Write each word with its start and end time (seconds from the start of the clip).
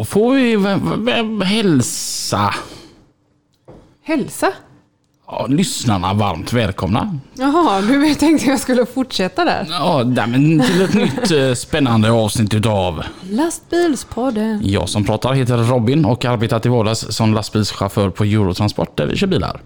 Då 0.00 0.04
får 0.04 0.34
vi 0.34 1.44
hälsa 1.44 2.54
hälsa. 4.02 4.52
ja, 5.26 5.46
lyssnarna 5.48 6.14
varmt 6.14 6.52
välkomna. 6.52 7.18
Jaha, 7.34 7.80
du 7.80 8.14
tänkte 8.14 8.46
jag 8.46 8.60
skulle 8.60 8.86
fortsätta 8.86 9.44
där. 9.44 9.66
Ja, 9.70 10.04
där, 10.04 10.26
men 10.26 10.60
till 10.60 10.82
ett 10.82 10.94
nytt 10.94 11.30
eh, 11.30 11.54
spännande 11.54 12.10
avsnitt 12.10 12.54
utav 12.54 13.02
Lastbilspodden. 13.30 14.60
Jag 14.64 14.88
som 14.88 15.04
pratar 15.04 15.32
heter 15.32 15.56
Robin 15.56 16.04
och 16.04 16.24
arbetar 16.24 16.58
till 16.58 16.70
vardags 16.70 17.16
som 17.16 17.34
lastbilschaufför 17.34 18.10
på 18.10 18.24
Eurotransport 18.24 18.96
där 18.96 19.06
vi 19.06 19.16
kör 19.16 19.26
bilar. 19.26 19.60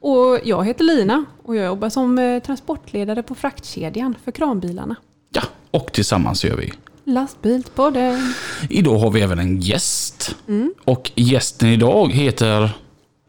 Och 0.00 0.40
jag 0.44 0.64
heter 0.64 0.84
Lina 0.84 1.24
och 1.44 1.56
jag 1.56 1.66
jobbar 1.66 1.88
som 1.88 2.18
eh, 2.18 2.42
transportledare 2.42 3.22
på 3.22 3.34
fraktkedjan 3.34 4.14
för 4.24 4.32
kranbilarna. 4.32 4.96
Ja, 5.34 5.42
och 5.70 5.92
tillsammans 5.92 6.44
gör 6.44 6.56
vi. 6.56 6.72
Lastbilspodden. 7.04 8.34
Idag 8.70 8.98
har 8.98 9.10
vi 9.10 9.20
även 9.20 9.38
en 9.38 9.60
gäst. 9.60 10.36
Och 10.84 11.10
gästen 11.14 11.68
idag 11.68 12.12
heter 12.12 12.70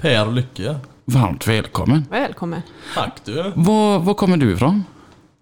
Per 0.01 0.31
Lycke. 0.31 0.75
Varmt 1.05 1.47
välkommen. 1.47 2.05
Välkommen. 2.09 2.61
Tack 2.95 3.13
du. 3.25 3.51
Var, 3.55 3.99
var 3.99 4.13
kommer 4.13 4.37
du 4.37 4.53
ifrån? 4.53 4.83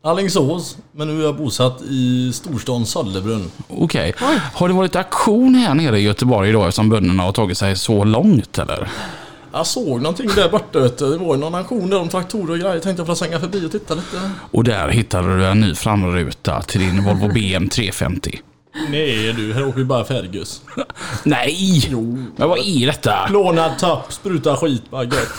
Alingsås, 0.03 0.78
men 0.92 1.08
nu 1.08 1.20
är 1.22 1.25
jag 1.25 1.38
bosatt 1.38 1.81
i 1.81 2.31
storstan 2.34 2.86
Sollebrunn. 2.86 3.52
Okej. 3.67 4.14
Har 4.53 4.68
det 4.68 4.73
varit 4.73 4.95
aktion 4.95 5.56
här 5.56 5.73
nere 5.73 6.00
i 6.00 6.02
Göteborg 6.03 6.50
idag 6.50 6.68
eftersom 6.68 6.90
bönderna 6.90 7.23
har 7.23 7.31
tagit 7.31 7.58
sig 7.58 7.75
så 7.75 8.03
långt 8.03 8.58
eller? 8.58 8.90
Jag 9.56 9.68
såg 9.68 10.02
någonting 10.02 10.30
där 10.36 10.50
borta 10.50 10.80
vet 10.80 10.98
du. 10.98 11.12
Det 11.12 11.18
var 11.18 11.38
någon 11.38 11.56
auktion 11.56 11.90
där 11.90 12.00
om 12.00 12.09
traktorer 12.09 12.52
och 12.52 12.59
grejer. 12.59 12.80
Tänkte 12.80 13.00
jag 13.00 13.08
får 13.08 13.16
svänga 13.16 13.40
förbi 13.40 13.66
och 13.66 13.72
titta 13.72 13.94
lite. 13.96 14.32
Och 14.52 14.64
där 14.64 14.88
hittade 14.90 15.38
du 15.38 15.46
en 15.46 15.59
ny 15.59 15.76
framruta 15.76 16.62
till 16.62 16.82
din 16.82 17.04
Volvo 17.04 17.28
BM 17.34 17.70
350. 17.70 18.40
Nej 18.90 19.34
du, 19.34 19.54
här 19.54 19.68
åker 19.68 19.78
vi 19.78 19.86
bara 19.86 20.06
Fergus. 20.06 20.62
Nej! 21.24 21.84
Men 22.36 22.50
vad 22.50 22.59
är 22.59 22.86
detta? 22.88 23.28
Lånad 23.28 23.80
tapp, 23.80 24.14
spruta 24.14 24.58
skit, 24.58 24.92
bara 24.92 25.04
gött. 25.04 25.34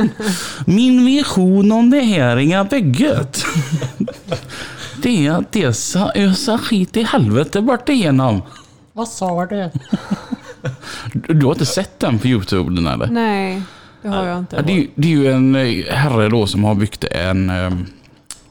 Min 0.66 1.04
vision 1.06 1.72
om 1.72 1.90
det 1.90 2.00
här 2.00 2.36
inga 2.36 2.64
bygget. 2.64 3.44
Det 5.02 5.26
är 5.26 5.32
att 5.32 5.52
det 5.52 5.64
ösa 6.14 6.58
skit 6.58 6.96
i 6.96 7.02
helvete 7.02 7.60
bort 7.60 7.88
igenom. 7.88 8.42
Vad 8.92 9.08
sa 9.08 9.46
du? 9.46 9.70
Du 11.12 11.34
du 11.34 11.46
har 11.46 11.52
inte 11.52 11.66
sett 11.66 12.00
den 12.00 12.18
på 12.18 12.26
Youtube 12.28 12.74
den 12.74 12.86
eller? 12.86 13.06
Nej, 13.06 13.62
det 14.02 14.08
har 14.08 14.16
jag 14.26 14.34
Ja, 14.34 14.38
inte. 14.38 14.62
det, 14.62 14.72
är 14.72 14.76
ju- 14.76 14.88
det 14.94 15.08
är 15.08 15.12
ju 15.12 15.32
en 15.32 15.54
eh, 15.54 15.84
herre 15.94 16.28
då 16.28 16.46
som 16.46 16.64
har 16.64 16.74
byggt 16.74 17.04
en, 17.04 17.50
eh, 17.50 17.70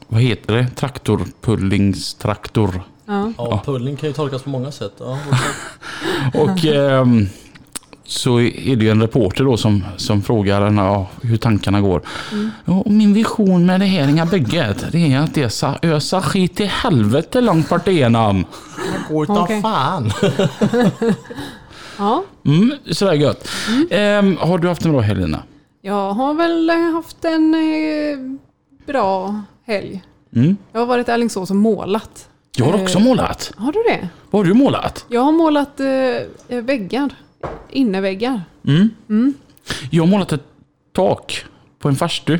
vad 0.08 0.20
heter 0.22 0.54
det? 0.54 0.66
Traktorpullingstraktor. 0.76 2.82
Ja. 3.06 3.32
Ja, 3.38 3.62
pulling 3.64 3.96
kan 3.96 4.08
ju 4.08 4.12
tolkas 4.12 4.42
på 4.42 4.50
många 4.50 4.72
sätt. 4.72 4.92
Ja, 4.98 5.18
Och 6.40 6.64
ehm, 6.64 7.26
så 8.06 8.40
är 8.40 8.76
det 8.76 8.84
ju 8.84 8.90
en 8.90 9.00
reporter 9.02 9.44
då 9.44 9.56
som, 9.56 9.84
som 9.96 10.22
frågar 10.22 10.64
henne 10.64 10.82
ja, 10.82 11.06
hur 11.22 11.36
tankarna 11.36 11.80
går. 11.80 12.02
Ja, 12.64 12.72
och 12.72 12.90
min 12.92 13.14
vision 13.14 13.66
med 13.66 13.80
det 13.80 13.86
här 13.86 14.08
inga 14.08 14.26
bygget, 14.26 14.84
det 14.92 15.12
är 15.12 15.18
att 15.20 15.34
det 15.34 15.50
ska 15.50 15.74
ösa 15.82 16.22
skit 16.22 16.60
i 16.60 16.64
helvete 16.64 17.40
långt 17.40 17.68
bort 17.68 17.88
igenom. 17.88 18.44
Gå 19.08 19.22
utan 19.24 19.38
Okej. 19.38 19.62
fan. 19.62 20.12
ja. 21.98 22.24
Mm, 22.46 22.72
sådär 22.90 23.12
gött. 23.14 23.48
Ehm, 23.90 24.36
har 24.36 24.58
du 24.58 24.68
haft 24.68 24.84
en 24.84 24.92
bra 24.92 25.00
helg 25.00 25.20
Lina? 25.20 25.42
Jag 25.82 26.12
har 26.12 26.34
väl 26.34 26.70
eh, 26.70 26.76
haft 26.76 27.24
en 27.24 27.54
eh, 27.54 28.18
bra 28.86 29.42
helg. 29.66 30.02
Mm. 30.36 30.56
Jag 30.72 30.80
har 30.80 30.86
varit 30.86 31.08
i 31.08 31.10
Alingsås 31.10 31.50
och 31.50 31.56
målat. 31.56 32.28
Jag 32.56 32.64
har 32.66 32.82
också 32.82 32.98
Eh, 32.98 33.04
målat. 33.04 33.52
Har 33.56 33.72
du 33.72 33.82
det? 33.88 34.08
Vad 34.30 34.40
har 34.40 34.44
du 34.44 34.54
målat? 34.54 35.04
Jag 35.08 35.20
har 35.20 35.32
målat 35.32 35.80
eh, 35.80 36.60
väggar. 36.62 37.14
Inneväggar. 37.70 38.42
Mm. 38.66 39.34
Jag 39.90 40.02
har 40.02 40.08
målat 40.10 40.32
ett 40.32 40.44
tak 40.92 41.44
på 41.78 41.88
en 41.88 41.96
farstu. 41.96 42.38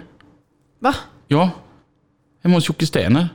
Va? 0.78 0.94
Ja. 1.28 1.50
Hemma 2.42 2.56
hos 2.56 2.68
Jocke 2.68 2.86
Stener. 2.86 3.28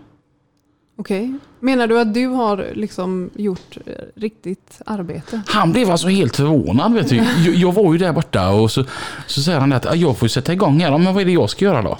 Okej. 1.00 1.34
Menar 1.60 1.88
du 1.88 2.00
att 2.00 2.14
du 2.14 2.28
har 2.28 2.68
liksom 2.74 3.30
gjort 3.36 3.78
eh, 3.86 3.94
riktigt 4.16 4.82
arbete? 4.86 5.42
Han 5.48 5.72
blev 5.72 5.92
alltså 5.92 6.08
helt 6.08 6.36
förvånad. 6.36 6.94
Vet 6.94 7.10
du. 7.10 7.16
Jag, 7.16 7.56
jag 7.56 7.72
var 7.74 7.94
ju 7.94 8.00
där 8.00 8.14
borta 8.14 8.50
och 8.50 8.72
så, 8.72 8.84
så 9.28 9.42
säger 9.42 9.60
han 9.60 9.74
att 9.74 9.86
"Ah, 9.86 9.96
jag 9.96 10.18
får 10.18 10.28
sätta 10.28 10.54
igång 10.54 10.80
här. 10.80 10.92
Ja, 10.92 10.98
Men 10.98 11.14
vad 11.14 11.22
är 11.22 11.26
det 11.26 11.32
jag 11.32 11.50
ska 11.50 11.66
göra 11.66 11.82
då? 11.82 11.98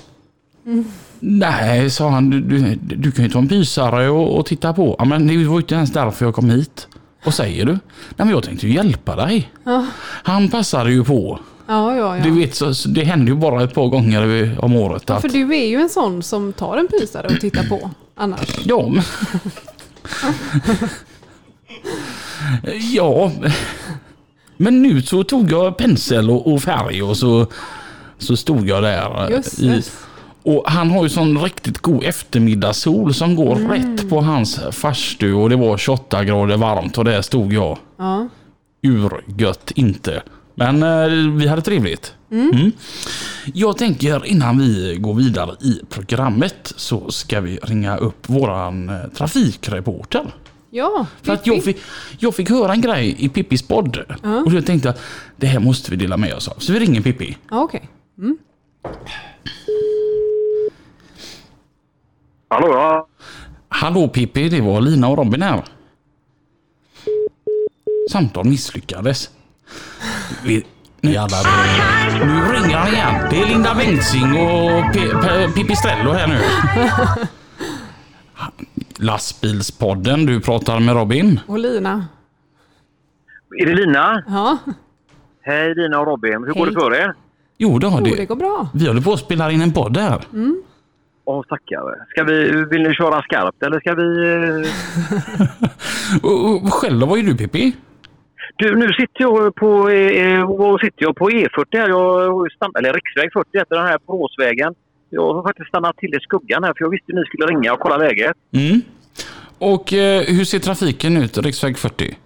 Nej, 1.20 1.90
sa 1.90 2.10
han. 2.10 2.30
Du, 2.30 2.40
du, 2.42 2.76
du 2.96 3.12
kan 3.12 3.26
ju 3.26 3.32
ta 3.32 3.40
en 3.40 3.48
pysare 3.48 4.10
och, 4.10 4.38
och 4.40 4.46
titta 4.46 4.74
på. 4.74 4.96
Ja, 5.00 5.06
men 5.06 5.28
det 5.28 5.38
var 5.38 5.56
ju 5.56 5.62
inte 5.62 5.76
ens 5.76 5.94
därför 5.94 6.26
jag 6.26 6.36
kom 6.36 6.50
hit. 6.50 6.88
Vad 7.26 7.34
säger 7.34 7.66
du? 7.66 7.72
Nej, 7.72 7.80
men 8.18 8.30
jag 8.30 8.44
tänkte 8.44 8.68
ju 8.68 8.74
hjälpa 8.74 9.16
dig. 9.16 9.52
Han 10.24 10.50
passade 10.50 10.92
ju 10.92 11.04
på. 11.04 11.40
Ja, 11.68 11.96
ja, 11.96 12.18
ja. 12.18 12.24
Du 12.24 12.32
vet, 12.32 12.56
så, 12.56 12.74
så 12.74 12.90
det 12.90 13.04
händer 13.04 13.32
ju 13.34 13.36
bara 13.40 13.64
ett 13.64 13.74
par 13.74 13.88
gånger 13.88 14.56
om 14.60 14.76
året. 14.76 15.10
Att, 15.10 15.22
För 15.22 15.30
du 15.30 15.56
är 15.56 15.66
ju 15.68 15.76
en 15.82 15.90
sån 15.90 16.24
som 16.24 16.54
tar 16.54 16.78
en 16.78 16.88
pysare 16.88 17.28
och 17.28 17.42
tittar 17.42 17.64
på 17.64 17.92
annars. 18.20 18.60
Ja, 18.64 18.90
men... 18.90 19.04
ja. 22.92 23.32
Men 24.58 24.82
nu 24.82 25.02
så 25.02 25.24
tog 25.24 25.52
jag 25.52 25.78
pensel 25.78 26.30
och, 26.30 26.54
och 26.54 26.62
färg 26.62 27.04
och 27.04 27.18
så, 27.18 27.48
så 28.18 28.38
stod 28.38 28.68
jag 28.68 28.84
där. 28.84 29.30
Just 29.30 29.60
i, 29.60 29.84
och 30.44 30.64
han 30.66 30.92
har 30.92 31.04
ju 31.04 31.10
sån 31.10 31.44
riktigt 31.44 31.78
god 31.78 32.04
eftermiddagssol 32.04 33.14
som 33.14 33.36
går 33.36 33.56
rätt 33.56 34.10
på 34.10 34.22
hans 34.22 34.60
farstu 34.72 35.34
och 35.34 35.50
det 35.50 35.56
var 35.56 35.78
28 35.78 36.24
grader 36.24 36.58
varmt 36.58 36.98
och 36.98 37.06
där 37.06 37.22
stod 37.22 37.54
jag. 37.54 37.78
Ja. 37.98 38.28
Urgött 38.84 39.72
inte. 39.76 40.22
Men 40.60 40.84
eh, 40.84 41.32
vi 41.38 41.48
hade 41.48 41.62
trevligt. 41.62 42.14
Mm. 42.32 42.72
Jag 43.54 43.78
tänker 43.78 44.26
innan 44.26 44.60
vi 44.60 44.98
går 45.00 45.14
vidare 45.14 45.56
i 45.62 45.82
programmet 45.90 46.74
så 46.76 47.12
ska 47.12 47.42
vi 47.42 47.58
ringa 47.58 47.98
upp 47.98 48.30
våran 48.30 48.90
eh, 48.90 48.96
trafikreporter. 49.16 50.34
Ja, 50.70 51.06
För 51.22 51.34
att 51.34 51.48
jag 51.48 51.64
fick, 51.64 51.78
jag 52.18 52.36
fick 52.36 52.50
höra 52.50 52.74
en 52.74 52.82
grej 52.82 53.16
i 53.20 53.30
Pippis 53.30 53.62
podd. 53.68 53.98
Och 54.46 54.54
jag 54.54 54.66
tänkte 54.66 54.90
att 54.90 55.02
det 55.38 55.48
här 55.48 55.60
måste 55.60 55.92
vi 55.92 55.98
dela 55.98 56.18
med 56.18 56.34
oss 56.34 56.48
av. 56.48 56.56
Så 56.60 56.74
vi 56.74 56.80
ringer 56.80 57.02
Pippi. 57.02 57.38
Ja, 57.50 57.64
okej. 57.64 57.90
Hallå 62.50 62.68
ja. 62.68 63.08
Hallå 63.70 64.08
Pippi, 64.08 64.50
det 64.50 64.62
var 64.62 64.82
Lina 64.82 65.08
och 65.08 65.18
Robin 65.18 65.42
här. 65.42 65.64
Samtal 68.12 68.46
misslyckades. 68.46 69.30
Vi, 70.46 70.66
nu, 71.02 71.12
Jävlar. 71.12 71.40
nu 72.26 72.54
ringer 72.54 72.78
han 72.78 72.88
igen. 72.94 73.28
Det 73.30 73.42
är 73.42 73.46
Linda 73.46 73.76
Bengtzing 73.76 74.24
och 74.38 74.94
P- 74.94 75.10
P- 75.24 75.48
Pipistrello 75.56 76.12
här 76.12 76.28
nu. 76.28 76.40
Lastbilspodden, 79.00 80.26
du 80.26 80.40
pratar 80.42 80.80
med 80.80 80.96
Robin. 80.96 81.40
Och 81.48 81.60
Lina. 81.60 82.06
Är 83.62 83.66
det 83.66 83.74
Lina? 83.76 84.24
Ja, 84.28 84.58
Hej 85.42 85.76
Lina 85.76 86.00
och 86.00 86.08
Robin. 86.08 86.44
Hur 86.48 86.54
går 86.54 86.66
Hej. 86.66 86.74
det 86.76 86.80
för 86.82 86.96
er? 86.96 87.14
Jo, 87.58 87.80
det 87.80 87.88
har 87.88 88.00
jo, 88.00 88.06
det 88.06 88.16
det. 88.16 88.26
går 88.26 88.36
bra. 88.36 88.70
Vi 88.74 88.88
håller 88.88 89.02
på 89.02 89.14
att 89.14 89.20
spela 89.20 89.52
in 89.52 89.62
en 89.62 89.74
podd 89.74 89.98
här. 89.98 90.22
Åh 91.26 91.44
tackar. 91.50 92.06
Ska 92.10 92.24
vi, 92.24 92.52
vill 92.66 92.84
ni 92.84 92.94
köra 92.94 93.22
skarpt 93.22 93.64
eller 93.64 93.80
ska 93.80 93.94
vi... 93.94 94.30
eh, 94.64 96.24
Och, 96.24 96.56
och 96.66 96.74
själv 96.74 97.00
då, 97.00 97.06
vad 97.06 97.20
är 97.20 97.24
du 97.24 97.36
Pippi? 97.38 97.72
Du, 98.60 98.76
nu 98.76 98.88
sitter 98.94 99.22
jag 99.22 99.56
på, 99.56 99.90
eh, 99.90 100.78
sitter 100.82 101.04
jag 101.04 101.16
på 101.16 101.30
E40 101.30 101.66
här. 101.74 101.90
Jag 101.90 102.52
stann, 102.52 102.72
eller 102.78 102.94
riksväg 102.94 103.30
40 103.34 103.58
heter 103.58 103.76
den 103.76 103.86
här 103.86 103.98
Boråsvägen. 104.08 104.74
Jag 105.10 105.34
har 105.34 105.44
faktiskt 105.44 105.68
stannat 105.68 105.98
till 105.98 106.16
i 106.16 106.20
skuggan 106.20 106.64
här 106.64 106.74
för 106.78 106.84
jag 106.86 106.90
visste 106.90 107.12
att 107.12 107.16
ni 107.16 107.26
skulle 107.26 107.46
ringa 107.46 107.74
och 107.74 107.80
kolla 107.80 107.98
läget. 107.98 108.36
Mm. 108.54 108.82
Och 109.60 109.94
eh, 109.94 110.22
hur 110.22 110.46
ser 110.46 110.60
trafiken 110.60 111.18
ut, 111.18 111.38
riksväg 111.38 111.78
40? 111.78 112.18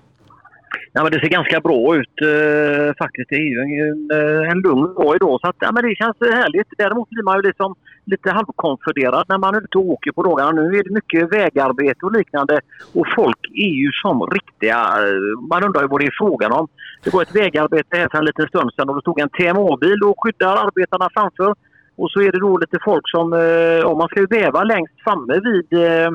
Ja, 0.94 1.04
men 1.04 1.12
det 1.12 1.20
ser 1.20 1.28
ganska 1.28 1.60
bra 1.60 1.96
ut 1.96 2.16
eh, 2.22 2.94
faktiskt. 3.04 3.30
Det 3.30 3.36
är 3.36 3.50
ju 3.54 3.60
en, 3.60 3.72
en 3.90 4.50
eh, 4.50 4.56
lugn 4.56 4.94
dag 4.94 5.16
idag 5.16 5.40
så 5.42 5.48
att, 5.48 5.56
ja, 5.60 5.72
men 5.72 5.84
det 5.84 5.96
känns 5.96 6.18
härligt. 6.20 6.68
Däremot 6.78 7.10
blir 7.10 7.24
man 7.24 7.38
ju 7.38 7.42
liksom 7.42 7.75
lite 8.06 8.31
halvkonfunderad 8.31 9.25
när 9.30 9.38
man 9.38 9.56
är 9.56 9.62
ute 9.62 9.78
och 9.78 9.90
åker 9.90 10.12
på 10.12 10.24
dagarna. 10.24 10.52
Nu 10.52 10.78
är 10.80 10.84
det 10.84 10.94
mycket 10.94 11.34
vägarbete 11.34 12.06
och 12.06 12.12
liknande 12.12 12.62
och 12.94 13.08
folk 13.16 13.40
är 13.54 13.74
ju 13.84 13.92
som 13.92 14.28
riktiga... 14.28 14.80
Eh, 15.04 15.40
man 15.50 15.64
undrar 15.64 15.81
ju 15.81 15.88
vad 15.88 16.00
det 16.02 16.06
är 16.06 16.18
frågan 16.18 16.52
om. 16.52 16.68
Det 17.04 17.14
var 17.14 17.22
ett 17.22 17.36
vägarbete 17.36 17.98
här 17.98 18.08
för 18.12 18.18
en 18.18 18.25
liten 18.25 18.48
stund 18.48 18.74
sedan 18.74 18.90
och 18.90 18.96
det 18.96 19.02
stod 19.02 19.20
en 19.20 19.30
TMA-bil 19.30 20.04
och 20.04 20.16
skyddar 20.24 20.66
arbetarna 20.68 21.10
framför. 21.14 21.56
Och 21.96 22.12
så 22.12 22.22
är 22.22 22.31
det 22.31 22.40
då 22.40 22.58
lite 22.58 22.78
folk 22.86 23.10
som... 23.10 23.34
Eh, 23.34 23.86
om 23.86 23.98
man 23.98 24.08
ska 24.08 24.20
ju 24.20 24.28
väva 24.28 24.64
längst 24.64 24.94
framme 25.04 25.40
vid... 25.48 25.74
Eh, 25.74 26.12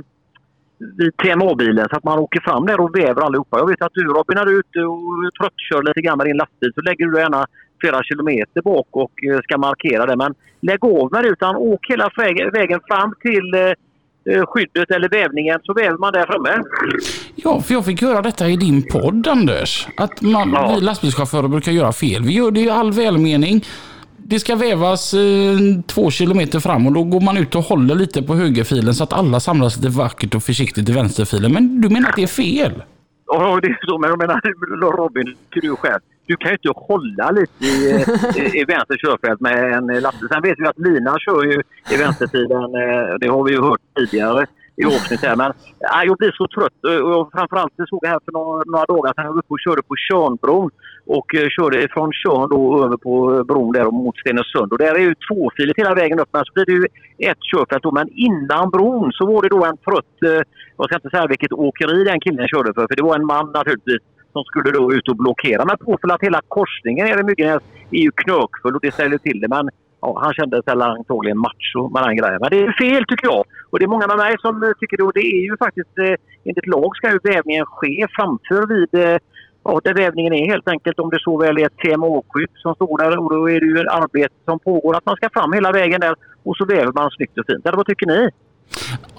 vid 0.99 1.17
TMA-bilen 1.17 1.87
så 1.91 1.97
att 1.97 2.05
man 2.05 2.19
åker 2.19 2.41
fram 2.41 2.67
där 2.67 2.81
och 2.81 2.97
väver 2.99 3.23
allihopa. 3.23 3.59
Jag 3.59 3.69
vet 3.69 3.83
att 3.83 3.93
du 3.95 4.05
Robin 4.05 4.35
när 4.37 4.45
du 4.47 4.55
är 4.55 4.59
ute 4.59 4.81
och 4.81 5.01
tröttkör 5.41 5.83
lite 5.89 6.01
grann 6.01 6.19
med 6.19 6.27
din 6.27 6.37
lastbil 6.37 6.73
så 6.75 6.81
lägger 6.81 7.07
du 7.07 7.19
gärna 7.19 7.47
flera 7.81 8.03
kilometer 8.03 8.63
bak 8.63 8.87
och 8.91 9.13
eh, 9.31 9.41
ska 9.41 9.59
markera 9.59 10.07
det. 10.07 10.17
Men 10.17 10.35
lägg 10.61 10.85
av 10.85 11.13
med 11.13 11.25
det 11.25 11.29
utan 11.29 11.57
åk 11.57 11.87
hela 11.89 12.11
vägen, 12.53 12.81
fram 12.89 13.15
till 13.21 13.55
eh, 13.55 14.35
eh, 14.35 14.45
skyddet 14.47 14.91
eller 14.91 15.09
vävningen 15.09 15.59
så 15.63 15.75
väver 15.75 15.99
man 15.99 16.13
där 16.13 16.27
framme. 16.27 16.63
Ja, 17.37 17.61
för 17.61 17.75
jag 17.75 17.85
fick 17.85 18.03
höra 18.03 18.23
detta 18.23 18.49
i 18.49 18.57
din 18.57 18.83
podd 18.93 19.27
Anders. 19.29 19.89
Att 19.97 20.23
man, 20.23 20.51
Ja. 20.53 20.75
vi 20.75 20.85
lastbilschaufförer 20.85 21.49
brukar 21.49 21.73
göra 21.73 21.93
fel. 21.93 22.23
Vi 22.23 22.33
gör 22.33 22.51
det 22.51 22.61
i 22.61 22.71
all 22.71 22.93
välmening. 22.93 23.65
Det 24.31 24.39
ska 24.39 24.57
vävas 24.57 25.15
eh, 25.15 25.59
två 25.87 26.11
kilometer 26.11 26.61
fram 26.61 26.87
och 26.87 26.93
då 26.93 27.05
går 27.05 27.21
man 27.21 27.37
ut 27.37 27.55
och 27.55 27.63
håller 27.63 27.95
lite 27.95 28.23
på 28.23 28.35
högerfilen 28.35 28.95
så 28.95 29.05
att 29.05 29.13
alla 29.13 29.41
samlas 29.41 29.77
lite 29.77 29.89
vackert 29.89 30.35
och 30.35 30.43
försiktigt 30.43 30.89
i 30.89 30.93
vänsterfilen. 30.93 31.53
Men 31.53 31.81
du 31.81 31.89
menar 31.89 32.09
att 32.09 32.17
det 32.17 32.23
är 32.23 32.27
fel? 32.45 32.83
Ja, 33.27 33.61
det 33.63 33.69
är 33.69 33.79
så. 33.87 33.99
Men 33.99 34.11
jag 34.11 34.19
menar 34.19 34.97
Robin, 34.97 35.37
du 35.49 35.77
själv. 35.77 36.01
Du 36.27 36.37
kan 36.37 36.51
ju 36.51 36.57
inte 36.63 36.81
hålla 36.81 37.31
lite 37.31 37.65
i, 37.65 37.91
eh, 37.91 38.61
i 38.61 38.65
vänster 38.65 38.97
körfält 38.97 39.41
med 39.41 39.73
en 39.73 39.87
lastbil. 39.87 40.29
Sen 40.33 40.43
vet 40.43 40.59
vi 40.59 40.67
att 40.67 40.79
Lina 40.79 41.19
kör 41.19 41.43
ju 41.45 41.63
i 41.93 41.97
vänsterfilen. 41.97 42.63
Eh, 42.83 43.15
det 43.21 43.29
har 43.29 43.45
vi 43.45 43.53
ju 43.53 43.61
hört 43.63 43.81
tidigare 43.97 44.47
i 44.77 44.85
avsnitt 44.85 45.23
här. 45.23 45.37
Men 45.37 45.51
eh, 45.51 46.03
jag 46.05 46.17
blir 46.17 46.33
så 46.33 46.47
trött. 46.57 46.79
Och 47.05 47.31
framförallt 47.33 47.73
jag 47.77 47.89
såg 47.89 48.01
jag 48.03 48.11
här 48.11 48.21
för 48.25 48.33
några, 48.33 48.63
några 48.73 48.87
dagar 48.95 49.13
sedan. 49.13 49.25
Jag 49.25 49.33
var 49.33 49.39
uppe 49.39 49.55
och 49.55 49.65
körde 49.67 49.83
på 49.83 49.95
Tjörnbron. 49.97 50.71
Och 51.17 51.35
eh, 51.35 51.49
körde 51.49 51.89
från 51.91 52.13
Tjörn 52.13 52.49
då 52.51 52.85
över 52.85 52.97
på 52.97 53.35
eh, 53.35 53.43
bron 53.43 53.73
där 53.73 53.91
mot 53.91 54.19
Stenungsund. 54.19 54.73
Och 54.73 54.79
där 54.79 54.95
är 54.95 55.05
ju 55.09 55.15
tvåfiligt 55.29 55.79
hela 55.79 55.95
vägen 55.95 56.21
upp. 56.21 56.29
Men 56.33 56.45
så 56.45 56.53
blir 56.55 56.67
det 56.67 56.73
ju 56.73 56.87
ett 57.31 57.43
körfält 57.53 57.83
då. 57.83 57.91
Men 57.91 58.09
innan 58.09 58.71
bron 58.71 59.13
så 59.13 59.27
var 59.27 59.43
det 59.43 59.49
då 59.49 59.65
en 59.65 59.77
trött... 59.77 60.17
Eh, 60.23 60.43
jag 60.77 60.87
ska 60.87 60.95
inte 60.95 61.11
säga 61.11 61.27
vilket 61.27 61.53
åkeri 61.53 62.05
den 62.05 62.21
killen 62.21 62.49
körde 62.49 62.75
för. 62.75 62.87
För 62.89 62.97
det 62.97 63.03
var 63.03 63.15
en 63.17 63.27
man 63.27 63.53
naturligtvis 63.53 64.03
som 64.33 64.45
skulle 64.45 64.71
då 64.71 64.93
ut 64.93 65.09
och 65.09 65.17
blockera. 65.17 65.65
Men 65.65 65.77
påför 65.79 66.13
att 66.15 66.23
hela 66.23 66.41
korsningen 66.49 67.07
nere 67.07 67.21
i 67.21 67.23
Myggenäs 67.23 67.63
är 67.91 68.03
ju 68.07 68.11
knökfull 68.11 68.75
och 68.75 68.81
det 68.83 68.95
ställer 68.95 69.19
till 69.19 69.41
det. 69.41 69.49
Men 69.49 69.69
ja, 70.01 70.19
han 70.23 70.33
kände 70.35 70.63
sig 70.63 70.73
antagligen 70.83 71.39
macho 71.39 71.89
med 71.95 72.03
den 72.03 72.17
grejen. 72.17 72.39
Men 72.41 72.51
det 72.51 72.61
är 72.63 72.73
fel 72.73 73.05
tycker 73.09 73.27
jag. 73.27 73.45
Och 73.71 73.79
det 73.79 73.85
är 73.85 73.95
många 73.95 74.07
med 74.07 74.17
mig 74.17 74.37
som 74.39 74.75
tycker 74.81 74.97
det. 74.97 75.03
Och 75.03 75.19
det 75.21 75.27
är 75.37 75.43
ju 75.51 75.57
faktiskt 75.57 75.99
eh, 75.99 76.15
enligt 76.45 76.67
lag 76.67 76.91
ska 76.97 77.13
ju 77.13 77.19
vävningen 77.23 77.67
ske 77.67 78.07
framför 78.17 78.63
vid 78.75 78.93
eh, 79.05 79.19
Ja, 79.71 79.81
där 79.85 79.95
vävningen 79.95 80.33
är 80.33 80.47
helt 80.53 80.69
enkelt 80.69 80.99
om 80.99 81.11
det 81.11 81.21
så 81.21 81.37
väl 81.39 81.59
är 81.59 81.67
ett 81.67 81.77
TMA-skydd 81.83 82.51
som 82.55 82.75
står 82.75 82.99
där 82.99 83.19
och 83.19 83.31
då 83.35 83.51
är 83.51 83.61
det 83.61 83.67
ju 83.67 83.79
ett 83.81 83.93
arbete 83.93 84.35
som 84.45 84.59
pågår 84.59 84.97
att 84.97 85.07
man 85.07 85.17
ska 85.17 85.29
fram 85.33 85.53
hela 85.53 85.73
vägen 85.73 86.01
där 86.01 86.15
och 86.43 86.57
så 86.57 86.65
väver 86.65 86.93
man 86.93 87.11
snyggt 87.11 87.39
och 87.39 87.45
fint. 87.47 87.67
Eller 87.67 87.77
vad 87.77 87.87
tycker 87.87 88.07
ni? 88.07 88.29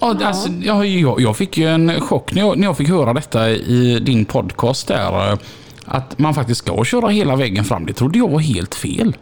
Ja, 0.00 0.16
alltså, 0.24 0.48
jag, 0.52 1.20
jag, 1.20 1.36
fick 1.36 1.58
ju 1.58 1.66
en 1.66 2.00
chock 2.00 2.34
när 2.34 2.42
jag, 2.42 2.58
när 2.58 2.66
jag 2.66 2.76
fick 2.76 2.88
höra 2.88 3.12
detta 3.12 3.50
i 3.50 4.00
din 4.02 4.24
podcast 4.24 4.88
där. 4.88 5.32
eh, 5.32 5.38
Att 5.84 6.18
man 6.18 6.34
faktiskt 6.34 6.64
ska 6.64 6.84
köra 6.84 7.08
hela 7.08 7.36
vägen 7.36 7.64
fram. 7.64 7.86
Det 7.86 7.92
trodde 7.92 8.18
jag 8.18 8.28
var 8.28 8.38
helt 8.40 8.74
fel. 8.74 9.16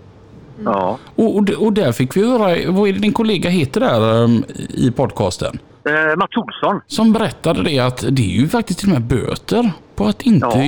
Ja. 0.65 0.99
Och, 1.17 1.37
och, 1.37 1.49
och 1.51 1.73
där 1.73 1.93
fick 1.93 2.17
vi 2.17 2.29
höra, 2.31 2.73
vad 2.73 2.89
är 2.89 2.93
det 2.93 2.99
din 2.99 3.13
kollega 3.13 3.51
heter 3.51 3.81
där 3.81 4.23
um, 4.25 4.45
i 4.69 4.91
podcasten? 4.91 5.59
Eh, 5.89 6.17
Mats 6.17 6.37
Olsson. 6.37 6.81
Som 6.87 7.13
berättade 7.13 7.63
det 7.63 7.79
att 7.79 8.05
det 8.11 8.23
är 8.23 8.41
ju 8.41 8.49
faktiskt 8.49 8.79
till 8.81 8.89
och 8.89 8.95
med 8.95 9.03
böter 9.03 9.73
på 9.99 10.05
att 10.05 10.23
inte 10.23 10.47
Ja. 10.47 10.63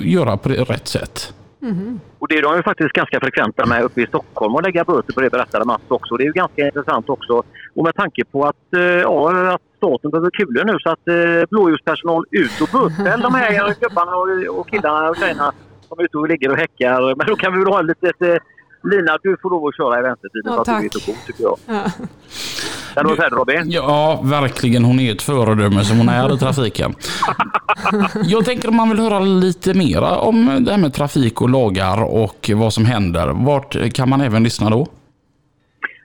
göra 0.00 0.36
på 0.36 0.48
rätt 0.48 0.88
sätt. 0.88 1.32
Och 2.18 2.28
det 2.28 2.34
är 2.38 2.42
de 2.42 2.56
ju 2.56 2.62
faktiskt 2.62 2.92
ganska 2.92 3.20
frekventa 3.20 3.66
med 3.66 3.82
uppe 3.82 4.00
i 4.02 4.06
Stockholm 4.06 4.54
och 4.54 4.62
lägga 4.62 4.84
böter 4.84 5.12
på 5.12 5.20
det 5.20 5.30
berättade 5.30 5.64
Mats 5.64 5.82
också. 5.88 6.16
Det 6.16 6.22
är 6.24 6.26
ju 6.26 6.32
ganska 6.32 6.66
intressant 6.66 7.08
också. 7.08 7.42
Och 7.74 7.84
med 7.84 7.94
tanke 7.94 8.24
på 8.24 8.44
att, 8.44 8.74
eh, 8.76 8.80
ja, 8.82 9.52
att 9.54 9.60
staten 9.76 10.10
behöver 10.10 10.30
kulor 10.30 10.64
nu 10.64 10.76
så 10.78 10.90
att 10.90 11.08
eh, 11.08 11.48
blåljuspersonal 11.50 12.24
ut 12.30 12.60
och 12.60 12.68
bötfäll 12.72 13.20
de 13.20 13.34
här 13.34 13.74
gubbarna 13.80 14.16
och, 14.16 14.58
och 14.58 14.68
killarna 14.68 15.10
och 15.10 15.16
tjejerna 15.16 15.52
som 15.88 15.98
är 15.98 16.04
ute 16.04 16.18
och 16.18 16.28
ligger 16.28 16.50
och 16.50 16.56
häckar. 16.56 17.14
Men 17.16 17.26
då 17.26 17.36
kan 17.36 17.52
vi 17.52 17.58
väl 17.58 17.68
ha 17.72 17.80
lite... 17.80 18.06
Eh, 18.20 18.36
Lina, 18.90 19.18
du 19.22 19.36
får 19.42 19.50
lov 19.50 19.66
att 19.66 19.76
köra 19.76 19.98
i 19.98 20.02
vänstertiden 20.02 20.42
Ja, 20.44 20.52
för 20.52 20.60
att 20.60 20.66
tack. 20.66 20.80
du 20.80 20.86
är 20.86 20.90
så 21.00 21.10
god 21.12 21.20
tycker 21.26 21.42
jag. 21.42 21.56
Ja. 21.66 21.82
Är 23.00 23.04
du 23.04 23.16
färdig 23.16 23.36
Robin? 23.36 23.62
Ja, 23.70 24.20
verkligen. 24.24 24.84
Hon 24.84 25.00
är 25.00 25.12
ett 25.12 25.22
föredöme 25.22 25.84
som 25.84 25.98
hon 25.98 26.08
är 26.08 26.34
i 26.34 26.38
trafiken. 26.38 26.94
Jag 28.24 28.44
tänker 28.44 28.68
om 28.68 28.76
man 28.76 28.88
vill 28.88 28.98
höra 28.98 29.18
lite 29.18 29.74
mera 29.74 30.16
om 30.18 30.64
det 30.64 30.70
här 30.70 30.78
med 30.78 30.94
trafik 30.94 31.40
och 31.42 31.48
lagar 31.50 32.02
och 32.04 32.50
vad 32.54 32.72
som 32.72 32.84
händer. 32.84 33.44
Vart 33.46 33.92
kan 33.94 34.08
man 34.08 34.20
även 34.20 34.42
lyssna 34.42 34.70
då? 34.70 34.86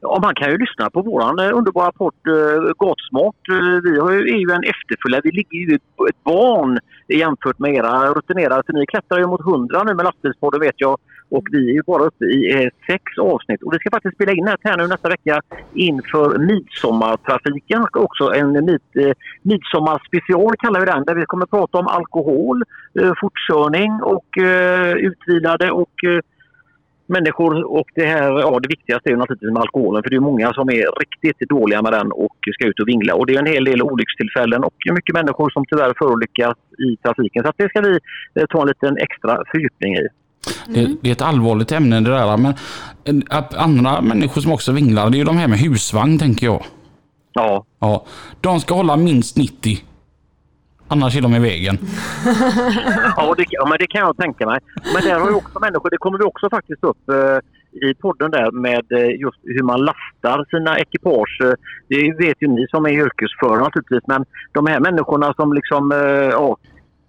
Ja, 0.01 0.19
man 0.21 0.35
kan 0.35 0.49
ju 0.51 0.57
lyssna 0.57 0.89
på 0.89 1.01
våran 1.01 1.39
eh, 1.39 1.57
underbara 1.57 1.91
podd 1.91 2.13
eh, 2.27 2.61
Gatsmart. 2.79 3.35
Eh, 3.49 3.81
vi 3.83 3.99
har 3.99 4.11
ju, 4.11 4.19
är 4.19 4.37
ju 4.37 4.51
en 4.51 4.63
efterföljare. 4.63 5.21
Vi 5.23 5.31
ligger 5.31 5.57
ju 5.57 5.75
ett 6.09 6.23
barn 6.23 6.79
jämfört 7.07 7.59
med 7.59 7.73
era 7.75 8.13
rutinerade. 8.13 8.63
För 8.65 8.73
ni 8.73 8.85
klättrar 8.85 9.19
ju 9.19 9.27
mot 9.27 9.41
100 9.41 9.83
nu 9.83 9.93
med 9.93 10.05
lastbilspodden 10.05 10.59
vet 10.59 10.75
jag. 10.77 10.97
Och 11.31 11.45
vi 11.51 11.69
är 11.69 11.73
ju 11.73 11.83
bara 11.87 12.03
uppe 12.03 12.25
i 12.25 12.63
eh, 12.63 12.69
sex 12.87 13.03
avsnitt. 13.21 13.63
Och 13.63 13.73
vi 13.73 13.79
ska 13.79 13.89
faktiskt 13.89 14.15
spela 14.15 14.31
in 14.31 14.47
ett 14.47 14.59
här 14.63 14.77
nu 14.77 14.87
nästa 14.87 15.09
vecka 15.09 15.41
inför 15.73 16.37
midsommartrafiken. 16.37 17.85
Också 17.93 18.33
en 18.33 18.51
mid, 18.65 18.81
eh, 18.95 19.13
midsommarspecial 19.41 20.55
kallar 20.57 20.79
vi 20.79 20.85
den. 20.85 21.03
Där 21.03 21.15
vi 21.15 21.25
kommer 21.25 21.45
prata 21.45 21.77
om 21.77 21.87
alkohol, 21.87 22.63
eh, 22.99 23.13
fortkörning 23.21 23.91
och 24.03 24.37
eh, 24.37 24.93
utvilade 24.95 25.71
och 25.71 26.03
eh, 26.03 26.19
människor 27.11 27.53
och 27.77 27.89
det 27.95 28.05
här, 28.05 28.39
ja 28.39 28.59
det 28.59 28.67
viktigaste 28.67 29.09
är 29.09 29.11
ju 29.11 29.17
naturligtvis 29.17 29.53
med 29.53 29.61
alkoholen 29.61 30.03
för 30.03 30.09
det 30.09 30.15
är 30.15 30.29
många 30.31 30.53
som 30.53 30.69
är 30.69 30.85
riktigt 31.03 31.49
dåliga 31.49 31.81
med 31.81 31.93
den 31.93 32.11
och 32.11 32.37
ska 32.53 32.67
ut 32.67 32.79
och 32.79 32.87
vingla. 32.87 33.15
Och 33.15 33.25
det 33.25 33.35
är 33.35 33.39
en 33.39 33.53
hel 33.55 33.65
del 33.65 33.81
olyckstillfällen 33.81 34.63
och 34.63 34.77
mycket 34.93 35.15
människor 35.15 35.49
som 35.49 35.65
tyvärr 35.65 35.93
förolyckas 35.97 36.57
i 36.87 36.97
trafiken. 37.03 37.43
Så 37.43 37.49
att 37.49 37.57
det 37.57 37.69
ska 37.69 37.81
vi 37.81 37.99
eh, 38.35 38.45
ta 38.49 38.61
en 38.61 38.67
liten 38.67 38.97
extra 38.97 39.43
fördjupning 39.51 39.95
i. 39.95 40.07
Det, 40.67 40.95
det 41.01 41.09
är 41.09 41.11
ett 41.11 41.21
allvarligt 41.21 41.71
ämne 41.71 41.99
det 41.99 42.09
där. 42.09 42.37
Men 42.37 42.53
eh, 43.03 43.43
andra 43.57 44.01
människor 44.01 44.41
som 44.41 44.51
också 44.51 44.71
vinglar, 44.71 45.09
det 45.09 45.15
är 45.15 45.19
ju 45.19 45.25
de 45.25 45.37
här 45.37 45.47
med 45.47 45.59
husvagn 45.59 46.19
tänker 46.19 46.45
jag. 46.45 46.63
Ja, 47.33 47.65
Ja, 47.81 48.05
de 48.41 48.59
ska 48.59 48.75
hålla 48.75 48.97
minst 48.97 49.37
90. 49.37 49.77
Annars 50.87 51.15
är 51.15 51.21
de 51.21 51.35
i 51.35 51.39
vägen. 51.39 51.77
ja, 53.17 53.33
det, 53.37 53.45
ja 53.49 53.65
men 53.69 53.77
det 53.79 53.87
kan 53.87 54.01
jag 54.01 54.17
tänka 54.17 54.45
mig. 54.45 54.59
Men 54.93 55.03
där 55.03 55.19
har 55.19 55.29
ju 55.29 55.35
också 55.35 55.59
människor, 55.59 55.89
det 55.89 55.97
kommer 55.97 56.17
vi 56.17 56.23
också 56.23 56.49
faktiskt 56.49 56.83
upp 56.83 57.09
eh, 57.09 57.37
i 57.89 57.93
podden 57.93 58.31
där 58.31 58.51
med 58.51 58.91
eh, 58.91 59.19
just 59.19 59.37
hur 59.43 59.63
man 59.63 59.79
lastar 59.79 60.45
sina 60.49 60.79
ekipage. 60.79 61.41
Det 61.87 62.13
vet 62.17 62.37
ju 62.41 62.47
ni 62.47 62.67
som 62.69 62.85
är 62.85 62.89
yrkesförare 62.89 63.59
naturligtvis 63.59 64.07
men 64.07 64.25
de 64.51 64.67
här 64.67 64.79
människorna 64.79 65.33
som 65.33 65.53
liksom, 65.53 65.91
ja, 66.31 66.57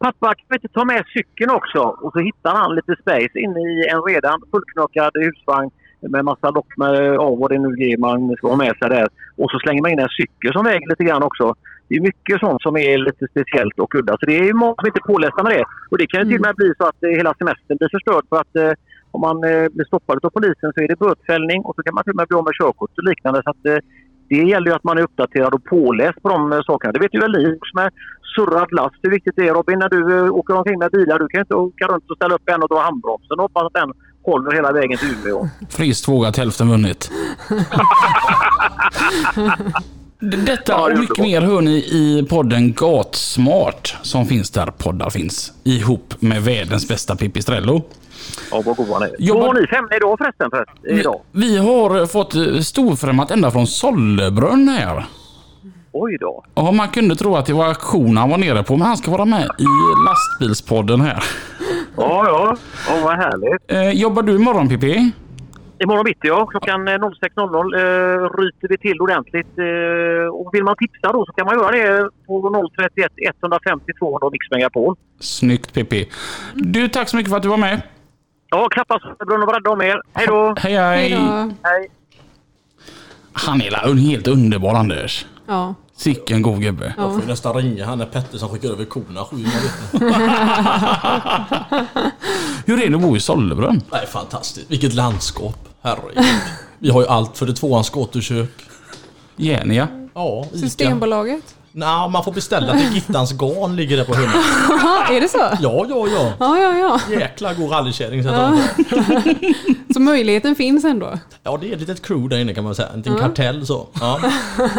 Pappa, 0.03 0.35
kan 0.35 0.47
vi 0.49 0.55
inte 0.55 0.69
ta 0.69 0.85
med 0.85 1.05
cykeln 1.15 1.51
också? 1.51 1.81
Och 2.03 2.13
så 2.13 2.19
hittar 2.19 2.55
han 2.55 2.75
lite 2.75 2.95
space 3.03 3.39
inne 3.45 3.61
i 3.61 3.89
en 3.93 4.03
redan 4.03 4.43
fullknökad 4.51 5.13
husvagn 5.15 5.71
med 6.01 6.25
massa 6.25 6.51
lock 6.51 6.71
med 6.77 6.95
ja, 7.05 7.35
vad 7.35 7.51
det 7.51 7.59
nu 7.59 7.71
är 7.89 7.97
man 7.97 8.37
ska 8.37 8.49
ha 8.49 8.57
med 8.57 8.75
sig 8.79 8.89
där. 8.89 9.09
Och 9.37 9.51
så 9.51 9.59
slänger 9.59 9.83
man 9.83 9.91
in 9.91 9.99
en 9.99 10.17
cykel 10.21 10.53
som 10.53 10.65
väger 10.65 10.89
lite 10.89 11.05
grann 11.05 11.23
också. 11.23 11.55
Det 11.89 11.95
är 11.97 12.01
mycket 12.01 12.41
sånt 12.41 12.63
som 12.63 12.77
är 12.77 12.99
lite 12.99 13.25
speciellt 13.33 13.79
och 13.79 13.95
udda. 13.95 14.13
Så 14.21 14.27
det 14.27 14.39
är 14.39 14.45
ju 14.45 14.55
många 14.55 14.75
som 14.79 14.87
inte 14.87 15.03
är 15.05 15.13
pålästa 15.13 15.43
med 15.43 15.53
det. 15.53 15.65
Och 15.91 15.99
det 15.99 16.07
kan 16.07 16.21
ju 16.21 16.27
till 16.27 16.41
och 16.41 16.47
med 16.47 16.55
bli 16.57 16.73
så 16.79 16.85
att 16.91 17.03
eh, 17.03 17.11
hela 17.11 17.35
semestern 17.35 17.77
blir 17.79 17.95
förstörd 17.97 18.25
för 18.29 18.37
att 18.41 18.57
eh, 18.57 18.73
om 19.15 19.21
man 19.27 19.37
eh, 19.51 19.67
blir 19.75 19.87
stoppad 19.91 20.25
av 20.25 20.31
polisen 20.31 20.73
så 20.75 20.81
är 20.85 20.89
det 20.89 20.99
bötfällning 20.99 21.61
och 21.67 21.75
så 21.77 21.83
kan 21.83 21.95
man 21.95 22.05
till 22.05 22.15
och 22.15 22.21
med 22.21 22.29
bli 22.29 22.37
av 22.39 22.45
med 22.45 22.59
körkort 22.61 22.99
och 22.99 23.05
liknande. 23.11 23.43
Så 23.45 23.51
att, 23.51 23.65
eh, 23.71 23.81
det 24.41 24.49
gäller 24.49 24.67
ju 24.67 24.75
att 24.75 24.85
man 24.85 24.99
är 24.99 25.03
uppdaterad 25.03 25.55
och 25.55 25.65
påläst 25.65 26.23
på 26.23 26.29
de 26.29 26.53
eh, 26.53 26.61
sakerna. 26.62 26.93
Det 26.93 26.99
vet 26.99 27.15
ju 27.15 27.21
väl 27.21 27.33
ni 27.33 27.57
också 27.57 27.75
med 27.75 27.91
surrad 28.37 28.73
last. 28.73 28.95
Hur 29.03 29.11
viktigt 29.11 29.33
det 29.37 29.49
är 29.49 29.55
Robin 29.55 29.79
när 29.79 29.89
du 29.89 30.19
eh, 30.19 30.33
åker 30.33 30.55
omkring 30.55 30.79
med 30.79 30.91
bilar. 30.91 31.19
Du 31.19 31.29
kan 31.29 31.39
ju 31.39 31.43
inte 31.43 31.55
åka 31.55 31.87
runt 31.87 32.11
och 32.11 32.17
ställa 32.17 32.35
upp 32.35 32.49
en 32.49 32.62
och 32.62 32.69
dra 32.69 32.81
handbromsen 32.81 33.37
och 33.39 33.43
hoppas 33.43 33.62
att 33.62 33.73
den 33.73 33.93
håller 34.25 34.53
hela 34.53 34.73
vägen 34.73 34.99
till 34.99 35.09
Umeå. 35.09 35.49
Frist 35.71 36.09
vågat, 36.09 36.37
hälften 36.37 36.71
vunnit. 36.71 37.11
Detta 40.47 40.83
och 40.83 40.99
mycket 40.99 41.19
mer 41.19 41.41
hör 41.41 41.61
ni 41.61 41.77
i 41.77 42.27
podden 42.31 42.73
Gatsmart 42.73 43.97
som 44.03 44.27
finns 44.27 44.51
där 44.51 44.67
poddar 44.67 45.11
finns. 45.11 45.53
Ihop 45.65 46.15
med 46.19 46.43
världens 46.43 46.89
bästa 46.89 47.17
Pipistrello. 47.17 47.83
Ja, 48.53 48.63
vad 48.67 48.77
god 48.77 48.89
han 48.89 49.03
är. 49.03 49.11
Jobbar- 49.19 49.41
Vad 49.41 49.55
har 49.55 49.61
ni 49.61 49.67
för 49.67 49.77
ämne 49.77 49.97
idag 49.97 50.19
förresten? 50.19 50.51
För, 50.51 50.65
idag? 51.01 51.21
Vi 51.33 51.57
har 51.59 52.07
fått 52.07 52.35
eh, 52.35 52.43
storfrämmat 52.61 53.31
ända 53.31 53.51
från 53.51 53.67
Sollebrunn 53.67 54.69
här. 54.69 55.05
Oj 55.93 56.17
då. 56.21 56.45
Ja, 56.55 56.73
man 56.73 56.89
kunde 56.89 57.17
tro 57.17 57.37
att 57.37 57.47
det 57.47 57.53
var 57.53 57.67
auktion 57.67 58.17
han 58.17 58.31
var 58.31 58.39
nere 58.39 58.63
på, 58.63 58.77
men 58.77 58.87
han 58.87 58.97
ska 58.97 59.11
vara 59.11 59.25
med 59.25 59.43
i 59.59 59.67
lastbilspodden 60.09 61.01
här. 61.01 61.25
Ja, 61.97 62.25
ja. 62.27 62.57
ja 62.89 63.05
vad 63.05 63.17
härligt. 63.17 63.73
Eh, 63.73 63.91
jobbar 64.03 64.23
du 64.23 64.35
imorgon 64.35 64.69
Pippi? 64.69 65.11
Imorgon 65.79 66.05
bitti 66.05 66.29
ja, 66.29 66.47
klockan 66.47 66.89
eh, 66.89 66.93
06.00 66.93 67.75
eh, 67.75 68.41
ryter 68.41 68.69
vi 68.69 68.79
till 68.79 69.01
ordentligt. 69.01 69.59
Eh, 69.59 70.35
och 70.35 70.51
vill 70.55 70.65
man 70.65 70.77
tipsa 70.77 71.13
då 71.13 71.27
så 71.27 71.33
kan 71.33 71.47
man 71.47 71.55
göra 71.59 71.71
det 71.71 72.09
på 72.27 72.69
031 72.79 73.13
150 73.43 73.93
200 73.99 74.29
Mix 74.33 74.47
Megapol. 74.51 74.97
Snyggt 75.21 75.75
Pippi. 75.75 76.09
Du, 76.55 76.89
tack 76.89 77.09
så 77.09 77.17
mycket 77.17 77.31
för 77.31 77.37
att 77.37 77.43
du 77.43 77.49
var 77.49 77.57
med. 77.57 77.83
Ja, 78.55 78.69
klappa 78.69 78.99
Brunn 79.27 79.43
och 79.43 79.47
var 79.47 79.55
rädda 79.55 79.71
om 79.71 79.81
er. 79.83 80.03
Hej 80.13 80.27
då! 80.27 80.55
Hej 80.59 80.75
Hej 80.77 81.11
hej! 81.63 81.91
Han 83.33 83.61
är 83.61 83.95
helt 83.97 84.29
underbar 84.29 84.75
Anders. 84.75 85.27
Ja. 85.47 85.75
Sicken 85.97 86.43
god 86.43 86.61
gubbe. 86.61 86.95
Jag 86.97 87.13
får 87.13 87.21
ju 87.21 87.27
nästan 87.27 87.55
ringa 87.55 87.87
han 87.87 88.01
är 88.01 88.07
Petter 88.07 88.39
som 88.39 88.49
skickar 88.49 88.69
över 88.69 88.85
korna 88.85 89.25
sju. 89.25 89.37
Hur 92.67 92.83
är 92.83 92.91
det 92.91 92.97
att 92.97 93.03
bo 93.03 93.17
i 93.17 93.21
Sollebrunn? 93.21 93.83
Nej, 93.93 94.07
fantastiskt. 94.07 94.71
Vilket 94.71 94.95
landskap. 94.95 95.69
Herregud. 95.83 96.25
Vi 96.79 96.91
har 96.91 97.01
ju 97.01 97.07
allt 97.09 97.39
för 97.39 97.47
det 97.47 97.53
tvåans 97.53 97.91
gatukök. 97.91 98.51
Genia. 99.37 99.89
Ja, 100.15 100.45
Ica. 100.53 100.59
Systembolaget? 100.59 101.55
Nej, 101.75 102.09
man 102.09 102.25
får 102.25 102.33
beställa 102.33 102.73
till 102.79 102.93
Gittans 102.95 103.33
garn 103.33 103.76
ligger 103.76 103.97
där 103.97 104.05
på 104.05 104.14
hörnet. 104.14 104.35
Jaha, 104.69 105.07
är 105.17 105.21
det 105.21 105.29
så? 105.29 105.38
Ja, 105.38 105.57
ja, 105.88 106.07
ja. 106.09 106.33
Ja, 106.41 106.59
ja, 106.59 106.76
ja. 106.79 107.00
Jäkla 107.21 107.55
god 107.55 107.73
rallykärring. 107.73 108.23
de- 108.23 108.62
Så 109.95 110.00
möjligheten 110.00 110.55
finns 110.57 110.85
ändå? 110.85 111.19
Ja, 111.43 111.59
det 111.61 111.69
är 111.69 111.73
ett 111.75 111.81
litet 111.81 112.02
crew 112.07 112.29
där 112.37 112.43
inne 112.43 112.55
kan 112.55 112.64
man 112.64 112.75
säga. 112.75 112.88
En 112.88 112.97
liten 112.99 113.19
kartell 113.19 113.67
så. 113.67 113.87
Ja. 114.00 114.21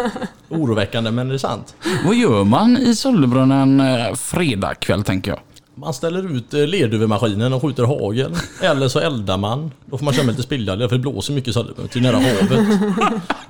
Oroväckande, 0.48 1.10
men 1.10 1.28
det 1.28 1.34
är 1.34 1.38
sant. 1.38 1.74
Vad 2.06 2.14
gör 2.14 2.44
man 2.44 2.76
i 2.78 2.94
Sollebrunn 2.94 3.50
en 3.52 3.80
eh, 3.80 4.14
fredagkväll 4.14 5.04
tänker 5.04 5.30
jag? 5.30 5.40
Man 5.76 5.94
ställer 5.94 6.36
ut 6.36 6.54
eh, 6.54 6.66
ledövermaskinen 6.66 7.52
och 7.52 7.62
skjuter 7.62 7.84
hagel. 7.84 8.32
Eller 8.62 8.88
så 8.88 8.98
eldar 9.00 9.38
man. 9.38 9.70
Då 9.86 9.98
får 9.98 10.04
man 10.04 10.14
köra 10.14 10.24
med 10.26 10.32
lite 10.32 10.42
spillolja 10.42 10.88
för 10.88 10.96
det 10.96 11.02
blåser 11.02 11.32
mycket 11.32 11.54
så 11.54 11.64
till 11.64 12.02
nära 12.02 12.16
havet. 12.16 12.66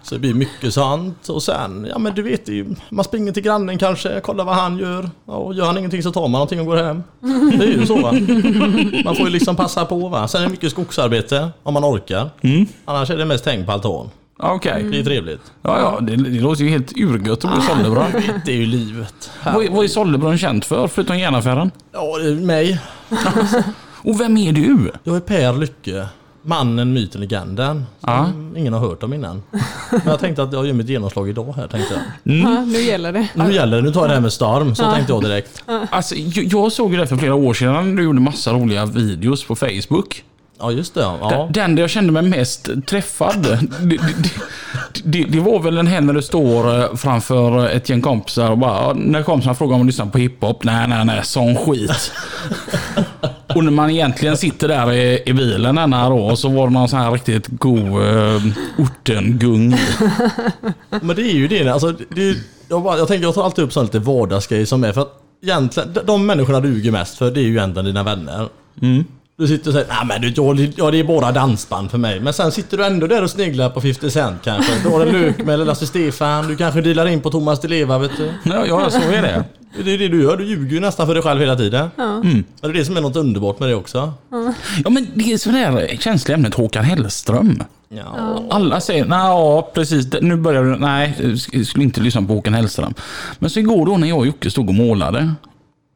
Så 0.03 0.15
det 0.15 0.21
blir 0.21 0.35
mycket 0.35 0.75
sånt. 0.75 1.29
Och 1.29 1.43
sen, 1.43 1.87
ja 1.91 1.99
men 1.99 2.15
du 2.15 2.23
vet 2.23 2.49
ju, 2.49 2.75
man 2.91 3.05
springer 3.05 3.33
till 3.33 3.43
grannen 3.43 3.79
kanske, 3.79 4.21
kollar 4.21 4.45
vad 4.45 4.55
han 4.55 4.79
gör. 4.79 5.11
Ja, 5.27 5.33
och 5.33 5.55
gör 5.55 5.67
han 5.67 5.79
ingenting 5.79 6.03
så 6.03 6.13
tar 6.13 6.21
man 6.21 6.33
någonting 6.33 6.61
och 6.61 6.67
går 6.67 6.77
hem. 6.77 7.03
Det 7.59 7.65
är 7.65 7.69
ju 7.69 7.87
så 7.87 7.97
va. 7.97 8.13
Man 9.05 9.17
får 9.17 9.27
ju 9.27 9.31
liksom 9.33 9.57
passa 9.57 9.85
på 9.85 10.09
va. 10.09 10.29
Sen 10.29 10.41
är 10.43 10.47
det 10.47 10.51
mycket 10.51 10.71
skogsarbete 10.71 11.49
om 11.63 11.75
man 11.75 11.85
orkar. 11.85 12.31
Annars 12.85 13.11
är 13.11 13.17
det 13.17 13.25
mest 13.25 13.47
häng 13.47 13.67
på 13.67 13.73
altan. 13.73 14.11
Ja, 14.39 14.53
Okej. 14.53 14.87
Det 14.91 15.01
är 15.01 15.05
trevligt. 15.05 15.53
Ja, 15.63 15.79
ja, 15.81 16.01
det, 16.01 16.17
det 16.17 16.41
låter 16.41 16.65
ju 16.65 16.71
helt 16.71 16.93
urgött 16.97 17.45
att 17.45 17.51
bo 17.51 17.59
i 17.59 17.63
Sollebrunn. 17.63 18.23
Det 18.45 18.53
är 18.53 18.57
ju 18.57 18.67
livet. 18.67 19.31
Vad, 19.45 19.69
vad 19.69 19.85
är 19.85 19.89
Sollebrunn 19.89 20.39
känt 20.39 20.65
för, 20.65 20.89
förutom 20.89 21.19
järnaffären? 21.19 21.71
Ja, 21.93 22.19
det 22.19 22.29
är 22.29 22.35
mig. 22.35 22.81
Och 24.03 24.21
vem 24.21 24.37
är 24.37 24.53
du? 24.53 24.93
Jag 25.05 25.17
är 25.17 25.21
Per 25.21 25.53
Lycke. 25.53 26.07
Mannen, 26.47 26.93
myten, 26.93 27.21
legenden. 27.21 27.85
Ja. 28.01 28.25
Som 28.33 28.57
ingen 28.57 28.73
har 28.73 28.81
hört 28.81 29.03
om 29.03 29.13
innan. 29.13 29.43
Men 29.91 30.01
jag 30.05 30.21
tänkte 30.21 30.43
att 30.43 30.53
jag 30.53 30.67
gör 30.67 30.73
mitt 30.73 30.89
genomslag 30.89 31.29
idag 31.29 31.53
här 31.57 31.69
tänkte 31.69 31.95
jag. 31.95 32.35
Ja, 32.37 32.61
nu 32.65 32.79
gäller 32.81 33.13
det. 33.13 33.29
Nu 33.35 33.53
gäller 33.53 33.77
det, 33.77 33.83
nu 33.83 33.93
tar 33.93 34.01
jag 34.01 34.11
det 34.11 34.15
här 34.15 34.21
med 34.21 34.33
storm. 34.33 34.75
Så 34.75 34.93
tänkte 34.93 35.13
jag 35.13 35.23
direkt. 35.23 35.63
Alltså, 35.91 36.15
jag, 36.15 36.45
jag 36.45 36.73
såg 36.73 36.93
ju 36.93 36.99
det 36.99 37.07
för 37.07 37.17
flera 37.17 37.35
år 37.35 37.55
sedan. 37.55 37.97
Du 37.97 38.03
gjorde 38.03 38.21
massa 38.21 38.53
roliga 38.53 38.87
videos 38.87 39.45
på 39.45 39.57
Facebook. 39.57 40.25
Ja 40.59 40.73
just 40.73 40.95
det. 40.95 41.01
Ja. 41.01 41.49
Den 41.51 41.75
där 41.75 41.83
jag 41.83 41.91
kände 41.91 42.13
mig 42.13 42.23
mest 42.23 42.69
träffad, 42.87 43.59
det, 43.81 43.99
det, 45.05 45.25
det, 45.25 45.41
var 45.41 45.61
väl 45.61 45.79
en 45.79 45.87
här 45.87 46.01
när 46.01 46.13
du 46.13 46.23
står 46.23 46.81
eh, 46.81 46.95
framför 46.95 47.69
ett 47.69 47.89
gäng 47.89 48.03
kompisar 48.03 48.51
och 48.51 48.59
bara, 48.59 48.93
när 48.93 49.23
kompisarna 49.23 49.55
frågar 49.55 49.75
om 49.75 49.81
du 49.81 49.87
lyssnar 49.87 50.07
på 50.07 50.19
hiphop, 50.19 50.65
nej 50.65 50.89
nej 50.89 51.05
nej, 51.05 51.21
sån 51.25 51.57
skit. 51.57 52.13
och 53.55 53.65
när 53.65 53.71
man 53.71 53.91
egentligen 53.91 54.37
sitter 54.37 54.69
där 54.69 54.93
i, 54.93 55.23
i 55.27 55.33
bilen 55.33 55.75
denna 55.75 56.09
då, 56.09 56.19
och 56.19 56.39
så 56.39 56.49
var 56.49 56.67
det 56.67 56.73
någon 56.73 56.89
sån 56.89 56.99
här 56.99 57.13
riktigt 57.13 57.47
god 57.49 57.89
uh, 57.89 58.43
ortengung. 58.79 59.77
Men 61.03 61.17
det 61.17 61.23
är 61.23 61.35
ju 61.35 61.49
det. 61.49 61.69
Alltså, 61.69 61.95
det 62.11 62.29
är, 62.29 62.37
jag, 62.69 62.83
bara, 62.83 62.99
jag 62.99 63.09
tänker 63.09 63.25
jag 63.27 63.35
tar 63.35 63.45
alltid 63.45 63.65
upp 63.65 63.73
sån 63.73 63.85
lite 63.85 63.99
vardagsgrejer 63.99 64.65
som 64.67 64.85
är 64.85 64.93
för 64.93 65.01
att 65.01 65.21
egentligen, 65.43 65.99
de- 66.07 66.27
människorna 66.27 66.61
du 66.61 66.69
ljuger 66.69 66.91
mest 66.91 67.19
för 67.19 67.31
det 67.31 67.41
är 67.41 67.45
ju 67.45 67.51
egentligen 67.51 67.87
dina 67.87 68.03
vänner. 68.03 68.49
Du 69.37 69.47
sitter 69.49 69.69
och 69.69 69.75
säger 69.75 69.89
nej 69.89 70.07
men 70.07 70.21
du, 70.21 70.29
jag, 70.37 70.73
ja, 70.77 70.91
det 70.91 71.01
är 71.01 71.05
bara 71.05 71.33
dansband 71.33 71.91
för 71.91 71.99
mig. 71.99 72.21
Men 72.21 72.33
sen 72.33 72.53
sitter 72.53 72.77
du 72.77 72.85
ändå 72.85 73.07
där 73.07 73.23
och 73.23 73.31
sneglar 73.31 73.71
på 73.71 73.81
50 73.81 74.11
Cent 74.11 74.43
kanske. 74.45 74.73
Du 74.83 74.89
har 74.89 75.07
en 75.07 75.13
lök 75.13 75.45
med 75.45 75.67
Lasse 75.67 75.87
Stefan. 75.87 76.49
Du 76.49 76.57
kanske 76.57 76.81
dealar 76.81 77.07
in 77.07 77.21
på 77.21 77.31
Thomas 77.31 77.61
Di 77.61 77.69
Leva 77.69 77.99
vet 77.99 78.17
du. 78.17 78.33
Ja, 78.45 78.67
ja, 78.67 78.91
så 78.91 78.99
är 78.99 79.23
det. 79.23 79.45
Det 79.85 79.95
är 79.95 79.99
det 79.99 80.09
du 80.09 80.23
gör. 80.23 80.37
Du 80.37 80.45
ljuger 80.45 80.75
ju 80.75 80.81
nästan 80.81 81.07
för 81.07 81.15
dig 81.15 81.23
själv 81.23 81.41
hela 81.41 81.57
tiden. 81.57 81.91
Mm. 81.99 82.45
Och 82.63 82.69
det 82.69 82.75
är 82.75 82.79
det 82.79 82.85
som 82.85 82.97
är 82.97 83.01
något 83.01 83.17
underbart 83.17 83.61
med 83.61 83.69
det 83.69 83.75
också. 83.75 84.13
Ja, 84.85 84.91
men 84.91 85.07
det 85.15 85.33
är 85.33 85.39
sådär 85.39 85.97
känsliga 86.01 86.37
ämnet 86.37 86.55
Håkan 86.55 86.85
Hellström. 86.85 87.63
Ja. 87.89 88.43
Alla 88.51 88.81
säger, 88.81 89.05
nej 89.05 89.19
ja 89.19 89.71
precis, 89.75 90.07
nu 90.21 90.37
börjar 90.37 90.65
du, 90.65 90.77
nej, 90.77 91.15
jag 91.53 91.67
skulle 91.67 91.85
inte 91.85 92.01
lyssna 92.01 92.23
på 92.23 92.35
Håkan 92.35 92.55
Hellström. 92.55 92.95
Men 93.39 93.51
så 93.51 93.61
igår 93.61 93.87
då 93.87 93.97
när 93.97 94.09
jag 94.09 94.19
och 94.19 94.27
Jocke 94.27 94.51
stod 94.51 94.69
och 94.69 94.75
målade. 94.75 95.35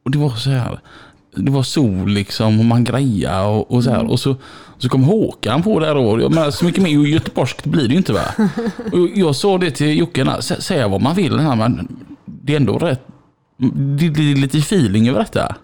Och 0.05 0.11
det 0.11 0.19
var 0.19 0.31
så 0.31 0.51
här, 0.51 0.81
det 1.37 1.51
var 1.51 1.63
sol 1.63 2.09
liksom 2.09 2.59
och 2.59 2.65
man 2.65 2.85
grejade 2.85 3.47
och, 3.49 3.71
och 3.75 3.85
så 3.85 3.91
här. 3.91 4.11
Och 4.11 4.21
så, 4.21 4.37
så 4.79 4.89
kom 4.89 5.03
Håkan 5.03 5.63
på 5.63 5.81
där 5.81 5.95
då. 5.95 6.21
Jag 6.21 6.35
menar, 6.35 6.51
så 6.51 6.65
mycket 6.65 6.83
mer 6.83 6.91
göteborgskt 7.07 7.65
blir 7.67 7.83
det 7.83 7.89
ju 7.93 7.97
inte 7.97 8.13
va. 8.13 8.21
Och 8.93 9.09
jag 9.15 9.37
sa 9.37 9.59
det 9.59 9.71
till 9.71 9.99
Jocke, 9.99 10.25
"Nej, 10.25 10.35
sä- 10.41 10.61
säga 10.61 10.89
vad 10.89 11.01
man 11.03 11.15
vill 11.17 11.39
här, 11.39 11.57
men 11.57 11.89
det 12.25 12.53
är 12.53 12.57
ändå 12.57 12.79
rätt 12.79 13.07
det 13.61 14.09
det 14.09 14.33
är 14.33 14.37
lite 14.37 14.59
feeling 14.59 15.09
över 15.09 15.19
detta. 15.19 15.57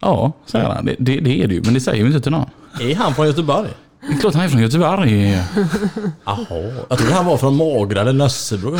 Ja, 0.00 0.32
säger 0.46 0.64
han. 0.68 0.84
Det, 0.84 0.96
det, 0.98 1.20
det 1.20 1.42
är 1.42 1.48
det 1.48 1.54
ju, 1.54 1.62
men 1.64 1.74
det 1.74 1.80
säger 1.80 2.02
vi 2.04 2.08
inte 2.08 2.20
till 2.20 2.32
någon. 2.32 2.46
Är 2.80 2.94
han 2.94 3.14
från 3.14 3.26
Göteborg? 3.26 3.68
Det 4.00 4.14
är 4.14 4.18
klart 4.20 4.34
han 4.34 4.44
är 4.44 4.48
från 4.48 4.62
Göteborg. 4.62 5.30
Jaha. 6.24 6.46
Jag 6.88 6.98
trodde 6.98 7.14
han 7.14 7.26
var 7.26 7.36
från 7.36 7.56
Magra 7.56 8.00
eller 8.00 8.12
Nössebro. 8.12 8.78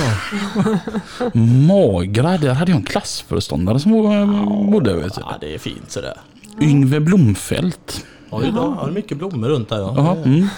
Magra, 1.66 2.38
där 2.38 2.54
hade 2.54 2.70
jag 2.70 2.78
en 2.78 2.84
klassföreståndare 2.84 3.80
som 3.80 3.92
bodde. 4.70 4.94
Vet 4.94 5.14
du. 5.14 5.20
ja, 5.20 5.36
det 5.40 5.54
är 5.54 5.58
fint 5.58 5.90
sådär. 5.90 6.14
Yngve 6.60 7.00
Blomfält. 7.00 8.04
Ja, 8.30 8.38
det 8.38 8.46
är, 8.46 8.90
mycket 8.90 9.18
blommor 9.18 9.48
runt 9.48 9.68
där 9.68 9.78
ja. 9.78 9.94
Jaha, 9.96 10.16
mm. 10.16 10.48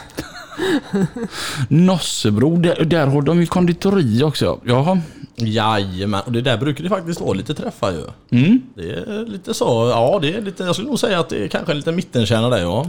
Nossebro, 1.68 2.56
där, 2.56 2.84
där 2.84 3.06
har 3.06 3.22
de 3.22 3.40
ju 3.40 3.46
konditori 3.46 4.22
också. 4.22 4.60
Jaha. 4.64 5.00
Jajamän, 5.36 6.20
och 6.26 6.32
det 6.32 6.40
där 6.40 6.58
brukar 6.58 6.84
det 6.84 6.90
faktiskt 6.90 7.20
vara 7.20 7.32
lite 7.32 7.54
träffar 7.54 7.92
ju. 7.92 8.02
Mm. 8.38 8.62
Det 8.74 8.90
är 8.90 9.26
lite 9.26 9.54
så, 9.54 9.64
ja 9.94 10.18
det 10.22 10.34
är 10.34 10.42
lite, 10.42 10.64
jag 10.64 10.74
skulle 10.74 10.88
nog 10.88 10.98
säga 10.98 11.20
att 11.20 11.28
det 11.28 11.44
är 11.44 11.48
kanske 11.48 11.72
en 11.72 11.76
liten 11.76 11.96
mittenkärna 11.96 12.48
där 12.48 12.58
ja. 12.58 12.86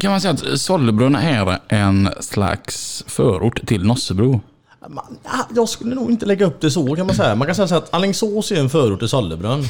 Kan 0.00 0.10
man 0.10 0.20
säga 0.20 0.34
att 0.34 0.60
Sollebrunn 0.60 1.14
är 1.14 1.58
en 1.68 2.08
slags 2.20 3.04
förort 3.06 3.66
till 3.66 3.84
Nossebro? 3.84 4.40
Man, 4.88 5.04
ja, 5.24 5.30
jag 5.54 5.68
skulle 5.68 5.94
nog 5.94 6.10
inte 6.10 6.26
lägga 6.26 6.46
upp 6.46 6.60
det 6.60 6.70
så 6.70 6.96
kan 6.96 7.06
man 7.06 7.16
säga. 7.16 7.34
Man 7.34 7.46
kan 7.46 7.54
säga 7.54 7.68
så 7.68 7.74
att 7.74 7.94
Alingsås 7.94 8.52
är 8.52 8.60
en 8.60 8.70
förort 8.70 8.98
till 8.98 9.08
Sollebrunn. 9.08 9.64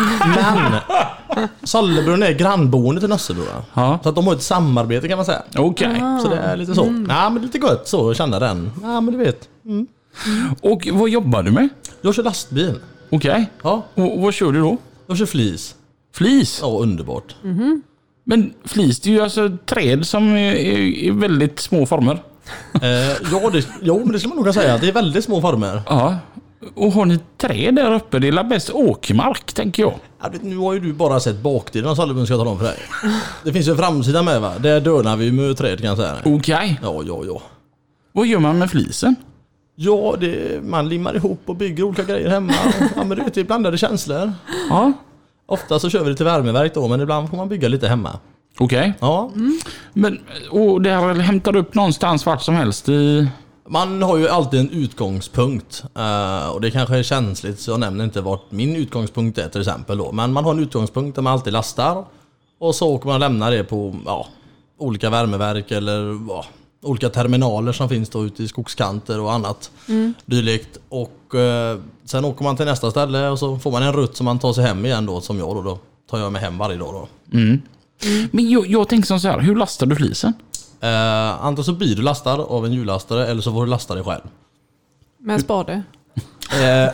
Men 0.36 1.48
Sollebrunn 1.62 2.22
är 2.22 2.32
grannboende 2.32 3.00
till 3.00 3.10
Nossebro. 3.10 3.42
va? 3.42 3.64
Ja. 3.74 3.98
Så 4.02 4.08
att 4.08 4.14
de 4.14 4.26
har 4.26 4.34
ett 4.34 4.42
samarbete 4.42 5.08
kan 5.08 5.18
man 5.18 5.24
säga. 5.26 5.42
Okej. 5.56 6.02
Så 6.22 6.28
det 6.28 6.36
är 6.36 6.56
lite 6.56 6.74
så. 6.74 7.04
Ja 7.08 7.30
men 7.30 7.42
lite 7.42 7.58
gött 7.58 7.88
så 7.88 8.10
att 8.10 8.16
känna 8.16 8.38
den. 8.38 8.70
Ja 8.82 9.00
men 9.00 9.18
du 9.18 9.24
vet. 9.24 9.48
Och 10.62 10.88
vad 10.92 11.08
jobbar 11.10 11.42
du 11.42 11.50
med? 11.50 11.68
Jag 12.00 12.14
kör 12.14 12.22
lastbil. 12.22 12.74
Okej. 13.10 13.50
Ja, 13.62 13.82
Och 13.94 14.22
vad 14.22 14.34
kör 14.34 14.52
du 14.52 14.60
då? 14.60 14.76
jag 15.06 15.16
kör 15.18 15.26
flis. 15.26 15.74
Flis? 16.14 16.58
Ja, 16.62 16.68
underbart. 16.80 17.36
Men 18.24 18.52
flis 18.64 19.00
det 19.00 19.10
är 19.10 19.12
ju 19.14 19.20
alltså 19.20 19.50
träd 19.66 20.06
som 20.06 20.32
är, 20.36 20.54
är, 20.54 20.78
är 20.78 21.12
väldigt 21.12 21.60
små 21.60 21.86
former. 21.86 22.22
Eh, 22.82 22.90
ja, 23.32 23.50
det, 23.52 23.66
jo, 23.82 23.98
men 23.98 24.12
det 24.12 24.18
ska 24.18 24.28
man 24.28 24.36
nog 24.36 24.44
kunna 24.44 24.52
säga. 24.52 24.78
Det 24.78 24.88
är 24.88 24.92
väldigt 24.92 25.24
små 25.24 25.40
former. 25.40 25.82
Ja. 25.86 26.16
Och 26.74 26.92
har 26.92 27.04
ni 27.04 27.18
träd 27.38 27.74
där 27.74 27.94
uppe? 27.94 28.18
Det 28.18 28.28
är 28.28 28.32
väl 28.32 28.46
bäst 28.46 28.70
åkermark 28.70 29.52
tänker 29.52 29.82
jag. 29.82 29.94
Ja, 30.22 30.30
nu 30.42 30.56
har 30.56 30.72
ju 30.72 30.80
du 30.80 30.92
bara 30.92 31.20
sett 31.20 31.36
bakdelen 31.40 31.90
av 31.90 31.94
Sollebrunn 31.94 32.26
ska 32.26 32.34
jag 32.34 32.40
tala 32.40 32.50
om 32.50 32.58
för 32.58 32.64
dig. 32.64 32.78
Det 33.44 33.52
finns 33.52 33.68
ju 33.68 33.70
en 33.70 33.78
framsida 33.78 34.22
med 34.22 34.40
va? 34.40 34.52
Där 34.58 34.80
dönar 34.80 35.16
vi 35.16 35.32
med 35.32 35.56
träd 35.56 35.78
kan 35.78 35.88
jag 35.88 35.96
säga. 35.96 36.16
Okej. 36.24 36.80
Ja, 36.82 37.02
ja, 37.06 37.22
ja. 37.26 37.42
Vad 38.12 38.26
gör 38.26 38.38
man 38.38 38.58
med 38.58 38.70
flisen? 38.70 39.16
Ja, 39.74 40.14
det, 40.20 40.64
man 40.64 40.88
limmar 40.88 41.16
ihop 41.16 41.40
och 41.46 41.56
bygger 41.56 41.84
olika 41.84 42.02
grejer 42.04 42.28
hemma. 42.28 42.52
Ja, 42.96 43.04
men 43.04 43.18
du 43.18 43.24
vet, 43.24 43.34
det 43.34 43.40
är 43.40 43.44
blandade 43.44 43.78
känslor. 43.78 44.32
Ja. 44.70 44.92
Ofta 45.46 45.78
så 45.78 45.90
kör 45.90 46.04
vi 46.04 46.10
det 46.10 46.16
till 46.16 46.24
värmeverk 46.24 46.74
då, 46.74 46.88
men 46.88 47.00
ibland 47.00 47.30
får 47.30 47.36
man 47.36 47.48
bygga 47.48 47.68
lite 47.68 47.88
hemma. 47.88 48.18
Okej. 48.58 48.92
Ja, 49.00 49.30
Men, 49.92 50.18
och 50.50 50.82
det 50.82 50.90
här 50.90 51.14
hämtar 51.14 51.56
upp 51.56 51.74
någonstans 51.74 52.26
vart 52.26 52.42
som 52.42 52.54
helst 52.54 52.88
i... 52.88 53.28
man 53.68 54.02
har 54.02 54.16
ju 54.16 54.28
alltid 54.28 54.60
en 54.60 54.70
utgångspunkt. 54.70 55.84
eh, 55.96 56.48
och 56.50 56.60
det 56.60 56.70
kanske 56.70 56.98
är 56.98 57.02
känsligt, 57.02 57.60
så 57.60 57.70
jag 57.70 57.80
nämner 57.80 58.04
inte 58.04 58.20
vart 58.20 58.50
min 58.50 58.76
utgångspunkt 58.76 59.38
är 59.38 59.48
till 59.48 59.60
exempel 59.60 59.98
då. 59.98 60.12
Men 60.12 60.32
man 60.32 60.44
har 60.44 60.52
en 60.52 60.58
utgångspunkt 60.60 61.14
där 61.14 61.22
man 61.22 61.32
alltid 61.32 61.52
lastar. 61.52 62.04
Och 62.58 62.74
så 62.74 62.88
åker 62.88 63.06
man 63.06 63.14
och 63.14 63.20
lämnar 63.20 63.50
det 63.50 63.64
på 63.64 63.94
ja, 64.06 64.26
olika 64.78 65.10
värmeverk 65.10 65.70
eller 65.70 66.18
ja, 66.28 66.44
olika 66.82 67.08
terminaler 67.08 67.72
som 67.72 67.88
finns 67.88 68.08
då 68.08 68.24
ute 68.24 68.42
i 68.42 68.48
skogskanter 68.48 69.20
och 69.20 69.32
annat 69.32 69.70
dylikt. 70.26 70.78
Och 70.88 71.34
eh, 71.34 71.78
sen 72.04 72.24
åker 72.24 72.44
man 72.44 72.56
till 72.56 72.66
nästa 72.66 72.90
ställe 72.90 73.28
och 73.28 73.38
så 73.38 73.58
får 73.58 73.70
man 73.70 73.82
en 73.82 73.92
rutt 73.92 74.16
som 74.16 74.24
man 74.24 74.38
tar 74.38 74.52
sig 74.52 74.64
hem 74.64 74.86
igen 74.86 75.06
då 75.06 75.20
som 75.20 75.38
jag 75.38 75.56
då. 75.56 75.62
då 75.62 75.78
tar 76.10 76.18
jag 76.18 76.32
mig 76.32 76.42
hem 76.42 76.58
varje 76.58 76.76
dag 76.78 76.94
då. 76.94 77.08
Mm. 77.38 77.62
Men 78.30 78.50
jag, 78.50 78.66
jag 78.66 78.88
tänker 78.88 79.06
som 79.06 79.20
så 79.20 79.28
här, 79.28 79.38
hur 79.40 79.56
lastar 79.56 79.86
du 79.86 79.96
flisen? 79.96 80.32
Eh, 80.80 81.44
antingen 81.44 81.64
så 81.64 81.72
blir 81.72 81.96
du 81.96 82.02
lastad 82.02 82.32
av 82.32 82.66
en 82.66 82.72
hjullastare 82.72 83.26
eller 83.26 83.42
så 83.42 83.52
får 83.52 83.64
du 83.64 83.70
lasta 83.70 83.94
dig 83.94 84.04
själv. 84.04 84.22
Med 85.18 85.40
spade. 85.40 85.82
Eh, 86.62 86.88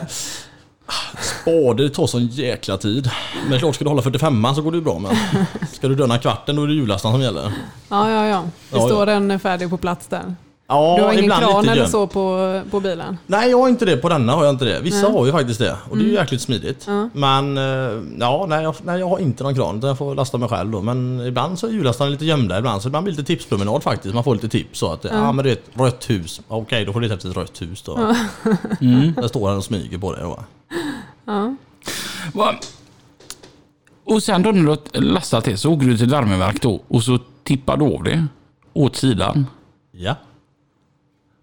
spade 1.21 1.83
det 1.83 1.89
tar 1.89 2.07
sån 2.07 2.27
jäkla 2.27 2.77
tid. 2.77 3.09
Men 3.49 3.59
klart 3.59 3.75
ska 3.75 3.83
du 3.83 3.89
hålla 3.89 4.01
45 4.01 4.45
så 4.55 4.61
går 4.61 4.71
det 4.71 4.77
ju 4.77 4.83
bra 4.83 4.99
men 4.99 5.15
ska 5.73 5.87
du 5.87 5.95
döna 5.95 6.17
kvarten 6.17 6.55
då 6.55 6.63
är 6.63 6.67
det 6.67 6.73
hjullastaren 6.73 7.13
som 7.13 7.21
gäller. 7.21 7.53
Ja, 7.89 8.09
ja, 8.11 8.27
ja. 8.27 8.41
Det 8.71 8.77
Ja, 8.77 8.85
står 8.87 9.05
den 9.05 9.39
färdig 9.39 9.69
på 9.69 9.77
plats 9.77 10.07
där. 10.07 10.35
Ja, 10.69 10.95
Du 10.97 11.03
har 11.03 11.11
ingen 11.11 11.23
ibland 11.23 11.45
kran 11.45 11.61
lite 11.61 11.71
eller 11.71 11.85
så 11.85 12.07
på, 12.07 12.61
på 12.71 12.79
bilen? 12.79 13.17
Nej, 13.25 13.49
jag 13.49 13.57
har 13.57 13.69
inte 13.69 13.85
det. 13.85 13.97
På 13.97 14.09
denna 14.09 14.33
har 14.33 14.45
jag 14.45 14.53
inte 14.53 14.65
det. 14.65 14.79
Vissa 14.81 15.01
Nej. 15.01 15.11
har 15.17 15.25
ju 15.25 15.31
faktiskt 15.31 15.59
det. 15.59 15.77
Och 15.89 15.97
det 15.97 16.03
är 16.03 16.07
ju 16.07 16.13
jäkligt 16.13 16.41
smidigt. 16.41 16.83
Ja. 16.87 17.09
Men 17.13 17.57
eh, 17.57 17.63
ja, 18.19 18.45
nej 18.49 18.63
jag, 18.63 18.75
nej, 18.83 18.99
jag 18.99 19.09
har 19.09 19.19
inte 19.19 19.43
någon 19.43 19.55
kran. 19.55 19.77
Utan 19.77 19.87
jag 19.87 19.97
får 19.97 20.15
lasta 20.15 20.37
mig 20.37 20.49
själb 20.49 20.71
då. 20.71 20.81
Men 20.81 21.19
ibland 21.27 21.59
så 21.59 21.67
är 21.67 21.71
hjullastaren 21.71 22.11
lite 22.11 22.25
gömda. 22.25 22.57
Ibland 22.59 22.81
så 22.81 22.87
ibland 22.87 23.03
blir 23.03 23.13
det 23.13 23.19
lite 23.19 23.27
tipspromenad 23.27 23.83
faktiskt. 23.83 24.15
Man 24.15 24.23
får 24.23 24.35
lite 24.35 24.49
tips 24.49 24.79
så 24.79 24.91
att, 24.91 25.03
ja 25.03 25.09
ah, 25.13 25.31
men 25.31 25.45
du 25.45 25.49
vet, 25.49 25.63
rött 25.73 26.09
hus. 26.09 26.41
Okej, 26.47 26.85
då 26.85 26.93
får 26.93 26.99
du 26.99 27.07
leta 27.07 27.15
efter 27.15 27.29
ett 27.29 27.37
rött 27.37 27.61
hus 27.61 27.81
då. 27.81 27.97
Mm. 28.81 29.13
Där 29.13 29.27
står 29.27 29.47
han 29.47 29.57
och 29.57 29.63
smyger 29.63 29.97
på 29.97 30.13
det 30.13 30.21
då. 30.21 30.39
Va? 32.33 32.55
Och 34.03 34.23
sen 34.23 34.43
då 34.43 34.51
när 34.51 34.61
du 34.61 34.67
har 34.67 35.01
lastat 35.01 35.43
det 35.43 35.57
så 35.57 35.73
åker 35.73 35.85
du 35.85 35.97
till 35.97 36.05
ett 36.05 36.11
värmeverk 36.11 36.61
då 36.61 36.81
och 36.87 37.03
så 37.03 37.19
tippar 37.43 37.77
du 37.77 37.85
av 37.85 38.03
det 38.03 38.25
åt 38.73 38.95
sidan. 38.95 39.45
Ja. 39.91 40.15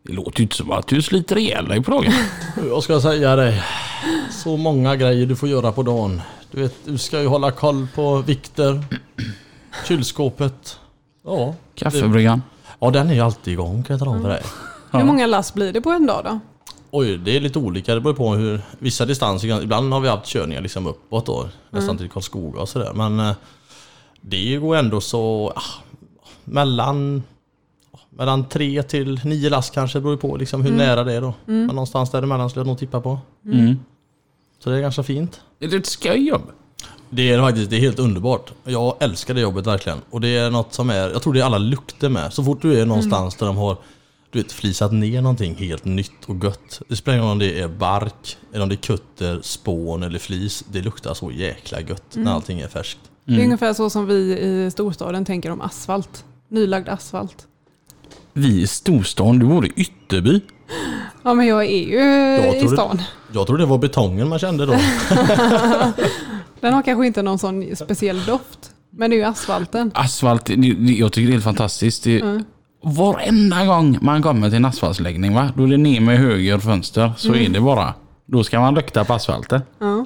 Det 0.07 0.13
låter 0.13 0.41
ju 0.41 0.43
inte 0.43 0.57
som 0.57 0.71
att 0.71 0.87
du 0.87 1.03
sliter 1.03 1.39
ihjäl 1.39 1.69
dig 1.69 1.83
på 1.83 1.91
dagen. 1.91 2.13
Jag 2.69 2.83
ska 2.83 3.01
säga 3.01 3.37
dig. 3.37 3.63
Så 4.31 4.57
många 4.57 4.97
grejer 4.97 5.27
du 5.27 5.37
får 5.37 5.49
göra 5.49 5.73
på 5.73 5.83
dagen. 5.83 6.23
Du 6.51 6.63
vet, 6.63 6.75
du 6.85 6.99
ska 6.99 7.21
ju 7.21 7.27
hålla 7.27 7.51
koll 7.51 7.87
på 7.95 8.17
vikter. 8.17 8.85
Kylskåpet. 9.89 10.79
Ja. 11.25 11.55
Kaffebryggan. 11.75 12.43
Ja, 12.79 12.91
den 12.91 13.11
är 13.11 13.15
ju 13.15 13.21
alltid 13.21 13.53
igång 13.53 13.83
kan 13.83 13.95
jag 13.95 13.99
tala 14.01 14.11
om 14.11 14.23
för 14.23 14.29
dig. 14.29 14.43
Hur 14.93 15.05
många 15.05 15.27
lass 15.27 15.55
blir 15.55 15.73
det 15.73 15.81
på 15.81 15.91
en 15.91 16.07
dag 16.07 16.25
då? 16.25 16.41
Oj, 16.91 17.19
det 17.19 17.37
är 17.37 17.41
lite 17.41 17.59
olika. 17.59 17.95
Det 17.95 18.01
beror 18.01 18.15
på 18.15 18.35
hur 18.35 18.61
vissa 18.79 19.07
distanser. 19.07 19.63
Ibland 19.63 19.93
har 19.93 20.01
vi 20.01 20.09
haft 20.09 20.27
körningar 20.27 20.61
liksom 20.61 20.87
uppåt 20.87 21.27
då. 21.27 21.49
Nästan 21.71 21.99
till 21.99 22.11
Karlskoga 22.11 22.61
och 22.61 22.69
sådär. 22.69 22.93
Men 22.95 23.21
eh, 23.21 23.33
det 24.21 24.57
går 24.57 24.77
ändå 24.77 25.01
så... 25.01 25.53
ah, 25.57 25.63
mellan... 26.45 27.23
Mellan 28.17 28.49
tre 28.49 28.83
till 28.83 29.21
nio 29.25 29.51
last 29.51 29.75
kanske. 29.75 30.01
Beror 30.01 30.17
på 30.17 30.37
liksom 30.37 30.63
hur 30.63 30.71
nära 30.71 31.05
det 31.05 31.13
är 31.13 31.21
då. 31.21 31.35
Men 31.45 31.67
någonstans 31.67 32.11
däremellan 32.11 32.51
skulle 32.51 32.61
jag 32.61 32.67
nog 32.67 32.79
tippa 32.79 33.01
på. 33.01 33.19
Mm. 33.45 33.77
Så 34.59 34.71
det 34.71 34.77
är 34.77 34.81
ganska 34.81 35.03
fint. 35.03 35.41
Är 35.61 35.69
det 35.69 35.77
ett 35.77 35.87
skojjobb? 35.87 36.43
Det 37.11 37.33
är 37.33 37.41
faktiskt 37.41 37.71
det 37.71 37.77
är 37.77 37.81
helt 37.81 37.99
underbart. 37.99 38.53
Jag 38.65 38.97
älskar 39.01 39.35
det 39.35 39.41
jobbet 39.41 39.67
verkligen. 39.67 39.99
Och 40.11 40.21
det 40.21 40.37
är 40.37 40.51
något 40.51 40.75
som 40.75 40.91
är, 40.91 41.11
jag 41.11 41.23
tror 41.23 41.33
det 41.33 41.41
är 41.41 41.45
alla 41.45 41.59
lukter 41.59 42.09
med. 42.09 42.33
Så 42.33 42.45
fort 42.45 42.63
du 42.63 42.81
är 42.81 42.87
någonstans 42.87 43.35
där 43.35 43.47
de 43.47 43.57
har 43.57 43.77
du 44.31 44.43
vet, 44.43 44.53
flisat 44.53 44.93
ner 44.93 45.23
någonting 45.23 45.55
helt 45.55 45.85
nytt 45.85 46.25
och 46.27 46.45
gött. 46.45 46.83
Det 46.89 46.97
spelar 46.97 47.19
ingen 47.19 47.25
roll 47.29 47.33
om 47.33 47.39
det 47.39 47.61
är 47.61 47.69
bark, 47.69 48.37
eller 48.53 48.63
om 48.63 48.69
det 48.69 48.75
är 48.75 48.77
kutter, 48.77 49.41
spån 49.43 50.03
eller 50.03 50.19
flis. 50.19 50.65
Det 50.73 50.83
luktar 50.83 51.15
så 51.15 51.31
jäkla 51.31 51.81
gött 51.81 52.05
när 52.13 52.33
allting 52.33 52.61
är 52.61 52.69
färskt. 52.69 53.01
Det 53.25 53.35
är 53.35 53.45
ungefär 53.45 53.73
så 53.73 53.91
som 53.91 54.07
vi 54.07 54.39
i 54.39 54.71
storstaden 54.71 55.25
tänker 55.25 55.51
om 55.51 55.61
asfalt. 55.61 56.25
Nylagd 56.49 56.89
asfalt. 56.89 57.47
Vi 58.37 58.63
i 58.63 58.67
storstan, 58.67 59.39
du 59.39 59.47
bor 59.47 59.67
i 59.67 59.73
Ytterby. 59.77 60.41
Ja 61.23 61.35
men 61.35 61.47
jag 61.47 61.65
är 61.65 61.87
ju 61.89 61.99
Jag 62.47 62.57
i 62.57 62.61
det- 62.63 62.69
stan. 62.69 63.03
Jag 63.33 63.47
tror 63.47 63.59
det 63.59 63.67
var 63.67 63.79
betongen 63.79 64.29
man 64.29 64.39
kände 64.39 64.67
då. 64.67 64.73
Den 66.61 66.75
har 66.75 66.83
kanske 66.83 67.07
inte 67.07 67.23
någon 67.23 67.39
sån 67.39 67.77
speciell 67.77 68.25
doft. 68.25 68.71
Men 68.91 69.11
det 69.11 69.17
är 69.17 69.19
ju 69.19 69.25
asfalten. 69.25 69.91
Asfalt, 69.95 70.49
jag 70.49 71.13
tycker 71.13 71.27
det 71.27 71.31
är 71.31 71.33
helt 71.33 71.45
fantastiskt. 71.45 72.05
Det, 72.05 72.43
Varenda 72.83 73.65
gång 73.65 73.99
man 74.03 74.23
kommer 74.23 74.49
till 74.49 74.57
en 74.57 74.65
asfaltsläggning, 74.65 75.35
va? 75.35 75.51
då 75.57 75.63
är 75.63 75.67
det 75.69 75.77
ner 75.77 76.01
med 76.01 76.19
höger 76.19 76.59
fönster, 76.59 77.13
så 77.17 77.35
är 77.35 77.49
det 77.49 77.61
bara. 77.61 77.95
Då 78.27 78.45
ska 78.45 78.61
man 78.61 78.75
lukta 78.75 79.05
på 79.05 79.13
asfalten. 79.15 79.61
Ja. 79.79 80.05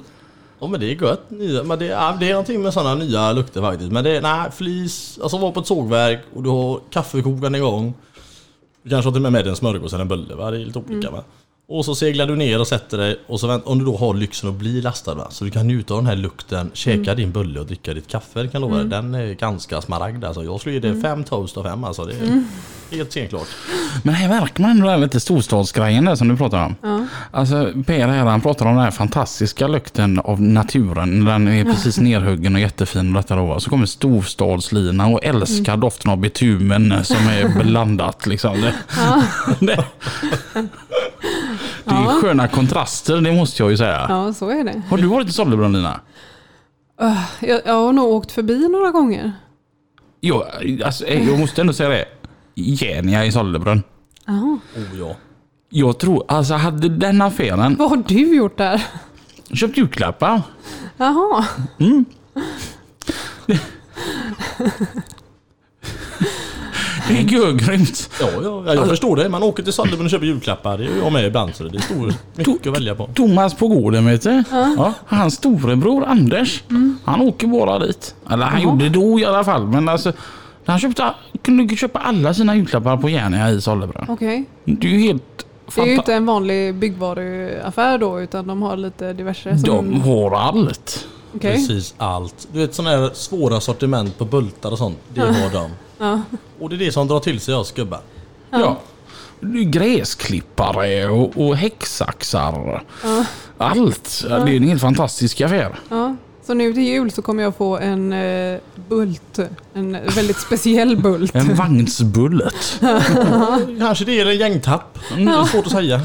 Ja 0.61 0.67
men 0.67 0.79
det 0.79 0.85
är 0.91 1.01
gött. 1.03 1.29
Nya, 1.29 1.63
men 1.63 1.79
det, 1.79 1.85
ja, 1.85 2.17
det 2.19 2.25
är 2.27 2.31
någonting 2.31 2.61
med 2.61 2.73
sådana 2.73 2.95
nya 2.95 3.31
lukter 3.31 3.61
faktiskt. 3.61 3.91
Men 3.91 4.03
det 4.03 4.17
är, 4.17 4.21
nej, 4.21 4.51
flis, 4.55 5.19
alltså 5.23 5.37
vara 5.37 5.51
på 5.51 5.59
ett 5.59 5.67
sågverk 5.67 6.19
och 6.35 6.43
du 6.43 6.49
har 6.49 6.79
kaffekokaren 6.89 7.55
igång. 7.55 7.93
Du 8.83 8.89
kanske 8.89 9.07
har 9.07 9.13
till 9.13 9.25
och 9.25 9.31
med 9.31 9.31
med 9.31 9.47
en 9.47 9.55
smörgås 9.55 9.93
eller 9.93 10.01
en 10.01 10.07
bulle 10.07 10.35
va? 10.35 10.51
Det 10.51 10.57
är 10.57 10.65
lite 10.65 10.79
olika 10.79 11.11
va. 11.11 11.23
Och 11.71 11.85
så 11.85 11.95
seglar 11.95 12.27
du 12.27 12.35
ner 12.35 12.59
och 12.59 12.67
sätter 12.67 12.97
dig 12.97 13.19
och 13.27 13.39
så 13.39 13.47
vänt, 13.47 13.63
om 13.65 13.79
du 13.79 13.85
då 13.85 13.97
har 13.97 14.13
lyxen 14.13 14.49
att 14.49 14.55
bli 14.55 14.81
lastad 14.81 15.13
va. 15.13 15.27
Så 15.29 15.45
du 15.45 15.51
kan 15.51 15.67
njuta 15.67 15.93
av 15.93 15.99
den 15.99 16.07
här 16.07 16.15
lukten, 16.15 16.71
käka 16.73 17.15
din 17.15 17.31
bulle 17.31 17.59
och 17.59 17.65
dricka 17.65 17.93
ditt 17.93 18.07
kaffe. 18.07 18.47
Kan 18.47 18.61
lova 18.61 18.77
dig. 18.77 18.85
Den 18.85 19.15
är 19.15 19.33
ganska 19.33 19.81
smaragd 19.81 20.23
alltså. 20.23 20.43
Jag 20.43 20.59
skulle 20.59 20.75
ge 20.75 20.81
det 20.81 21.01
fem 21.01 21.23
toast 21.23 21.57
av 21.57 21.63
fem 21.63 21.83
alltså. 21.83 22.05
Det 22.05 22.13
är 22.13 22.43
helt 22.91 23.11
senklart. 23.11 23.47
Men 24.03 24.15
här 24.15 24.29
märker 24.29 24.61
man 24.61 24.71
ändå 24.71 24.95
lite 24.95 25.19
storstadsgrejen 25.19 26.05
där 26.05 26.15
som 26.15 26.27
du 26.27 26.37
pratar 26.37 26.65
om. 26.65 27.07
Alltså 27.31 27.71
Per 27.85 28.07
här 28.07 28.25
han 28.25 28.41
pratar 28.41 28.65
om 28.65 28.75
den 28.75 28.83
här 28.83 28.91
fantastiska 28.91 29.67
lukten 29.67 30.19
av 30.19 30.41
naturen. 30.41 31.25
Den 31.25 31.47
är 31.47 31.63
precis 31.63 31.99
nerhuggen 31.99 32.55
och 32.55 32.61
jättefin 32.61 33.15
och 33.15 33.21
detta 33.21 33.35
då. 33.35 33.59
Så 33.59 33.69
kommer 33.69 33.85
storstadslina 33.85 35.07
och 35.07 35.23
älskar 35.23 35.77
doften 35.77 36.11
av 36.11 36.17
bitumen 36.17 37.05
som 37.05 37.27
är 37.27 37.63
blandat 37.63 38.25
liksom. 38.25 38.71
Det, 39.59 39.85
det, 41.89 41.95
är 41.95 42.21
sköna 42.21 42.47
kontraster, 42.47 43.21
det 43.21 43.31
måste 43.33 43.63
jag 43.63 43.71
ju 43.71 43.77
säga. 43.77 44.05
ja, 44.09 44.33
så 44.33 44.49
är 44.49 44.63
det. 44.63 44.81
Har 44.89 44.97
du 44.97 45.07
varit 45.07 45.27
i 45.29 45.31
Sollebrunn 45.31 45.73
Lina? 45.73 45.99
Jag, 47.39 47.61
jag 47.65 47.73
har 47.73 47.93
nog 47.93 48.11
åkt 48.11 48.31
förbi 48.31 48.67
några 48.67 48.91
gånger. 48.91 49.33
Jag, 50.19 50.43
alltså, 50.85 51.07
jag 51.07 51.39
måste 51.39 51.61
ändå 51.61 51.73
säga 51.73 51.89
det. 51.89 52.05
Genia 52.55 53.25
i 53.25 53.31
Sollebrunn. 53.31 53.83
Jaha. 54.25 54.59
Oh 54.75 54.99
ja. 54.99 55.15
Jag 55.69 55.99
tror, 55.99 56.25
alltså 56.27 56.53
hade 56.53 56.89
den 56.89 57.21
affären 57.21 57.75
Vad 57.79 57.89
har 57.89 57.97
du 58.07 58.35
gjort 58.35 58.57
där? 58.57 58.83
köpt 59.53 59.77
julklappar. 59.77 60.41
Jaha. 60.97 61.45
Det 67.09 67.17
är 67.17 67.23
görgrymt. 67.23 68.09
Ja, 68.21 68.27
ja, 68.43 68.63
ja, 68.65 68.73
jag 68.73 68.87
förstår 68.87 69.15
det. 69.15 69.29
Man 69.29 69.43
åker 69.43 69.63
till 69.63 69.73
Sollebrunn 69.73 70.05
och 70.05 70.11
köper 70.11 70.25
julklappar. 70.25 70.77
Det 70.77 70.83
är 70.85 70.89
jag 71.03 71.13
med 71.13 71.25
ibland 71.25 71.55
så 71.55 71.63
det 71.63 71.77
är 71.77 71.81
stor, 71.81 72.13
mycket 72.35 72.67
att 72.67 72.75
välja 72.75 72.95
på. 72.95 73.09
Thomas 73.15 73.53
på 73.53 73.67
gården 73.67 74.05
vet 74.05 74.21
du. 74.21 74.43
Ja, 74.51 74.93
hans 75.07 75.33
storebror 75.33 76.03
Anders. 76.05 76.63
Han 77.05 77.21
åker 77.21 77.47
bara 77.47 77.79
dit. 77.79 78.15
Eller 78.31 78.45
han 78.45 78.61
gjorde 78.61 78.89
då 78.89 79.19
i 79.19 79.25
alla 79.25 79.43
fall. 79.43 79.65
Men 79.67 79.89
alltså, 79.89 80.13
han 80.65 80.79
köpte, 80.79 81.03
kunde 81.41 81.75
köpa 81.75 81.99
alla 81.99 82.33
sina 82.33 82.55
julklappar 82.55 82.97
på 82.97 83.09
Järnia 83.09 83.49
i 83.51 83.61
Sollebrunn. 83.61 84.05
Okej. 84.09 84.45
Det 84.65 84.87
är 84.87 84.91
ju 84.91 84.99
helt 84.99 85.23
Det 85.75 85.81
är 85.81 85.85
ju 85.85 85.95
fantastiskt. 85.95 85.97
inte 85.99 86.13
en 86.13 86.25
vanlig 86.25 86.75
byggvaruaffär 86.75 87.97
då 87.97 88.21
utan 88.21 88.47
de 88.47 88.61
har 88.61 88.77
lite 88.77 89.13
diverse. 89.13 89.57
Som, 89.57 89.63
De 89.91 90.01
har 90.01 90.35
allt. 90.35 91.07
Okej. 91.35 91.55
Precis 91.55 91.93
allt. 91.97 92.47
Du 92.51 92.59
vet 92.59 92.73
sådana 92.75 92.97
här 92.97 93.09
svåra 93.13 93.59
sortiment 93.59 94.17
på 94.17 94.25
bultar 94.25 94.71
och 94.71 94.77
sånt. 94.77 94.97
Det 95.13 95.21
har 95.21 95.49
de. 95.53 95.69
Ja. 96.01 96.21
Och 96.59 96.69
det 96.69 96.75
är 96.75 96.77
det 96.77 96.91
som 96.91 97.07
drar 97.07 97.19
till 97.19 97.39
sig 97.39 97.55
oss 97.55 97.71
gubbar. 97.71 97.99
Ja. 98.51 98.77
Är 99.41 99.63
Gräsklippare 99.63 101.07
och, 101.09 101.37
och 101.47 101.55
häcksaxar. 101.57 102.83
Allt. 103.57 104.25
Ja, 104.29 104.39
Det 104.39 104.51
är 104.51 104.55
en 104.57 104.63
helt 104.63 104.81
fantastisk 104.81 105.41
affär. 105.41 105.79
Ja. 105.89 106.15
Så 106.45 106.53
nu 106.53 106.73
till 106.73 106.83
jul 106.83 107.11
så 107.11 107.21
kommer 107.21 107.43
jag 107.43 107.55
få 107.55 107.77
en 107.77 108.13
eh, 108.13 108.59
bult. 108.89 109.39
En 109.73 109.91
väldigt 109.91 110.37
speciell 110.39 110.97
bult. 110.97 111.35
En 111.35 111.55
vagnsbullet. 111.55 112.79
Kanske 113.79 114.05
det 114.05 114.19
är 114.19 114.25
en 114.25 114.37
gängtapp. 114.37 114.99
Det 115.15 115.21
är 115.23 115.43
svårt 115.43 115.65
att 115.65 115.71
säga. 115.71 116.01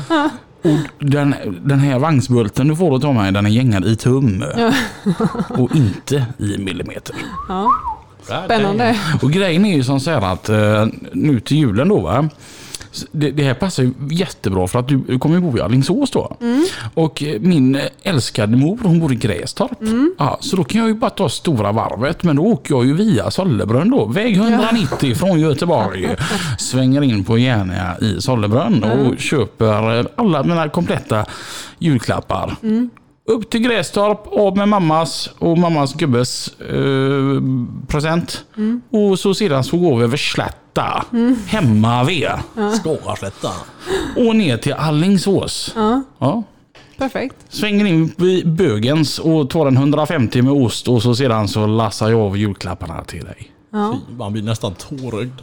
Och 0.64 1.04
den, 1.06 1.34
den 1.62 1.78
här 1.78 1.98
vagnsbulten 1.98 2.68
du 2.68 2.76
får 2.76 2.90
då 2.90 2.98
ta 2.98 3.12
mig, 3.12 3.32
den 3.32 3.46
är 3.46 3.50
gängad 3.50 3.84
i 3.84 3.96
tum. 3.96 4.44
Och 5.48 5.76
inte 5.76 6.26
i 6.38 6.58
millimeter. 6.58 7.16
Ja. 7.48 7.70
Spännande. 8.44 8.98
Och 9.22 9.30
grejen 9.32 9.64
är 9.64 9.76
ju 9.76 9.84
som 9.84 10.00
så 10.00 10.10
här 10.10 10.32
att 10.32 10.48
eh, 10.48 10.86
nu 11.12 11.40
till 11.40 11.56
julen 11.56 11.88
då 11.88 12.00
va. 12.00 12.28
Det, 13.12 13.30
det 13.30 13.42
här 13.44 13.54
passar 13.54 13.82
ju 13.82 13.92
jättebra 14.10 14.66
för 14.68 14.78
att 14.78 14.88
du, 14.88 14.96
du 14.96 15.18
kommer 15.18 15.34
ju 15.36 15.40
bo 15.40 15.58
i 15.58 15.60
Alingsås 15.60 16.10
då. 16.10 16.36
Och 16.94 17.22
eh, 17.22 17.40
min 17.40 17.78
älskade 18.02 18.56
mor 18.56 18.78
hon 18.82 19.00
bor 19.00 19.12
i 19.12 19.16
Grästorp. 19.16 19.78
Ja, 20.18 20.38
så 20.40 20.56
då 20.56 20.64
kan 20.64 20.80
jag 20.80 20.88
ju 20.88 20.94
bara 20.94 21.10
ta 21.10 21.28
stora 21.28 21.72
varvet 21.72 22.22
men 22.22 22.36
då 22.36 22.42
åker 22.42 22.74
jag 22.74 22.84
ju 22.86 22.94
via 22.94 23.30
Sollebrunn 23.30 23.90
då. 23.90 24.04
Väg 24.06 24.36
190 24.36 25.14
från 25.14 25.40
Göteborg. 25.40 26.16
Svänger 26.58 27.02
in 27.02 27.24
på 27.24 27.38
Järnia 27.38 27.96
i 28.00 28.20
Sollebrunn 28.20 28.84
och 28.84 29.18
köper 29.18 29.98
eh, 29.98 30.06
alla 30.16 30.42
mina 30.42 30.68
kompletta 30.68 31.26
julklappar. 31.78 32.56
Upp 33.26 33.50
till 33.50 33.60
Grästorp, 33.60 34.26
av 34.26 34.56
med 34.56 34.68
mammas 34.68 35.30
och 35.38 35.58
mammas 35.58 35.94
gubbes 35.94 36.48
eh, 36.60 37.42
present. 37.88 38.44
Och 38.90 39.18
så 39.18 39.34
sedan 39.34 39.64
så 39.64 39.76
går 39.78 39.96
vi 39.98 40.04
över 40.04 40.16
Slätta, 40.16 41.04
hemma 41.46 42.04
vid. 42.04 42.28
Skårarslätta. 42.82 43.50
Och 44.16 44.36
ner 44.36 44.56
till 44.56 44.72
Allingsås. 44.72 45.72
Ja. 45.76 46.02
Ja. 46.18 46.42
perfekt. 46.98 47.36
Svänger 47.48 47.84
in 47.84 48.12
vid 48.16 48.48
Bögens 48.52 49.18
och 49.18 49.50
tar 49.50 49.66
en 49.66 49.76
150 49.76 50.42
med 50.42 50.52
ost 50.52 50.88
och 50.88 51.02
så 51.02 51.14
sedan 51.14 51.48
så 51.48 51.66
lassar 51.66 52.10
jag 52.10 52.20
av 52.20 52.36
julklapparna 52.38 53.04
till 53.04 53.24
dig. 53.24 53.50
Ja. 53.72 53.98
Fy, 54.08 54.14
Man 54.14 54.32
blir 54.32 54.42
nästan 54.42 54.74
tårögd. 54.74 55.40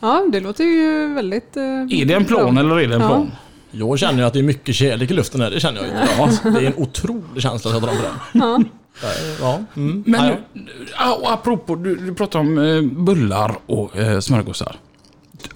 ja, 0.00 0.26
det 0.32 0.40
låter 0.40 0.64
ju 0.64 1.14
väldigt... 1.14 1.56
eh, 1.56 1.62
Är 2.00 2.04
det 2.04 2.14
en 2.14 2.24
plan 2.24 2.54
bra. 2.54 2.64
eller 2.64 2.80
är 2.80 2.88
det 2.88 2.94
en 2.94 3.00
Ja. 3.00 3.26
Jag 3.70 3.98
känner 3.98 4.18
ju 4.18 4.24
att 4.24 4.32
det 4.32 4.38
är 4.38 4.42
mycket 4.42 4.74
kärlek 4.74 5.10
i 5.10 5.14
luften 5.14 5.40
här, 5.40 5.50
det 5.50 5.60
känner 5.60 5.80
jag 5.80 5.88
ju. 5.88 5.94
Ja, 6.18 6.50
det 6.50 6.66
är 6.66 6.66
en 6.66 6.76
otrolig 6.76 7.42
känsla 7.42 7.70
att 7.70 7.74
jag 7.74 7.82
drar 7.82 7.96
på 7.96 8.02
den. 8.02 8.42
Ja. 8.42 8.60
Ja, 9.40 9.60
mm. 9.76 10.04
Men 10.06 10.26
nu, 10.26 10.64
apropå, 11.24 11.74
du, 11.74 11.96
du 11.96 12.14
pratar 12.14 12.38
om 12.38 12.58
eh, 12.58 12.82
bullar 12.82 13.58
och 13.66 13.96
eh, 13.96 14.20
smörgåsar. 14.20 14.76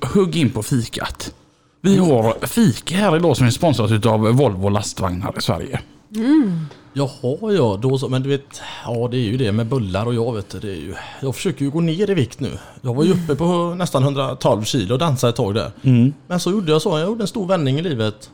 Hugg 0.00 0.36
in 0.36 0.50
på 0.50 0.62
fikat. 0.62 1.34
Vi 1.80 1.96
har 1.96 2.46
fika 2.46 2.96
här 2.96 3.16
idag 3.16 3.36
som 3.36 3.46
är 3.46 3.50
sponsrat 3.50 4.06
av 4.06 4.20
Volvo 4.20 4.68
lastvagnar 4.68 5.34
i 5.38 5.42
Sverige. 5.42 5.80
Jaha 6.92 7.52
ja, 7.52 7.78
då 7.82 7.98
så. 7.98 8.08
Men 8.08 8.22
du 8.22 8.28
vet, 8.28 8.60
ja 8.84 9.08
det 9.10 9.16
är 9.16 9.20
ju 9.20 9.36
det 9.36 9.52
med 9.52 9.66
bullar 9.66 10.06
och 10.06 10.14
jag 10.14 10.34
vet 10.34 10.50
du, 10.50 10.58
det 10.60 10.70
är 10.70 10.76
ju... 10.80 10.94
Jag 11.22 11.34
försöker 11.34 11.64
ju 11.64 11.70
gå 11.70 11.80
ner 11.80 12.10
i 12.10 12.14
vikt 12.14 12.40
nu. 12.40 12.58
Jag 12.80 12.94
var 12.94 13.04
ju 13.04 13.12
uppe 13.12 13.34
på 13.34 13.74
nästan 13.74 14.02
112 14.02 14.64
kilo 14.64 14.92
och 14.94 14.98
dansade 14.98 15.30
ett 15.30 15.36
tag 15.36 15.54
där. 15.54 15.70
Men 16.26 16.40
så 16.40 16.50
gjorde 16.50 16.72
jag 16.72 16.82
så, 16.82 16.98
jag 16.98 17.06
gjorde 17.06 17.24
en 17.24 17.28
stor 17.28 17.46
vändning 17.46 17.78
i 17.78 17.82
livet. 17.82 18.30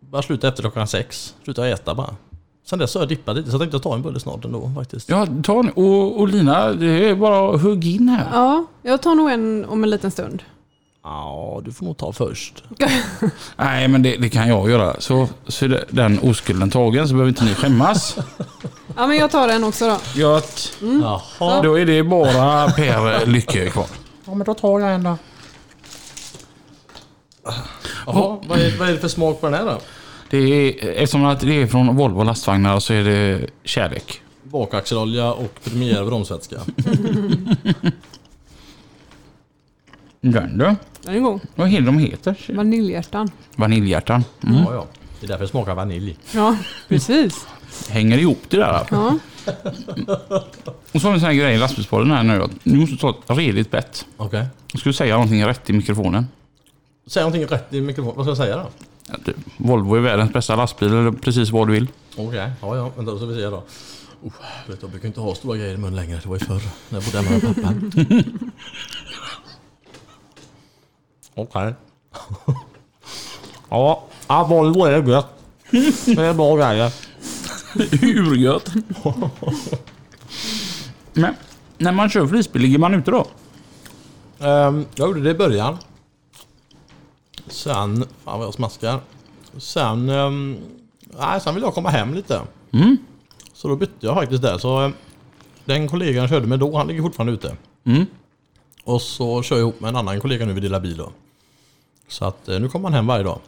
Bara 0.00 0.22
sluta 0.22 0.48
efter 0.48 0.62
klockan 0.62 0.86
sex. 0.86 1.34
Sluta 1.44 1.68
äta 1.68 1.94
bara. 1.94 2.14
Sen 2.66 2.78
dess 2.78 2.94
har 2.94 3.00
jag 3.02 3.08
dippat 3.08 3.36
lite 3.36 3.50
så 3.50 3.54
jag 3.54 3.60
tänkte 3.60 3.78
ta 3.78 3.94
en 3.94 4.02
bulle 4.02 4.20
snart 4.20 4.44
ändå 4.44 4.72
faktiskt. 4.76 5.08
Ja, 5.08 5.26
ta 5.42 5.58
en, 5.60 5.70
och, 5.70 6.20
och 6.20 6.28
Lina, 6.28 6.72
det 6.72 7.08
är 7.08 7.14
bara 7.14 7.56
hugg 7.56 7.86
in 7.86 8.08
här. 8.08 8.28
ja, 8.32 8.66
jag 8.82 9.02
tar 9.02 9.14
nog 9.14 9.30
en 9.30 9.64
om 9.64 9.84
en 9.84 9.90
liten 9.90 10.10
stund. 10.10 10.42
Ja, 11.02 11.60
du 11.64 11.72
får 11.72 11.84
nog 11.86 11.96
ta 11.96 12.12
först. 12.12 12.64
Nej, 13.56 13.88
men 13.88 14.02
det, 14.02 14.16
det 14.16 14.28
kan 14.28 14.48
jag 14.48 14.70
göra. 14.70 15.00
Så, 15.00 15.28
så 15.46 15.64
är 15.64 15.84
den 15.90 16.18
oskulden 16.18 16.70
tagen 16.70 17.08
så 17.08 17.14
behöver 17.14 17.28
inte 17.28 17.44
ni 17.44 17.54
skämmas. 17.54 18.16
Ja, 18.96 19.06
men 19.06 19.16
jag 19.16 19.30
tar 19.30 19.48
en 19.48 19.64
också 19.64 19.88
då. 19.88 20.20
Gött. 20.20 20.72
Jaha. 21.02 21.62
Då 21.62 21.78
är 21.78 21.86
det 21.86 22.02
bara 22.02 22.70
Per 22.70 23.26
Lycke 23.26 23.70
kvar. 23.70 23.86
Ja 24.24 24.34
men 24.34 24.46
då 24.46 24.54
tar 24.54 24.80
jag 24.80 24.94
en 24.94 25.02
då. 25.02 25.16
Jaha, 28.06 28.38
vad 28.46 28.58
är, 28.58 28.78
vad 28.78 28.88
är 28.88 28.92
det 28.92 28.98
för 28.98 29.08
smak 29.08 29.40
på 29.40 29.46
den 29.46 29.54
här 29.54 29.64
då? 29.64 29.78
Det 30.30 30.38
är, 30.38 30.88
eftersom 30.90 31.24
att 31.24 31.40
det 31.40 31.62
är 31.62 31.66
från 31.66 31.96
Volvo 31.96 32.22
lastvagnar 32.22 32.80
så 32.80 32.92
är 32.92 33.04
det 33.04 33.46
kärlek. 33.64 34.22
Bakaxelolja 34.42 35.32
och 35.32 35.60
premiär 35.64 36.04
bromsvätska. 36.04 36.56
Den 40.20 40.58
du. 40.58 40.76
Den 41.02 41.14
är 41.14 41.20
god. 41.20 41.40
Vad 41.54 41.70
det 41.70 41.80
de 41.80 41.98
heter? 41.98 42.36
Vaniljhjärtan. 42.48 43.30
Vaniljhjärtan. 43.56 44.24
Mm. 44.42 44.56
Ja, 44.56 44.74
ja. 44.74 44.86
Det 45.20 45.26
är 45.26 45.28
därför 45.28 45.44
det 45.44 45.50
smakar 45.50 45.74
vanilj. 45.74 46.16
Ja, 46.34 46.56
precis. 46.88 47.46
Hänger 47.88 48.18
ihop 48.18 48.42
det 48.48 48.56
där. 48.56 48.86
Ja. 48.90 49.18
Och 50.92 51.00
så 51.00 51.06
har 51.06 51.10
vi 51.10 51.14
en 51.14 51.20
sån 51.20 51.26
här 51.26 51.32
grej 51.32 51.54
i 51.54 51.58
lastbilspodden 51.58 52.10
här 52.10 52.22
nu. 52.22 52.48
Nu 52.62 52.78
måste 52.78 52.94
du 52.94 52.98
ta 52.98 53.10
ett 53.10 53.38
redigt 53.38 53.70
bett. 53.70 54.06
Okej. 54.16 54.46
Jag 54.72 54.80
skulle 54.80 54.92
säga 54.92 55.14
någonting 55.14 55.44
rätt 55.44 55.70
i 55.70 55.72
mikrofonen. 55.72 56.26
Säg 57.06 57.22
någonting 57.22 57.46
rätt 57.46 57.74
i 57.74 57.80
mikrofonen. 57.80 58.16
Vad 58.16 58.24
ska 58.24 58.30
jag 58.30 58.36
säga 58.36 58.56
då? 58.56 58.66
Ja, 59.08 59.14
du, 59.24 59.34
Volvo 59.56 59.94
är 59.94 60.00
världens 60.00 60.32
bästa 60.32 60.56
lastbil 60.56 60.88
eller 60.88 61.12
precis 61.12 61.50
vad 61.50 61.68
du 61.68 61.72
vill. 61.72 61.86
Okej, 62.16 62.50
ja 62.60 62.76
ja. 62.76 62.90
Vänta, 62.96 63.12
då 63.12 63.16
ska 63.16 63.26
vi 63.26 63.34
se 63.34 63.46
då. 63.46 63.64
Oh, 64.22 64.32
vet, 64.66 64.82
jag 64.82 64.90
brukar 64.90 65.08
inte 65.08 65.20
ha 65.20 65.34
stora 65.34 65.56
grejer 65.56 65.74
i 65.74 65.76
mun 65.76 65.96
längre. 65.96 66.20
Det 66.22 66.28
var 66.28 66.36
ju 66.36 66.44
förr 66.44 66.62
när 66.88 67.00
jag 67.00 67.04
bodde 67.04 67.18
hemma 67.18 67.30
med 67.30 67.56
pappa. 67.56 67.74
Okej. 71.40 71.74
ja, 73.70 74.04
ja, 74.28 74.44
Volvo 74.44 74.84
är 74.84 75.02
gött. 75.02 75.26
Det 76.06 76.26
är 76.26 76.34
bra 76.34 76.56
grejer. 76.56 76.92
Hur 78.00 78.36
gött? 78.36 78.70
Men 81.12 81.34
när 81.78 81.92
man 81.92 82.10
kör 82.10 82.26
flisbil, 82.26 82.62
ligger 82.62 82.78
man 82.78 82.94
ute 82.94 83.10
då? 83.10 83.26
Um, 84.38 84.86
jag 84.94 85.08
gjorde 85.08 85.20
det 85.20 85.30
i 85.30 85.34
början. 85.34 85.76
Sen, 87.46 88.04
fan 88.24 88.38
vad 88.38 88.46
jag 88.46 88.54
smaskar. 88.54 89.00
Sen, 89.58 90.08
um, 90.08 90.58
nej, 91.18 91.40
sen 91.40 91.54
vill 91.54 91.62
jag 91.62 91.74
komma 91.74 91.90
hem 91.90 92.14
lite. 92.14 92.40
Mm. 92.72 92.96
Så 93.52 93.68
då 93.68 93.76
bytte 93.76 94.06
jag 94.06 94.14
faktiskt 94.14 94.42
där. 94.42 94.58
Så 94.58 94.84
eh, 94.84 94.90
den 95.64 95.88
kollegan 95.88 96.20
jag 96.20 96.28
körde 96.30 96.46
med 96.46 96.58
då, 96.58 96.76
han 96.76 96.86
ligger 96.86 97.02
fortfarande 97.02 97.32
ute. 97.32 97.56
Mm. 97.84 98.06
Och 98.84 99.02
så 99.02 99.42
kör 99.42 99.56
jag 99.56 99.62
ihop 99.62 99.80
med 99.80 99.88
en 99.88 99.96
annan 99.96 100.20
kollega 100.20 100.46
nu, 100.46 100.52
vi 100.52 100.60
delar 100.60 100.80
bil 100.80 100.96
då. 100.96 101.12
Så 102.10 102.24
att 102.24 102.48
eh, 102.48 102.60
nu 102.60 102.68
kommer 102.68 102.84
han 102.88 102.94
hem 102.94 103.06
varje 103.06 103.24
dag. 103.24 103.38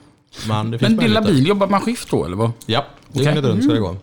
Men 0.49 0.71
det 0.71 0.79
finns 0.79 0.89
Men 0.89 0.97
möjligheter. 0.97 1.33
bil, 1.33 1.47
jobbar 1.49 1.67
man 1.67 1.81
skift 1.81 2.11
då 2.11 2.25
eller 2.25 2.37
vad? 2.37 2.51
Ja, 2.67 2.85
dygnet 3.13 3.45
runt 3.45 3.65
ska 3.65 3.73
det 3.73 3.81
gå. 3.81 3.97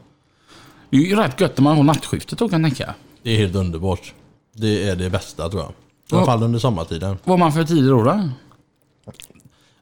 Det 0.89 0.98
är 0.98 1.02
ju 1.02 1.15
rätt 1.15 1.41
gött 1.41 1.58
när 1.58 1.63
man 1.63 1.78
har 1.78 1.84
nattskiftet 1.84 2.39
då 2.39 2.50
kan 2.50 2.63
jag 2.63 2.72
tänka. 2.72 2.93
Det 3.24 3.32
är 3.32 3.38
helt 3.38 3.56
underbart. 3.56 4.13
Det 4.54 4.89
är 4.89 4.95
det 4.95 5.10
bästa 5.10 5.50
tror 5.50 5.62
jag. 5.62 5.72
I 5.72 6.15
alla 6.15 6.26
fall 6.26 6.43
under 6.43 6.60
sommartiden. 6.60 7.17
Vad 7.24 7.32
har 7.34 7.38
man 7.38 7.54
för 7.54 7.63
tider 7.63 7.89
då? 7.91 8.04
då? 8.04 8.30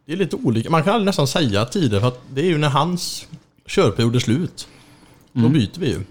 Det 0.05 0.13
är 0.13 0.17
lite 0.17 0.35
olika. 0.35 0.69
Man 0.69 0.83
kan 0.83 0.93
aldrig 0.93 1.05
nästan 1.05 1.27
säga 1.27 1.65
tider 1.65 1.99
för 1.99 2.07
att 2.07 2.21
det 2.33 2.41
är 2.41 2.45
ju 2.45 2.57
när 2.57 2.69
hans 2.69 3.27
körperiod 3.65 4.15
är 4.15 4.19
slut. 4.19 4.67
Då 5.33 5.49
byter 5.49 5.79
vi 5.79 5.87
ju. 5.87 6.01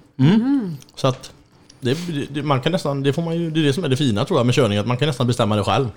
Så 0.94 1.06
att 1.06 1.32
det, 1.80 1.98
det, 2.30 2.42
man 2.42 2.60
kan 2.60 2.72
nästan, 2.72 3.02
det, 3.02 3.12
får 3.12 3.22
man 3.22 3.36
ju, 3.36 3.50
det 3.50 3.60
är 3.60 3.64
det 3.64 3.72
som 3.72 3.84
är 3.84 3.88
det 3.88 3.96
fina 3.96 4.24
tror 4.24 4.38
jag 4.38 4.46
med 4.46 4.54
körning, 4.54 4.78
att 4.78 4.86
man 4.86 4.96
kan 4.96 5.08
nästan 5.08 5.26
bestämma 5.26 5.56
det 5.56 5.64
själv. 5.64 5.88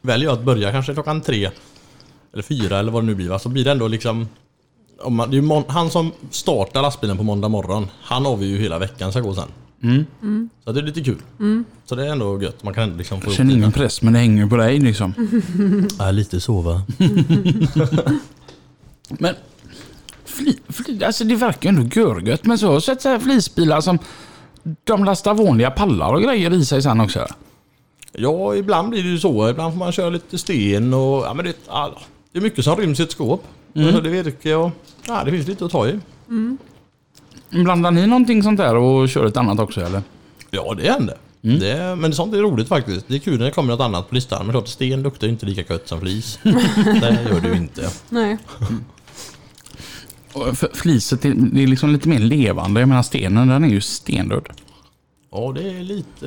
Väljer 0.00 0.28
jag 0.28 0.38
att 0.38 0.44
börja 0.44 0.72
kanske 0.72 0.94
klockan 0.94 1.20
tre 1.20 1.50
eller 2.34 2.42
fyra 2.42 2.78
eller 2.78 2.92
vad 2.92 3.02
det 3.02 3.06
nu 3.06 3.14
blir, 3.14 3.28
va, 3.28 3.38
så 3.38 3.48
blir 3.48 3.64
det 3.64 3.70
ändå 3.70 3.88
liksom 3.88 4.28
om 5.02 5.14
man, 5.14 5.30
det 5.30 5.36
är 5.36 5.72
han 5.72 5.90
som 5.90 6.12
startar 6.30 6.82
lastbilen 6.82 7.16
på 7.16 7.22
måndag 7.22 7.48
morgon, 7.48 7.86
han 8.02 8.24
har 8.24 8.36
vi 8.36 8.46
ju 8.46 8.58
hela 8.58 8.78
veckan 8.78 9.12
ska 9.12 9.20
gå 9.20 9.34
sen. 9.34 9.48
Så 10.64 10.72
det 10.72 10.80
är 10.80 10.84
lite 10.84 11.00
kul. 11.00 11.22
Så 11.84 11.94
det 11.94 12.06
är 12.06 12.12
ändå 12.12 12.42
gött. 12.42 12.62
Man 12.62 12.74
kan 12.74 12.82
ändå 12.82 12.96
liksom 12.96 13.20
få 13.20 13.30
Jag 13.30 13.36
känner 13.36 13.54
ingen 13.54 13.72
press 13.72 14.02
men 14.02 14.12
det 14.12 14.18
hänger 14.18 14.46
på 14.46 14.56
dig 14.56 14.78
liksom. 14.78 15.14
Ja, 15.98 16.10
lite 16.10 16.40
så 16.40 16.60
va. 16.60 16.82
Men 19.08 19.34
fli, 20.24 20.58
fli, 20.68 21.04
alltså 21.04 21.24
det 21.24 21.36
verkar 21.36 21.72
ju 21.72 21.76
ändå 21.76 22.00
görgött. 22.00 22.44
Men 22.44 22.58
så 22.58 22.66
har 22.66 22.72
jag 22.72 22.82
sett 22.82 23.02
så 23.02 23.08
här 23.08 23.18
flisbilar 23.18 23.80
som 23.80 23.98
de 24.84 25.04
lastar 25.04 25.34
vanliga 25.34 25.70
pallar 25.70 26.12
och 26.12 26.22
grejer 26.22 26.52
i 26.52 26.64
sig 26.64 26.82
sen 26.82 27.00
också. 27.00 27.26
Ja, 28.12 28.54
ibland 28.54 28.90
blir 28.90 29.02
det 29.02 29.08
ju 29.08 29.18
så. 29.18 29.48
Ibland 29.50 29.72
får 29.72 29.78
man 29.78 29.92
köra 29.92 30.10
lite 30.10 30.38
sten 30.38 30.94
och... 30.94 31.24
Ja, 31.24 31.34
men 31.34 31.44
det, 31.44 31.56
ja, 31.66 31.98
det 32.34 32.38
är 32.38 32.42
mycket 32.42 32.64
som 32.64 32.76
ryms 32.76 33.00
i 33.00 33.02
ett 33.02 33.12
skåp. 33.12 33.44
Mm. 33.74 34.02
Det 34.02 34.08
virke 34.08 34.54
och... 34.54 34.70
Ja, 35.06 35.24
det 35.24 35.30
finns 35.30 35.46
lite 35.46 35.64
att 35.64 35.72
ta 35.72 35.88
i. 35.88 36.00
Blandar 37.50 37.90
ni 37.90 38.06
någonting 38.06 38.42
sånt 38.42 38.58
där 38.58 38.76
och 38.76 39.08
kör 39.08 39.26
ett 39.26 39.36
annat 39.36 39.58
också 39.58 39.80
eller? 39.80 40.02
Ja, 40.50 40.74
det 40.74 40.90
händer. 40.90 41.16
Det, 41.40 41.96
men 41.96 42.12
sånt 42.12 42.34
är 42.34 42.38
roligt 42.38 42.68
faktiskt. 42.68 43.08
Det 43.08 43.14
är 43.14 43.18
kul 43.18 43.38
när 43.38 43.44
det 43.44 43.50
kommer 43.50 43.72
något 43.72 43.80
annat 43.80 44.08
på 44.08 44.14
listan. 44.14 44.46
Men 44.46 44.52
klart, 44.52 44.68
sten 44.68 45.02
luktar 45.02 45.28
inte 45.28 45.46
lika 45.46 45.72
gött 45.72 45.88
som 45.88 46.00
flis. 46.00 46.38
det 46.42 47.18
gör 47.30 47.40
det 47.40 47.48
ju 47.48 47.56
inte. 47.56 47.90
Nej. 48.08 48.38
Fliset 50.74 51.22
det 51.22 51.28
är 51.62 51.66
liksom 51.66 51.92
lite 51.92 52.08
mer 52.08 52.18
levande. 52.18 52.80
Jag 52.80 52.88
menar 52.88 53.02
stenen 53.02 53.48
den 53.48 53.64
är 53.64 53.68
ju 53.68 53.80
stendöd. 53.80 54.48
Ja, 55.36 55.52
det 55.54 55.60
är 55.70 55.80
lite... 55.82 56.26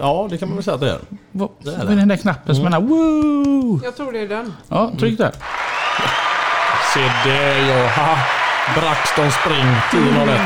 Ja, 0.00 0.26
det 0.30 0.38
kan 0.38 0.48
man 0.48 0.56
väl 0.56 0.64
säga 0.64 0.74
att 0.74 0.80
det 0.80 0.90
är. 0.90 0.98
Vad 1.32 1.48
Det 1.62 1.70
är 1.74 1.84
den 1.96 2.08
där 2.08 2.16
knappen 2.16 2.56
som 2.56 2.66
är 2.66 2.80
woo? 2.80 3.80
Jag 3.84 3.96
tror 3.96 4.12
det 4.12 4.18
är 4.18 4.28
den. 4.28 4.52
Ja, 4.68 4.92
tryck 4.98 5.18
där. 5.18 5.32
Se 6.94 7.00
det 7.30 7.58
ja. 7.68 8.18
Braxton 8.74 9.30
Spring 9.30 10.00
1001. 10.02 10.40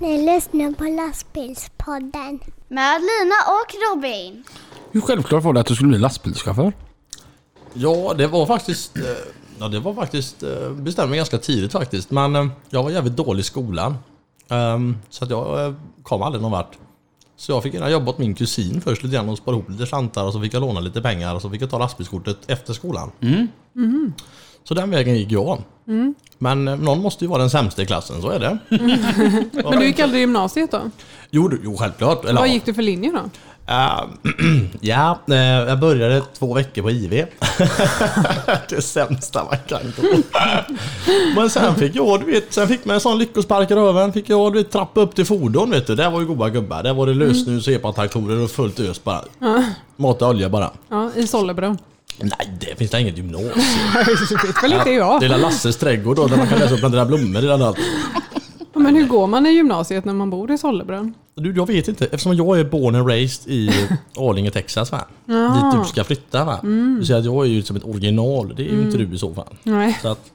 Ni 0.00 0.26
lyssnar 0.34 0.72
på 0.72 0.84
lastbilspodden. 0.84 2.40
Med 2.68 3.00
Lina 3.00 3.34
och 3.48 3.74
Robin. 3.96 4.44
Hur 4.92 5.00
självklart 5.00 5.42
var 5.44 5.52
det 5.52 5.60
att 5.60 5.66
du 5.66 5.74
skulle 5.74 5.88
bli 5.88 5.98
lastbilschaufför? 5.98 6.72
Ja, 7.74 8.14
det 8.18 8.26
var 8.26 8.46
faktiskt... 8.46 8.96
eh, 8.96 9.02
Ja, 9.58 9.68
det 9.68 9.78
var 9.80 9.94
faktiskt... 9.94 10.42
eh, 10.42 10.70
Bestämde 10.70 11.10
mig 11.10 11.16
ganska 11.16 11.38
tidigt 11.38 11.72
faktiskt. 11.72 12.10
Men 12.10 12.36
eh, 12.36 12.46
jag 12.70 12.82
var 12.82 12.90
jävligt 12.90 13.16
dålig 13.16 13.40
i 13.40 13.44
skolan. 13.44 13.96
Ehm, 14.50 14.96
Så 15.10 15.24
att 15.24 15.30
jag 15.30 15.74
kom 16.06 16.22
aldrig 16.22 16.42
någon 16.42 16.50
vart. 16.52 16.78
Så 17.36 17.52
jag 17.52 17.62
fick 17.62 17.74
gärna 17.74 17.90
jobba 17.90 18.10
åt 18.10 18.18
min 18.18 18.34
kusin 18.34 18.80
först 18.80 19.02
lite 19.02 19.14
grann 19.16 19.28
och 19.28 19.38
spara 19.38 19.56
ihop 19.56 19.70
lite 19.70 19.86
slantar 19.86 20.24
och 20.24 20.32
så 20.32 20.40
fick 20.40 20.54
jag 20.54 20.60
låna 20.60 20.80
lite 20.80 21.02
pengar 21.02 21.34
och 21.34 21.42
så 21.42 21.50
fick 21.50 21.62
jag 21.62 21.70
ta 21.70 21.78
lastbilskortet 21.78 22.38
efter 22.46 22.72
skolan. 22.72 23.10
Så 24.64 24.74
den 24.74 24.90
vägen 24.90 25.16
gick 25.16 25.32
jag. 25.32 25.62
Men 26.38 26.68
eh, 26.68 26.76
någon 26.76 27.02
måste 27.02 27.24
ju 27.24 27.28
vara 27.28 27.40
den 27.40 27.50
sämsta 27.50 27.82
i 27.82 27.86
klassen, 27.86 28.22
så 28.22 28.30
är 28.30 28.38
det. 28.40 28.58
Men 29.64 29.78
du 29.78 29.86
gick 29.86 29.98
aldrig 30.00 30.18
i 30.18 30.20
gymnasiet 30.20 30.70
då? 30.70 30.90
Jo, 31.30 31.50
jo 31.64 31.76
självklart. 31.76 32.24
Eller, 32.24 32.40
Vad 32.40 32.48
gick 32.48 32.64
du 32.64 32.74
för 32.74 32.82
linje 32.82 33.12
då? 33.12 33.30
Eh, 33.68 34.04
ja, 34.80 35.18
eh, 35.28 35.36
jag 35.36 35.80
började 35.80 36.22
två 36.38 36.54
veckor 36.54 36.82
på 36.82 36.90
IV. 36.90 37.10
det 38.68 38.82
sämsta 38.82 39.44
man 39.44 39.56
kan 39.66 39.92
gå. 39.96 40.02
Men 41.36 41.50
sen 41.50 41.74
fick 41.74 41.94
jag, 41.94 42.20
du 42.20 42.26
vet, 42.26 42.52
sen 42.52 42.68
fick 42.68 42.84
man 42.84 42.94
en 42.94 43.00
sån 43.00 43.18
lyckospark 43.18 43.70
i 43.70 43.74
röven. 43.74 44.12
Fick 44.12 44.28
jag, 44.28 44.52
du 44.52 44.58
vet, 44.58 44.70
trappa 44.70 45.00
upp 45.00 45.14
till 45.14 45.26
fordon, 45.26 45.70
vet 45.70 45.86
du. 45.86 45.94
Där 45.94 46.10
var 46.10 46.20
ju 46.20 46.26
goda 46.26 46.48
gubbar. 46.48 46.82
Där 46.82 46.94
var 46.94 47.06
det 47.06 47.14
lösnus 47.14 47.66
och 47.66 47.72
epatraktorer 47.72 48.42
och 48.44 48.50
fullt 48.50 48.80
ös 48.80 49.04
bara. 49.04 49.24
Mata 49.96 50.28
olja 50.28 50.48
bara. 50.48 50.70
Ja, 50.88 51.10
i 51.14 51.26
Sollebrunn. 51.26 51.78
Nej, 52.20 52.58
det 52.60 52.78
finns 52.78 52.90
det 52.90 53.00
inget 53.00 53.16
gymnasium. 53.16 53.50
Det 53.94 54.46
vet 54.46 54.62
väl 54.62 54.72
inte 54.72 54.90
jag. 54.90 55.20
Det 55.20 55.26
är 55.26 55.38
Lasses 55.38 55.76
trädgård 55.76 56.16
då, 56.16 56.26
där 56.26 56.36
man 56.36 56.46
kan 56.46 56.58
läsa 56.58 56.74
upp 56.74 57.08
blommor 57.08 57.44
i 57.44 57.46
den 57.46 57.62
allt. 57.62 57.78
Ja, 58.72 58.80
Men 58.80 58.96
hur 58.96 59.06
går 59.06 59.26
man 59.26 59.46
i 59.46 59.50
gymnasiet 59.50 60.04
när 60.04 60.12
man 60.12 60.30
bor 60.30 60.50
i 60.50 60.58
Sollebrunn? 60.58 61.14
Du, 61.40 61.52
jag 61.56 61.66
vet 61.66 61.88
inte. 61.88 62.04
Eftersom 62.04 62.36
jag 62.36 62.60
är 62.60 62.64
born 62.64 62.94
and 62.94 63.08
raised 63.08 63.52
i 63.52 63.70
Arlinge, 64.16 64.50
Texas 64.50 64.92
va? 64.92 65.04
Dit 65.26 65.82
du 65.82 65.88
ska 65.88 66.04
flytta 66.04 66.44
va? 66.44 66.60
Du 66.98 67.04
säger 67.04 67.20
att 67.20 67.26
jag 67.26 67.44
är 67.44 67.48
ju 67.48 67.62
som 67.62 67.76
ett 67.76 67.84
original. 67.84 68.54
Det 68.56 68.62
är 68.62 68.72
ju 68.72 68.82
inte 68.82 68.98
du 68.98 69.14
i 69.14 69.18
så 69.18 69.34
fall. 69.34 69.56
Nej. 69.62 69.98
Så 70.02 70.08
att, 70.08 70.30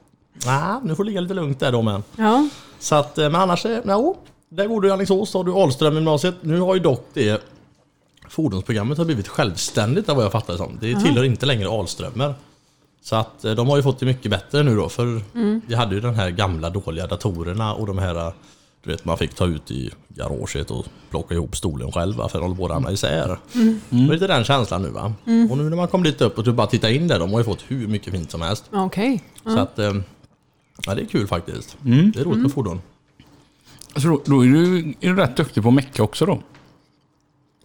nej, 0.45 0.75
nu 0.83 0.95
får 0.95 1.03
du 1.03 1.09
ligga 1.09 1.21
lite 1.21 1.33
lugnt 1.33 1.59
där 1.59 1.71
då 1.71 1.81
men. 1.81 2.03
Ja. 2.15 2.49
Så 2.79 2.95
att, 2.95 3.17
eh, 3.17 3.29
men 3.29 3.41
annars, 3.41 3.65
no, 3.83 4.17
där 4.49 4.67
går 4.67 4.81
du 4.81 4.87
i 4.87 4.91
Alingsås, 4.91 5.29
så 5.29 5.39
har 5.39 5.43
du 5.43 5.53
Ahlström 5.53 5.93
gymnasiet. 5.95 6.35
Nu 6.41 6.59
har 6.59 6.73
ju 6.73 6.79
dock 6.79 7.07
det 7.13 7.43
fordonsprogrammet 8.29 8.97
har 8.97 9.05
blivit 9.05 9.27
självständigt 9.27 10.09
av 10.09 10.15
vad 10.15 10.25
jag 10.25 10.31
fattar 10.31 10.53
det 10.53 10.57
som. 10.57 10.77
Det 10.81 10.95
tillhör 10.95 11.23
inte 11.23 11.45
längre 11.45 11.69
Ahlströmer. 11.69 12.33
Så 13.03 13.15
att 13.15 13.45
eh, 13.45 13.51
de 13.51 13.67
har 13.69 13.77
ju 13.77 13.83
fått 13.83 13.99
det 13.99 14.05
mycket 14.05 14.31
bättre 14.31 14.63
nu 14.63 14.75
då 14.75 14.89
för 14.89 15.21
vi 15.67 15.75
hade 15.75 15.95
ju 15.95 16.01
den 16.01 16.15
här 16.15 16.29
gamla 16.29 16.69
dåliga 16.69 17.07
datorerna 17.07 17.73
och 17.73 17.87
de 17.87 17.97
här 17.97 18.15
eh, 18.15 18.33
du 18.83 18.91
vet 18.91 19.05
man 19.05 19.17
fick 19.17 19.33
ta 19.33 19.45
ut 19.45 19.71
i 19.71 19.89
garaget 20.09 20.71
och 20.71 20.85
plocka 21.09 21.35
ihop 21.35 21.55
stolen 21.55 21.91
själv 21.91 22.15
va, 22.15 22.29
för 22.29 22.39
den 22.39 22.47
håller 22.47 22.57
på 22.57 22.65
att 22.65 22.71
ramla 22.71 22.91
isär. 22.91 23.37
Det 23.89 23.97
är 23.97 24.13
lite 24.13 24.27
den 24.27 24.43
känslan 24.43 24.81
nu 24.81 24.89
va. 24.89 25.13
Och 25.51 25.57
nu 25.57 25.69
när 25.69 25.77
man 25.77 25.87
kom 25.87 26.03
dit 26.03 26.21
upp 26.21 26.37
och 26.37 26.43
du 26.43 26.51
bara 26.51 26.67
titta 26.67 26.91
in 26.91 27.07
där, 27.07 27.19
de 27.19 27.31
har 27.31 27.39
ju 27.39 27.43
fått 27.45 27.63
hur 27.67 27.87
mycket 27.87 28.13
fint 28.13 28.31
som 28.31 28.41
helst. 28.41 28.65
Okej. 28.71 29.23
Så 29.43 29.59
att, 29.59 29.79
eh, 29.79 29.93
ja 30.85 30.95
det 30.95 31.01
är 31.01 31.05
kul 31.05 31.27
faktiskt. 31.27 31.77
Det 32.13 32.19
är 32.19 32.23
roligt 32.23 32.41
med 32.41 32.51
fordon. 32.51 32.81
Så 33.95 34.07
då, 34.07 34.21
då 34.25 34.45
är, 34.45 34.47
du, 34.49 34.79
är 34.99 35.09
du 35.09 35.15
rätt 35.15 35.37
duktig 35.37 35.63
på 35.63 35.69
att 35.69 35.75
mecka 35.75 36.03
också 36.03 36.25
då? 36.25 36.41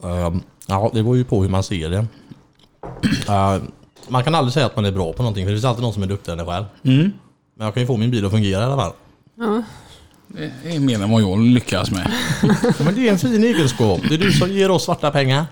Ehm, 0.09 0.40
ja, 0.66 0.90
det 0.94 1.02
beror 1.02 1.16
ju 1.16 1.24
på 1.24 1.42
hur 1.42 1.48
man 1.50 1.62
ser 1.62 1.90
det. 1.90 2.07
Eh, 3.29 3.62
man 4.09 4.24
kan 4.24 4.35
aldrig 4.35 4.52
säga 4.52 4.66
att 4.66 4.76
man 4.76 4.85
är 4.85 4.92
bra 4.92 5.12
på 5.12 5.22
någonting 5.22 5.44
för 5.46 5.50
det 5.50 5.57
finns 5.57 5.64
alltid 5.64 5.83
någon 5.83 5.92
som 5.92 6.02
är 6.02 6.07
duktigare 6.07 6.40
än 6.40 6.46
en 6.46 6.52
själv. 6.52 6.64
Men 7.55 7.64
jag 7.64 7.74
kan 7.74 7.81
ju 7.83 7.87
få 7.87 7.96
min 7.96 8.11
bil 8.11 8.24
att 8.24 8.33
fungera 8.33 8.61
i 8.61 8.64
alla 8.64 8.76
fall. 8.76 8.92
Det 10.37 10.77
är 10.77 10.81
mer 10.81 11.03
än 11.03 11.11
vad 11.11 11.22
jag 11.22 11.40
lyckas 11.40 11.90
med. 11.90 12.12
Men 12.85 12.94
det 12.94 13.09
är 13.09 13.12
en 13.12 13.18
fin 13.18 13.44
egenskap. 13.44 14.01
Det 14.09 14.14
är 14.14 14.18
du 14.18 14.33
som 14.33 14.53
ger 14.53 14.70
oss 14.70 14.85
svarta 14.85 15.11
pengar. 15.11 15.46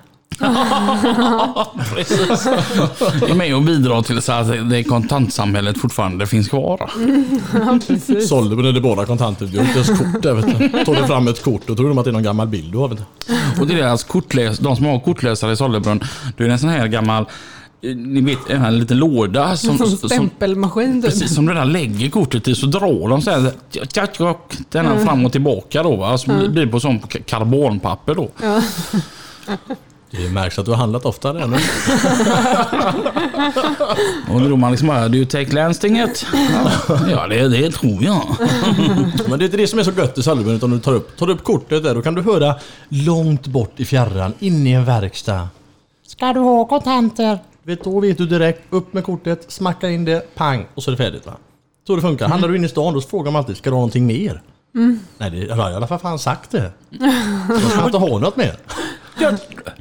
Jag 3.20 3.30
är 3.30 3.34
med 3.34 3.54
och 3.54 3.62
bidrar 3.62 4.02
till 4.02 4.22
så 4.22 4.32
att 4.32 4.70
det 4.70 4.84
kontantsamhället 4.84 5.78
fortfarande 5.78 6.26
finns 6.26 6.48
kvar. 6.48 6.90
Ja, 7.52 7.78
precis. 7.88 8.28
Sålde 8.28 8.56
men 8.56 8.74
det 8.74 8.80
är 8.80 8.82
bara 8.82 9.06
kontanter. 9.06 9.46
Du 9.46 9.58
har 9.58 9.64
inte 9.64 9.78
ens 9.78 9.98
kort 9.98 10.22
där 10.22 10.34
vet 10.34 10.58
du. 10.58 10.84
Tar 10.84 10.94
du 10.94 11.06
fram 11.06 11.28
ett 11.28 11.42
kort 11.42 11.70
och 11.70 11.76
tror 11.76 11.88
de 11.88 11.98
att 11.98 12.04
det 12.04 12.10
är 12.10 12.12
någon 12.12 12.22
gammal 12.22 12.48
bild 12.48 12.72
du 12.72 12.78
har 12.78 12.88
vet 12.88 12.98
du. 12.98 13.04
Och 13.60 13.66
det 13.66 13.74
är 13.74 13.78
deras 13.78 14.04
kortläs, 14.04 14.58
de 14.58 14.76
som 14.76 14.86
har 14.86 15.00
kortläsare 15.00 15.52
i 15.52 15.56
Sollebrunn. 15.56 16.04
Då 16.36 16.44
är 16.44 16.48
det 16.48 16.54
en 16.54 16.58
sån 16.58 16.70
här 16.70 16.86
gammal, 16.86 17.26
ni 17.96 18.20
vet 18.20 18.50
en 18.50 18.60
här 18.60 18.70
liten 18.70 18.98
låda 18.98 19.56
som, 19.56 19.78
Som 19.78 19.86
som, 19.96 20.08
stämpelmaskin 20.08 21.02
typ. 21.02 21.10
precis, 21.10 21.34
som 21.34 21.46
du 21.46 21.52
redan 21.52 21.72
lägger 21.72 22.10
kortet 22.10 22.48
i 22.48 22.54
så 22.54 22.66
drar 22.66 23.08
de 23.08 23.22
så 23.22 23.30
här, 23.30 23.50
tjack, 23.70 24.16
tjack, 24.16 24.18
den 24.70 24.86
här 24.86 24.98
fram 24.98 25.24
och 25.26 25.32
tillbaka 25.32 25.82
då 25.82 25.96
va. 25.96 26.18
Så 26.18 26.26
blir 26.48 26.66
det 26.66 26.72
på 26.72 26.80
sån 26.80 27.00
ka- 27.00 27.22
karbonpapper 27.22 28.14
då. 28.14 28.28
Det 30.10 30.28
märks 30.30 30.58
att 30.58 30.64
du 30.64 30.70
har 30.70 30.78
handlat 30.78 31.04
ofta 31.04 31.32
där 31.32 31.46
nu. 31.46 31.56
Och 34.34 34.40
då 34.40 34.56
man 34.56 34.70
liksom 34.70 34.88
bara, 34.88 35.08
do 35.08 35.16
you 35.16 35.26
take 35.26 35.52
landstinget? 35.52 36.26
Ja, 37.10 37.26
det, 37.26 37.48
det 37.48 37.70
tror 37.70 38.02
jag. 38.04 38.22
Men 39.28 39.38
det 39.38 39.44
är 39.44 39.46
inte 39.46 39.56
det 39.56 39.66
som 39.66 39.78
är 39.78 39.82
så 39.82 39.90
gött 39.96 40.18
i 40.18 40.22
Salveben 40.22 40.54
utan 40.56 40.70
du 40.70 40.78
tar 40.78 40.92
upp, 40.94 41.16
tar 41.16 41.30
upp 41.30 41.44
kortet 41.44 41.82
där. 41.82 41.94
Då 41.94 42.02
kan 42.02 42.14
du 42.14 42.22
höra 42.22 42.54
långt 42.88 43.46
bort 43.46 43.80
i 43.80 43.84
fjärran, 43.84 44.32
inne 44.38 44.70
i 44.70 44.72
en 44.72 44.84
verkstad. 44.84 45.48
Ska 46.06 46.32
du 46.32 46.40
ha 46.40 46.64
kontanter? 46.64 47.38
Vet, 47.64 47.84
då 47.84 48.00
vet 48.00 48.18
du 48.18 48.26
direkt, 48.26 48.60
upp 48.70 48.92
med 48.92 49.04
kortet, 49.04 49.44
smacka 49.52 49.90
in 49.90 50.04
det, 50.04 50.34
pang 50.34 50.66
och 50.74 50.82
så 50.82 50.90
är 50.90 50.92
det 50.92 50.96
färdigt 51.04 51.26
va. 51.26 51.32
Så 51.86 51.96
det 51.96 52.02
funkar. 52.02 52.28
Handlar 52.28 52.48
du 52.48 52.56
in 52.56 52.64
i 52.64 52.68
stan 52.68 52.94
då 52.94 53.00
frågar 53.00 53.32
man 53.32 53.38
alltid, 53.40 53.56
ska 53.56 53.70
du 53.70 53.74
ha 53.74 53.80
någonting 53.80 54.06
mer? 54.06 54.42
Nej, 55.18 55.30
det, 55.30 55.36
jag 55.36 55.56
har 55.56 55.70
i 55.70 55.74
alla 55.74 55.86
fall 55.86 55.98
fan 55.98 56.18
sagt 56.18 56.50
det. 56.50 56.72
Jag 57.48 57.60
ska 57.70 57.84
inte 57.84 57.98
ha 57.98 58.18
något 58.18 58.36
mer. 58.36 58.56
Ja, 59.18 59.30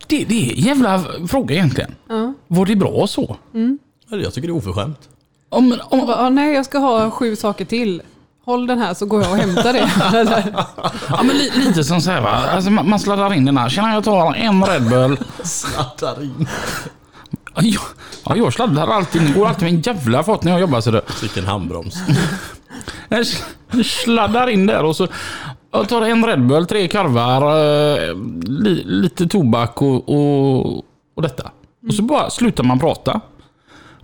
det, 0.07 0.23
det 0.25 0.49
är 0.49 0.53
en 0.57 0.63
jävla 0.63 1.03
fråga 1.27 1.55
egentligen. 1.55 1.95
Var 2.47 2.65
det 2.65 2.75
bra 2.75 3.07
så? 3.07 3.35
Jag 4.09 4.33
tycker 4.33 4.47
det 4.47 4.51
är 4.51 4.55
oförskämt. 4.57 5.09
Om, 5.49 5.77
om, 5.89 5.99
Ja, 6.07 6.29
nej, 6.29 6.53
jag 6.53 6.65
ska 6.65 6.77
ha 6.77 7.11
sju 7.11 7.35
saker 7.35 7.65
till. 7.65 8.01
Håll 8.45 8.67
den 8.67 8.79
här 8.79 8.93
så 8.93 9.05
går 9.05 9.21
jag 9.23 9.31
och 9.31 9.37
hämtar 9.37 9.73
det. 9.73 9.89
Ja, 11.09 11.23
men 11.23 11.37
li, 11.37 11.51
lite 11.55 11.83
som 11.83 12.01
så 12.01 12.11
här 12.11 12.21
va. 12.21 12.29
Alltså, 12.29 12.71
man, 12.71 12.89
man 12.89 12.99
sladdar 12.99 13.33
in 13.33 13.45
den 13.45 13.57
här. 13.57 13.69
Tjena 13.69 13.93
jag 13.93 14.03
tar 14.03 14.33
en 14.33 14.63
Red 14.65 14.89
Bull. 14.89 15.17
Sladdar 15.43 16.23
in. 16.23 16.47
Ja, 17.55 17.61
jag- 17.63 17.81
ja, 18.25 18.35
jag 18.35 18.53
sladdar 18.53 18.87
alltid. 18.87 19.21
Det 19.21 19.33
går 19.33 19.47
alltid 19.47 19.63
med 19.63 19.73
en 19.73 19.81
jävla 19.95 20.23
fart 20.23 20.43
när 20.43 20.51
jag 20.51 20.61
jobbar. 20.61 20.81
Så 20.81 20.91
det. 20.91 21.01
Vilken 21.21 21.45
handbroms. 21.45 21.95
Jag 23.09 23.19
sl- 23.19 23.83
sladdar 23.83 24.47
in 24.49 24.65
där 24.65 24.83
och 24.83 24.95
så 24.95 25.07
jag 25.71 25.89
tar 25.89 26.01
en 26.01 26.25
Red 26.25 26.47
Bull, 26.47 26.65
tre 26.65 26.87
korvar, 26.87 27.41
eh, 27.41 28.15
li, 28.47 28.83
lite 28.85 29.27
tobak 29.27 29.81
och, 29.81 30.09
och, 30.09 30.65
och 31.15 31.21
detta. 31.21 31.51
Och 31.87 31.93
så 31.93 32.01
bara 32.03 32.29
slutar 32.29 32.63
man 32.63 32.79
prata. 32.79 33.21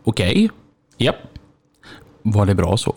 Okej, 0.04 0.50
japp. 0.98 1.16
Var 2.22 2.46
det 2.46 2.56
bra 2.56 2.78
så? 2.78 2.96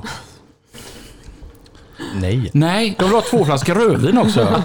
Nej. 2.15 2.51
Nej, 2.53 2.97
jag 2.99 3.05
vill 3.05 3.15
ha 3.15 3.23
två 3.23 3.45
flaskor 3.45 3.75
rödvin 3.75 4.19
också. 4.19 4.63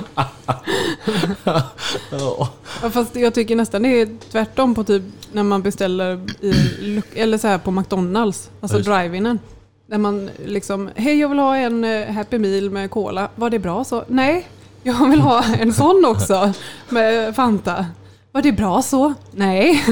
Ja. 2.11 2.49
Fast 2.91 3.15
jag 3.15 3.33
tycker 3.33 3.55
nästan 3.55 3.83
det 3.83 4.01
är 4.01 4.09
tvärtom 4.31 4.75
på 4.75 4.83
typ 4.83 5.03
när 5.31 5.43
man 5.43 5.61
beställer 5.61 6.21
i, 6.41 7.01
eller 7.15 7.37
så 7.37 7.47
här 7.47 7.57
på 7.57 7.71
McDonalds, 7.71 8.49
alltså 8.61 8.77
drive-inen. 8.77 9.39
Där 9.89 9.97
man 9.97 10.29
liksom, 10.45 10.89
hej 10.95 11.19
jag 11.19 11.29
vill 11.29 11.39
ha 11.39 11.57
en 11.57 11.83
eh, 11.83 12.07
Happy 12.07 12.39
Meal 12.39 12.69
med 12.69 12.91
Cola. 12.91 13.29
Var 13.35 13.49
det 13.49 13.59
bra 13.59 13.83
så? 13.83 14.03
Nej, 14.07 14.47
jag 14.83 15.09
vill 15.09 15.21
ha 15.21 15.43
en 15.43 15.73
sån 15.73 16.05
också 16.05 16.53
med 16.89 17.35
Fanta. 17.35 17.85
Var 18.31 18.41
det 18.41 18.51
bra 18.51 18.81
så? 18.81 19.13
Nej. 19.31 19.83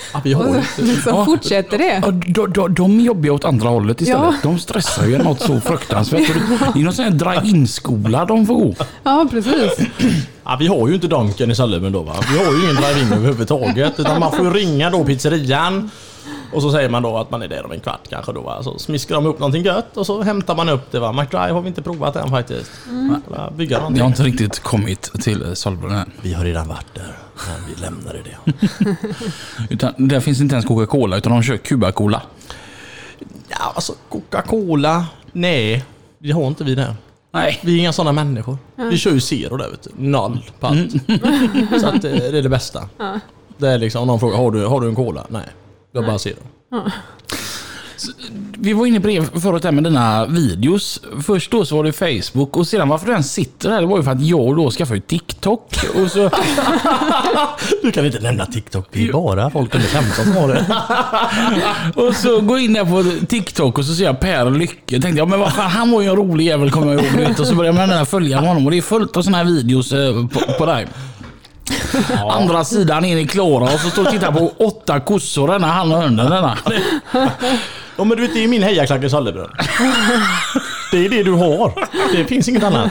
Ja, 0.12 0.20
vi 0.24 0.32
har 0.32 0.64
så 0.76 0.82
liksom 0.82 1.24
fortsätter 1.24 1.78
det. 1.78 2.00
Ja, 2.02 2.10
de, 2.10 2.52
de, 2.52 2.74
de 2.74 3.00
jobbar 3.00 3.24
ju 3.24 3.30
åt 3.30 3.44
andra 3.44 3.68
hållet 3.68 4.00
istället. 4.00 4.22
Ja. 4.22 4.34
De 4.42 4.58
stressar 4.58 5.06
ju 5.06 5.18
något 5.18 5.40
så 5.40 5.60
fruktansvärt. 5.60 6.30
Och 6.30 6.36
Det 6.74 6.80
är 6.80 6.84
någon 6.84 6.92
sån 6.92 7.04
här 7.04 7.10
drive-in-skola 7.12 8.24
de 8.24 8.46
får 8.46 8.54
gå. 8.54 8.74
Ja, 9.02 9.26
precis. 9.30 9.72
Ja, 10.44 10.56
vi 10.60 10.66
har 10.66 10.88
ju 10.88 10.94
inte 10.94 11.06
Donken 11.06 11.50
i 11.50 11.54
Sallemen 11.54 11.92
då 11.92 12.02
va. 12.02 12.14
Vi 12.32 12.38
har 12.44 12.52
ju 12.52 12.62
ingen 12.62 12.74
drive-in 12.76 13.12
överhuvudtaget. 13.12 14.00
Utan 14.00 14.20
man 14.20 14.32
får 14.32 14.44
ju 14.44 14.50
ringa 14.52 14.90
då 14.90 15.04
pizzerian. 15.04 15.90
Och 16.52 16.62
så 16.62 16.70
säger 16.72 16.88
man 16.88 17.02
då 17.02 17.16
att 17.18 17.30
man 17.30 17.42
är 17.42 17.48
där 17.48 17.64
om 17.64 17.72
en 17.72 17.80
kvart 17.80 18.00
kanske 18.10 18.32
då 18.32 18.40
va. 18.40 18.62
Så 18.62 18.78
smiskar 18.78 19.14
de 19.14 19.26
upp 19.26 19.38
någonting 19.38 19.64
gött 19.64 19.96
och 19.96 20.06
så 20.06 20.22
hämtar 20.22 20.54
man 20.54 20.68
upp 20.68 20.92
det 20.92 21.00
va. 21.00 21.12
McDrive 21.12 21.50
har 21.52 21.60
vi 21.60 21.68
inte 21.68 21.82
provat 21.82 22.16
än 22.16 22.28
faktiskt. 22.30 22.70
Kolla, 23.28 23.50
Bygga 23.50 23.76
Jag 23.76 23.80
någonting. 23.80 24.02
har 24.02 24.08
inte 24.08 24.22
riktigt 24.22 24.58
kommit 24.60 25.02
till 25.22 25.56
Solbrunn 25.56 25.92
än. 25.94 26.10
Vi 26.22 26.32
har 26.34 26.44
redan 26.44 26.68
varit 26.68 26.94
där. 26.94 27.16
Men 27.48 27.74
vi 27.74 27.82
lämnade 27.82 28.18
det. 28.22 28.52
Utan 29.70 29.92
där 30.08 30.20
finns 30.20 30.40
inte 30.40 30.54
ens 30.54 30.66
Coca-Cola 30.66 31.16
utan 31.16 31.32
de 31.32 31.42
kör 31.42 31.56
Cuba-Cola. 31.56 32.22
Ja 33.48 33.72
alltså 33.74 33.92
Coca-Cola. 34.08 35.04
Nej. 35.32 35.84
Det 36.18 36.30
har 36.32 36.46
inte 36.46 36.64
vi 36.64 36.74
där. 36.74 36.94
Nej. 37.32 37.58
Vi 37.62 37.74
är 37.74 37.78
inga 37.78 37.92
sådana 37.92 38.12
människor. 38.12 38.58
Vi 38.76 38.96
kör 38.98 39.10
ju 39.12 39.20
zero 39.20 39.56
där 39.56 39.70
vet 39.70 39.82
du. 39.82 39.90
Noll 39.96 40.50
på 40.60 40.66
allt. 40.66 40.90
Så 41.80 41.86
att 41.88 41.94
eh, 41.94 42.00
det 42.12 42.38
är 42.38 42.42
det 42.42 42.48
bästa. 42.48 42.88
Det 43.58 43.68
är 43.68 43.78
liksom 43.78 44.02
om 44.02 44.08
någon 44.08 44.20
frågar, 44.20 44.36
har 44.38 44.50
du, 44.50 44.66
har 44.66 44.80
du 44.80 44.88
en 44.88 44.94
cola? 44.94 45.26
Nej. 45.28 45.42
Jag 45.92 46.06
bara 46.06 46.18
zero. 46.18 46.36
Vi 48.58 48.72
var 48.72 48.86
inne 48.86 49.00
på 49.00 49.06
det 49.06 49.40
förut 49.40 49.62
där 49.62 49.72
med 49.72 49.84
dina 49.84 50.26
videos. 50.26 51.00
Först 51.22 51.50
då 51.50 51.64
så 51.64 51.76
var 51.76 51.84
det 51.84 51.92
Facebook 51.92 52.56
och 52.56 52.66
sedan 52.66 52.88
varför 52.88 53.06
den 53.06 53.24
sitter 53.24 53.70
här 53.70 53.80
det 53.80 53.86
var 53.86 53.96
ju 53.96 54.02
för 54.02 54.10
att 54.10 54.22
jag 54.22 54.56
då 54.56 54.70
skaffade 54.70 54.96
ju 54.96 55.00
TikTok. 55.00 55.76
Och 55.94 56.10
så, 56.10 56.30
Du 57.82 57.92
kan 57.92 58.06
inte 58.06 58.20
nämna 58.20 58.46
TikTok. 58.46 58.88
Det 58.92 59.08
är 59.08 59.12
bara 59.12 59.50
folk 59.50 59.74
under 59.74 59.88
15 59.88 60.24
som 60.24 60.36
har 60.36 60.48
det. 60.48 60.66
och 62.00 62.14
så 62.14 62.40
går 62.40 62.58
jag 62.58 62.64
in 62.64 62.72
där 62.72 62.84
på 62.84 63.26
TikTok 63.26 63.78
och 63.78 63.84
så 63.84 63.94
ser 63.94 64.04
jag 64.04 64.20
Per 64.20 64.50
Lycke. 64.50 65.00
Tänkte 65.00 65.18
jag 65.18 65.28
men 65.28 65.40
vad 65.40 65.52
fan 65.52 65.70
han 65.70 65.90
var 65.90 66.02
ju 66.02 66.08
en 66.08 66.16
rolig 66.16 66.46
jävel 66.46 66.70
kommer 66.70 66.92
jag 66.92 67.04
ihåg. 67.04 67.34
du. 67.36 67.42
Och 67.42 67.46
så 67.46 67.62
den 67.62 67.76
här 67.76 68.04
följa 68.04 68.40
honom 68.40 68.64
och 68.64 68.70
det 68.70 68.78
är 68.78 68.82
fullt 68.82 69.16
av 69.16 69.22
såna 69.22 69.38
här 69.38 69.44
videos 69.44 69.92
eh, 69.92 70.26
på, 70.26 70.40
på 70.58 70.66
dig. 70.66 70.86
Andra 72.30 72.64
sidan 72.64 73.04
in 73.04 73.18
i 73.18 73.26
Klara 73.26 73.64
och 73.64 73.80
så 73.80 73.90
står 73.90 74.04
och 74.04 74.10
tittar 74.10 74.32
på 74.32 74.52
åtta 74.58 75.00
kossor 75.00 75.48
denna 75.48 75.66
han 75.66 75.92
och 75.92 76.02
hunden 76.02 76.30
denna. 76.30 76.58
Ja 77.96 78.04
men 78.04 78.08
du 78.08 78.22
vet 78.22 78.34
det 78.34 78.44
är 78.44 78.48
min 78.48 78.62
hejaklack 78.62 79.04
i 79.04 79.10
Sallebrunn. 79.10 79.50
Det 80.92 81.04
är 81.04 81.08
det 81.08 81.22
du 81.22 81.32
har. 81.32 81.72
Det 82.16 82.24
finns 82.24 82.48
inget 82.48 82.62
annat. 82.64 82.90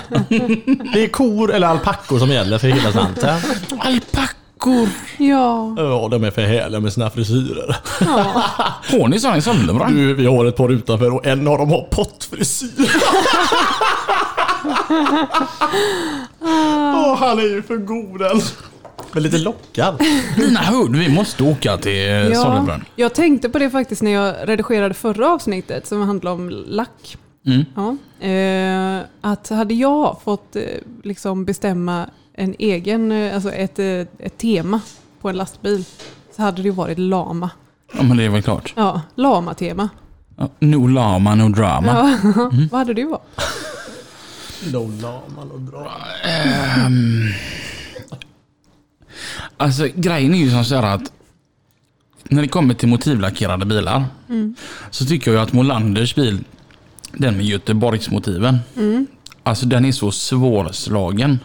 Det 0.94 1.04
är 1.04 1.08
kor 1.08 1.54
eller 1.54 1.68
alpackor 1.68 2.20
som 2.20 2.30
gäller 2.30 2.58
för 2.58 2.68
hela 2.68 2.92
slanten. 2.92 3.40
Alpackor. 3.80 4.90
Ja. 5.18 5.74
Ja, 5.78 6.08
de 6.12 6.24
är 6.24 6.32
för 6.32 6.42
härliga 6.42 6.80
med 6.80 6.94
sina 6.94 7.10
frisyrer. 7.10 7.76
Har 8.92 9.08
ni 9.08 9.20
såna 9.20 9.38
i 9.38 9.42
Sollebrunn? 9.42 9.96
Du, 9.96 10.14
vi 10.14 10.26
har 10.26 10.46
ett 10.46 10.58
par 10.58 10.70
utanför 10.72 11.14
och 11.14 11.26
en 11.26 11.48
av 11.48 11.58
dem 11.58 11.70
har 11.70 11.82
pottfrisyr. 11.82 12.92
Åh, 16.42 17.16
han 17.20 17.40
är 17.40 17.44
ju 17.44 17.64
för 17.64 17.78
god 17.78 18.20
den. 18.20 18.42
Men 19.14 19.24
lite 19.24 19.38
lockad. 19.38 20.02
Lina, 20.38 20.60
hör 20.60 20.88
du? 20.88 21.00
Vi 21.00 21.10
måste 21.10 21.44
åka 21.44 21.78
till 21.78 22.10
eh, 22.10 22.42
Sollebrunn. 22.42 22.86
jag 22.96 23.14
tänkte 23.14 23.50
på 23.50 23.60
det 23.60 23.70
faktiskt 23.70 24.02
när 24.02 24.12
jag 24.12 24.36
redigerade 24.50 24.94
förra 24.94 25.34
avsnittet 25.34 25.88
som 25.88 26.02
handlade 26.02 26.36
om 26.36 26.50
lack. 26.50 27.18
Mm. 27.46 27.66
Ja, 27.76 27.98
eh, 28.28 29.06
att 29.22 29.50
hade 29.50 29.74
jag 29.74 30.22
fått 30.24 30.56
eh, 30.56 30.62
liksom 31.04 31.46
bestämma 31.46 32.06
en 32.34 32.56
egen, 32.60 33.12
alltså 33.34 33.52
ett, 33.52 33.80
ett 33.80 34.38
tema 34.38 34.82
på 35.22 35.30
en 35.30 35.38
lastbil 35.38 35.84
så 36.36 36.42
hade 36.42 36.58
det 36.62 36.64
ju 36.66 36.72
varit 36.72 37.00
lama. 37.00 37.50
Ja, 37.94 38.04
men 38.04 38.18
det 38.18 38.24
är 38.24 38.30
väl 38.30 38.44
klart. 38.44 38.74
Ja, 38.76 39.02
lama-tema. 39.16 39.90
Ja, 40.38 40.50
no 40.60 40.88
lama, 40.88 41.36
no 41.36 41.50
drama. 41.50 41.88
Ja. 41.88 42.30
Mm. 42.52 42.68
Vad 42.72 42.80
hade 42.80 42.94
du 42.94 43.06
varit? 43.06 43.22
Lola, 44.72 45.20
man 45.36 45.52
och 45.52 45.60
bra. 45.60 45.92
Alltså 49.58 49.88
grejen 49.96 50.34
är 50.34 50.38
ju 50.38 50.52
som 50.52 50.66
så 50.66 50.76
här 50.76 50.84
att 50.96 51.12
när 52.30 52.42
det 52.42 52.48
kommer 52.48 52.74
till 52.74 52.88
motivlackerade 52.90 53.66
bilar 53.66 54.06
så 54.92 55.06
tycker 55.06 55.34
jag 55.34 55.42
att 55.44 55.54
Molanders 55.54 56.16
bil, 56.16 56.40
den 57.14 57.38
med 57.38 57.46
Göteborgsmotiven, 57.46 58.58
alltså 59.44 59.66
den 59.66 59.86
är 59.86 59.92
så 59.92 60.12
svårslagen. 60.12 61.40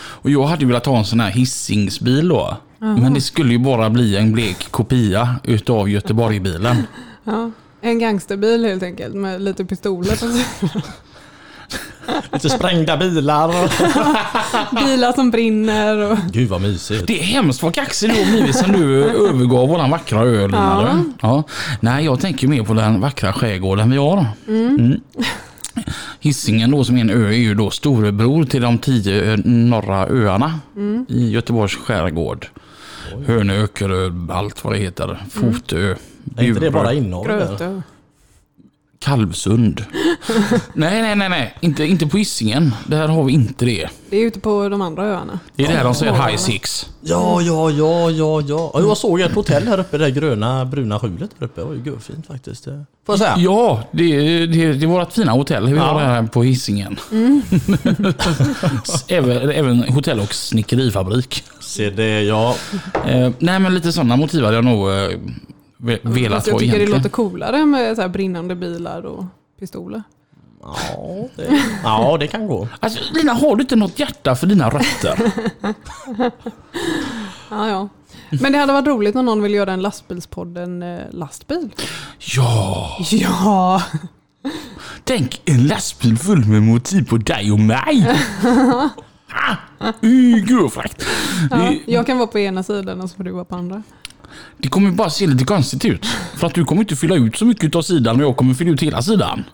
Och 0.00 0.30
jag 0.30 0.46
hade 0.46 0.66
velat 0.66 0.86
ha 0.86 0.98
en 0.98 1.04
sån 1.04 1.20
här 1.20 1.30
hissingsbil 1.30 2.28
då. 2.28 2.56
Men 2.78 3.14
det 3.14 3.20
skulle 3.20 3.52
ju 3.52 3.58
bara 3.58 3.90
bli 3.90 4.16
en 4.16 4.32
blek 4.32 4.70
kopia 4.70 5.36
utav 5.44 5.88
Göteborgbilen. 5.88 6.76
Ja, 7.24 7.50
en 7.80 7.98
gangsterbil 7.98 8.64
helt 8.64 8.82
enkelt 8.82 9.14
med 9.14 9.42
lite 9.42 9.64
pistoler 9.64 10.10
på 10.10 10.16
sidan. 10.16 10.82
Lite 12.32 12.50
sprängda 12.50 12.96
bilar. 12.96 13.48
Bilar 14.84 15.12
som 15.12 15.30
brinner 15.30 16.12
och... 16.12 16.18
Gud 16.32 16.48
vad 16.48 16.60
mysigt. 16.60 17.06
Det 17.06 17.20
är 17.20 17.24
hemskt 17.24 17.62
vad 17.62 17.74
kaxig 17.74 18.10
du 18.10 18.16
har 18.24 18.30
blivit 18.30 18.56
sen 18.56 18.72
du 18.72 19.04
övergav 19.04 19.68
våran 19.68 19.90
vackra 19.90 20.20
ö 20.22 20.48
Ja. 20.52 21.04
ja. 21.20 21.42
Nej, 21.80 22.04
jag 22.04 22.20
tänker 22.20 22.48
mer 22.48 22.62
på 22.62 22.74
den 22.74 23.00
vackra 23.00 23.32
skärgården 23.32 23.90
vi 23.90 23.96
har. 23.96 24.26
Mm. 24.48 25.00
Hisingen 26.20 26.70
då 26.70 26.84
som 26.84 26.96
är 26.96 27.00
en 27.00 27.10
ö 27.10 27.28
är 27.28 27.32
ju 27.32 27.54
då 27.54 27.70
storebror 27.70 28.44
till 28.44 28.62
de 28.62 28.78
tio 28.78 29.36
norra 29.44 30.06
öarna 30.06 30.60
i 31.08 31.30
Göteborgs 31.30 31.76
skärgård. 31.76 32.46
Hönö, 33.26 33.62
Öckerö, 33.64 34.10
allt 34.30 34.64
vad 34.64 34.72
det 34.72 34.78
heter. 34.78 35.22
Fotö, 35.30 35.94
Är 36.36 36.44
inte 36.44 36.60
det 36.60 36.70
bara 36.70 36.92
där? 36.92 37.24
Grötö. 37.24 37.82
Kalvsund. 39.00 39.84
nej, 40.74 41.02
nej, 41.02 41.16
nej, 41.16 41.28
nej. 41.28 41.54
Inte, 41.60 41.84
inte 41.84 42.06
på 42.06 42.16
Hisingen. 42.16 42.74
Där 42.86 43.08
har 43.08 43.24
vi 43.24 43.32
inte 43.32 43.64
det. 43.64 43.88
Det 44.10 44.16
är 44.16 44.26
ute 44.26 44.40
på 44.40 44.68
de 44.68 44.82
andra 44.82 45.04
öarna. 45.06 45.38
Det 45.56 45.64
är 45.66 45.72
där 45.72 45.84
de 45.84 45.94
säger 45.94 46.12
high 46.12 46.36
six. 46.36 46.88
Ja, 47.00 47.40
ja, 47.42 47.70
ja, 47.70 48.10
ja, 48.10 48.40
ja. 48.40 48.70
Ja, 48.74 48.80
Jag 48.80 48.96
såg 48.96 49.20
ett 49.20 49.34
hotell 49.34 49.68
här 49.68 49.80
uppe, 49.80 49.98
det 49.98 50.04
där 50.04 50.10
gröna 50.20 50.64
bruna 50.64 50.98
skjulet 50.98 51.30
där 51.38 51.46
uppe. 51.46 51.60
Det 51.60 51.64
var 51.66 51.74
ju 51.74 51.82
görfint 51.84 52.26
faktiskt. 52.26 52.64
det 52.64 52.84
Får 53.06 53.12
jag 53.12 53.18
säga? 53.18 53.34
Ja, 53.38 53.82
det, 53.92 54.16
det, 54.46 54.72
det 54.72 54.84
är 54.84 54.86
vårt 54.86 55.12
fina 55.12 55.32
hotell 55.32 55.66
vi 55.66 55.78
har 55.78 56.00
Ja. 56.02 56.06
här 56.06 56.22
på 56.22 56.42
Hisingen. 56.42 56.98
även, 59.08 59.50
även 59.50 59.82
hotell 59.88 60.20
och 60.20 60.34
snickerifabrik. 60.34 61.44
Se 61.60 61.90
det, 61.90 62.22
ja. 62.22 62.54
Eh, 63.06 63.30
nej 63.38 63.58
men 63.58 63.74
lite 63.74 63.92
sådana 63.92 64.16
motiv 64.16 64.44
hade 64.44 64.56
jag 64.56 64.64
nog 64.64 64.90
eh, 64.90 65.08
ve- 65.78 65.98
velat 66.02 66.36
Fast 66.36 66.46
jag 66.46 66.54
ha 66.54 66.58
tycker 66.60 66.72
det 66.72 66.76
egentligen. 66.78 66.98
låter 66.98 67.08
coolare 67.10 67.66
med 67.66 67.96
så 67.96 68.02
här 68.02 68.08
brinnande 68.08 68.54
bilar 68.54 69.02
och 69.06 69.24
pistoler. 69.60 70.02
Ja 70.62 71.28
det, 71.36 71.62
ja, 71.82 72.16
det 72.20 72.26
kan 72.26 72.46
gå. 72.48 72.68
Alltså, 72.80 73.00
Lina, 73.14 73.32
har 73.32 73.56
du 73.56 73.62
inte 73.62 73.76
något 73.76 73.98
hjärta 73.98 74.36
för 74.36 74.46
dina 74.46 74.70
rötter? 74.70 75.32
Ja, 77.50 77.68
ja. 77.68 77.88
Men 78.42 78.52
det 78.52 78.58
hade 78.58 78.72
varit 78.72 78.86
roligt 78.86 79.16
om 79.16 79.24
någon 79.24 79.42
vill 79.42 79.54
göra 79.54 79.72
en 79.72 79.80
lastbilspodden 79.82 80.82
eh, 80.82 80.98
lastbil. 81.10 81.70
ja, 82.18 82.96
Ja! 83.10 83.82
tänk 85.04 85.40
en 85.44 85.66
lastbil 85.66 86.18
full 86.18 86.44
med 86.44 86.62
motiv 86.62 87.04
på 87.08 87.16
dig 87.16 87.52
och 87.52 87.60
mig. 87.60 88.16
Ah, 89.30 89.56
uh, 90.04 90.36
Gurfrakt. 90.44 91.06
ja. 91.50 91.56
Det, 91.56 91.78
Jag 91.92 92.06
kan 92.06 92.18
vara 92.18 92.26
på 92.26 92.38
ena 92.38 92.62
sidan 92.62 93.00
och 93.00 93.10
så 93.10 93.16
får 93.16 93.24
du 93.24 93.30
vara 93.30 93.44
på 93.44 93.56
andra. 93.56 93.82
Det 94.58 94.68
kommer 94.68 94.90
bara 94.90 95.10
se 95.10 95.26
lite 95.26 95.44
konstigt 95.44 95.84
ut. 95.84 96.06
För 96.36 96.46
att 96.46 96.54
du 96.54 96.64
kommer 96.64 96.82
inte 96.82 96.96
fylla 96.96 97.14
ut 97.14 97.36
så 97.36 97.44
mycket 97.44 97.74
av 97.74 97.82
sidan 97.82 98.16
och 98.16 98.22
jag 98.22 98.36
kommer 98.36 98.54
fylla 98.54 98.70
ut 98.70 98.82
hela 98.82 99.02
sidan. 99.02 99.44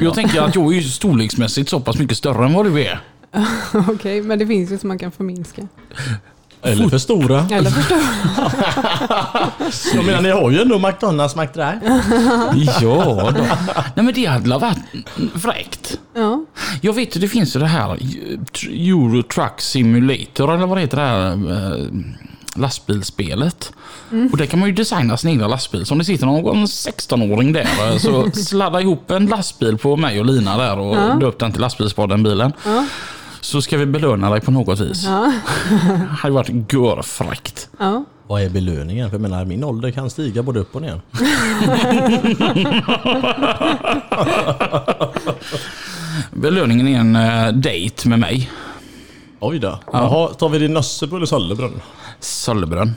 Jag 0.00 0.14
tänker 0.14 0.42
att 0.42 0.54
jag 0.54 0.72
är 0.72 0.76
ju 0.76 0.82
storleksmässigt 0.82 1.70
så 1.70 1.80
pass 1.80 1.98
mycket 1.98 2.16
större 2.16 2.44
än 2.44 2.52
vad 2.52 2.66
du 2.66 2.82
är. 2.82 3.00
Okej, 3.88 4.22
men 4.22 4.38
det 4.38 4.46
finns 4.46 4.72
ju 4.72 4.78
som 4.78 4.88
man 4.88 4.98
kan 4.98 5.12
förminska. 5.12 5.68
Eller 6.62 6.88
för 6.88 6.98
stora. 6.98 7.46
Eller 7.50 7.70
förstå. 7.70 7.94
Jag 9.96 10.04
menar, 10.04 10.22
ni 10.22 10.30
har 10.30 10.50
ju 10.50 10.60
ändå 10.60 10.78
McDonalds 10.78 11.36
McDrive. 11.36 11.80
Ja 12.80 13.32
då. 13.36 13.44
Nej 13.94 14.04
men 14.04 14.14
det 14.14 14.24
hade 14.26 14.48
väl 14.48 14.60
varit 14.60 14.78
fräckt. 15.34 15.98
Ja. 16.14 16.44
Jag 16.80 16.92
vet 16.92 17.16
ju 17.16 17.20
det 17.20 17.28
finns 17.28 17.56
ju 17.56 17.60
det 17.60 17.66
här 17.66 17.90
eh, 17.90 18.88
Euro 18.88 19.22
Truck 19.22 19.60
Simulator 19.60 20.54
eller 20.54 20.66
vad 20.66 20.78
heter 20.78 20.96
det 20.96 21.02
här 21.02 21.32
lastbilsspelet. 22.54 23.72
Och 24.32 24.38
där 24.38 24.46
kan 24.46 24.58
man 24.60 24.68
ju 24.68 24.74
designa 24.74 25.16
sin 25.16 25.30
egna 25.30 25.46
lastbil. 25.48 25.86
Så 25.86 25.94
om 25.94 25.98
det 25.98 26.04
sitter 26.04 26.26
någon 26.26 26.64
16-åring 26.66 27.52
där 27.52 27.68
eh, 27.92 27.96
så 27.98 28.30
sladda 28.34 28.80
ihop 28.80 29.10
en 29.10 29.26
lastbil 29.26 29.78
på 29.78 29.96
mig 29.96 30.20
och 30.20 30.26
Lina 30.26 30.56
där 30.58 30.78
och 30.78 30.96
Ja. 30.96 31.14
döp 31.20 31.38
den 31.38 31.52
till 31.52 31.60
lastbilspodden 31.60 32.22
bilen. 32.22 32.52
Ja. 32.64 32.86
Så 33.40 33.62
ska 33.62 33.76
vi 33.76 33.86
belöna 33.86 34.30
dig 34.30 34.40
på 34.40 34.50
något 34.50 34.80
vis. 34.80 35.04
Ja. 35.04 35.32
Det 35.88 36.06
hade 36.18 36.34
varit 36.34 36.72
görfräckt. 36.72 37.68
ja. 37.78 38.04
Vad 38.26 38.42
är 38.42 38.48
belöningen? 38.50 39.10
För 39.10 39.14
jag 39.16 39.22
menar, 39.22 39.44
min 39.44 39.64
ålder 39.64 39.90
kan 39.90 40.10
stiga 40.10 40.42
både 40.42 40.60
upp 40.60 40.74
och 40.76 40.82
ner. 40.82 41.00
Belöningen 46.32 46.88
är 46.88 46.98
en 46.98 47.16
eh, 47.16 47.48
date 47.52 48.08
med 48.08 48.18
mig. 48.18 48.50
Oj 49.40 49.58
då. 49.58 49.78
Jaha, 49.92 50.28
tar 50.28 50.48
vi 50.48 50.58
det 50.58 50.64
i 50.64 50.68
Nössebo 50.68 51.16
eller 51.16 51.26
Sollebrunn? 51.26 51.80
Sollebrunn. 52.24 52.94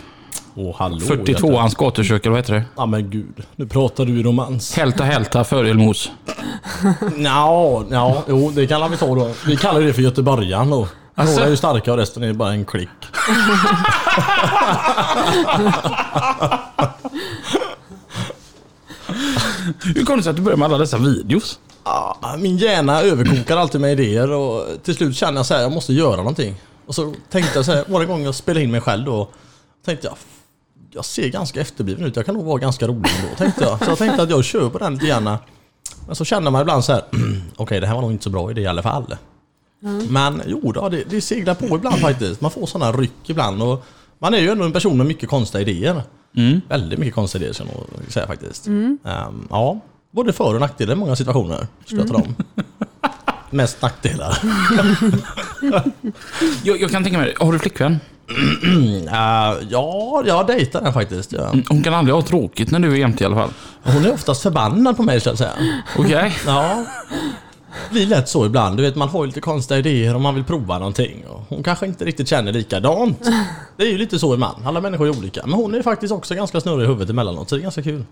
Åh, 0.56 0.76
hallå. 0.78 0.98
42ans 0.98 1.76
gatuköket, 1.78 2.32
vad 2.32 2.40
heter 2.40 2.54
det? 2.54 2.64
Ja 2.76 2.86
men 2.86 3.10
gud, 3.10 3.44
nu 3.56 3.68
pratar 3.68 4.06
du 4.06 4.20
i 4.20 4.24
romans. 4.24 4.76
Hälta 4.76 5.04
hälta 5.04 5.44
förelmos. 5.44 6.12
Ja, 7.18 7.84
ja, 7.92 8.24
jo 8.28 8.52
det 8.56 8.68
kan 8.68 8.92
vi 8.92 8.98
ta 8.98 9.16
då. 9.16 9.32
Vi 9.46 9.58
kallar 9.58 9.82
det 9.82 9.94
för 9.94 10.02
göteborgaren 10.02 10.70
då. 10.70 10.88
Alltså? 11.16 11.34
Några 11.36 11.46
är 11.46 11.50
ju 11.50 11.58
starka 11.58 11.92
och 11.92 11.98
resten 11.98 12.24
är 12.24 12.34
bara 12.34 12.52
en 12.52 12.66
klick. 12.66 12.90
Hur 19.96 20.06
kom 20.06 20.18
det 20.18 20.24
sig 20.24 20.30
att 20.30 20.36
du 20.36 20.42
började 20.42 20.60
med 20.60 20.66
alla 20.66 20.78
dessa 20.78 20.98
videos? 20.98 21.60
Ja, 21.84 22.36
min 22.40 22.58
hjärna 22.58 23.02
överkokar 23.02 23.58
alltid 23.58 23.82
med 23.82 24.00
idéer 24.00 24.32
och 24.32 24.66
till 24.84 24.96
slut 24.96 25.16
känner 25.16 25.40
jag 25.40 25.46
så 25.46 25.54
här, 25.54 25.62
jag 25.62 25.72
måste 25.72 25.94
göra 25.94 26.16
någonting. 26.16 26.56
Och 26.88 26.96
så 26.96 27.14
tänkte 27.30 27.52
jag 27.56 27.66
så 27.66 27.72
här, 27.72 27.86
varje 27.88 28.06
gång 28.08 28.24
jag 28.24 28.36
spelar 28.36 28.62
in 28.62 28.72
mig 28.72 28.82
själv 28.82 29.06
då, 29.06 29.28
tänkte 29.86 30.08
jag, 30.08 30.18
jag 30.92 31.06
ser 31.06 31.30
ganska 31.30 31.62
efterbliven 31.62 32.06
ut, 32.06 32.16
jag 32.16 32.26
kan 32.26 32.36
nog 32.36 32.46
vara 32.46 32.58
ganska 32.58 32.88
rolig 32.88 33.12
ändå, 33.20 33.36
tänkte 33.38 33.64
jag. 33.64 33.80
Så 33.86 33.92
jag 33.92 33.98
tänkte 33.98 34.22
att 34.24 34.30
jag 34.30 34.44
kör 34.46 34.70
på 34.70 34.78
den 34.78 34.94
lite 34.94 35.06
gärna. 35.06 35.40
Men 36.08 36.16
så 36.16 36.26
känner 36.26 36.52
man 36.52 36.62
ibland 36.62 36.84
så 36.86 36.92
här, 36.94 37.04
okej 37.58 37.80
det 37.80 37.88
här 37.88 37.94
var 37.96 38.02
nog 38.02 38.12
inte 38.12 38.24
så 38.24 38.30
bra 38.30 38.52
idé 38.52 38.62
i 38.62 38.68
alla 38.68 38.82
fall. 38.84 39.16
Men 40.10 40.42
jo 40.48 40.72
då, 40.72 40.90
det, 40.90 41.04
det 41.10 41.22
seglar 41.22 41.56
på 41.56 41.66
ibland 41.76 41.96
faktiskt. 42.00 42.42
Man 42.42 42.52
får 42.52 42.66
sådana 42.66 42.92
ryck 42.98 43.30
ibland 43.30 43.62
och 43.62 43.86
man 44.20 44.34
är 44.34 44.38
ju 44.38 44.50
ändå 44.50 44.64
en 44.66 44.72
person 44.74 44.98
med 44.98 45.06
mycket 45.06 45.30
konstiga 45.30 45.62
idéer. 45.62 46.02
Väldigt 46.68 47.00
mycket 47.00 47.16
konstiga 47.16 47.42
idéer 47.42 47.54
ska 47.54 47.64
jag 47.64 47.74
nog 47.74 48.12
säga 48.12 48.28
faktiskt. 48.28 48.68
Ehm, 48.68 49.48
ja, 49.50 49.80
både 50.12 50.34
för 50.34 50.54
och 50.54 50.60
nackdelar 50.60 50.94
i 50.94 50.96
många 50.96 51.16
situationer. 51.16 51.68
Skulle 51.86 52.02
jag 52.02 52.08
tala 52.12 52.20
om. 52.24 52.36
Mest 53.50 53.82
nackdelar. 53.82 54.38
Jag, 56.64 56.82
jag 56.82 56.92
kan 56.92 57.04
tänka 57.04 57.20
mig, 57.20 57.36
har 57.40 57.52
du 57.52 57.60
flickvän? 57.60 58.00
Uh, 59.08 59.14
ja, 59.70 60.24
jag 60.26 60.48
dejtar 60.48 60.82
den 60.82 60.94
faktiskt. 60.94 61.34
Ja. 61.34 61.54
Hon 61.70 61.84
kan 61.84 61.94
aldrig 61.94 62.16
ha 62.16 62.22
tråkigt 62.22 62.72
när 62.72 62.80
du 62.80 62.92
är 62.92 62.96
jämte 62.96 63.24
i 63.24 63.26
alla 63.28 63.36
fall. 63.36 63.50
Hon 63.84 64.06
är 64.06 64.14
oftast 64.14 64.44
förbannad 64.44 64.98
på 64.98 65.04
mig 65.04 65.20
ska 65.20 65.30
jag 65.30 65.38
säga. 65.38 65.52
Okej? 65.98 66.36
Ja. 66.46 66.86
Blir 67.92 68.08
lätt 68.08 68.30
så 68.30 68.46
ibland. 68.46 68.78
Du 68.78 68.84
vet, 68.84 68.96
man 68.96 69.10
har 69.10 69.24
ju 69.24 69.28
lite 69.28 69.42
konstiga 69.42 69.80
idéer 69.80 70.16
och 70.16 70.22
man 70.22 70.36
vill 70.36 70.44
prova 70.44 70.80
någonting. 70.80 71.24
Och 71.30 71.42
hon 71.50 71.64
kanske 71.64 71.86
inte 71.86 72.06
riktigt 72.06 72.28
känner 72.28 72.54
likadant. 72.54 73.30
Det 73.78 73.84
är 73.84 73.92
ju 73.92 73.98
lite 73.98 74.20
så 74.20 74.34
ibland. 74.34 74.68
Alla 74.68 74.82
människor 74.82 75.08
är 75.08 75.18
olika. 75.18 75.42
Men 75.46 75.54
hon 75.54 75.76
är 75.76 75.82
faktiskt 75.82 76.14
också 76.14 76.36
ganska 76.36 76.62
snurrig 76.62 76.84
i 76.84 76.88
huvudet 76.88 77.10
emellanåt, 77.10 77.50
så 77.50 77.56
det 77.56 77.62
är 77.62 77.64
ganska 77.64 77.84
kul. 77.84 78.04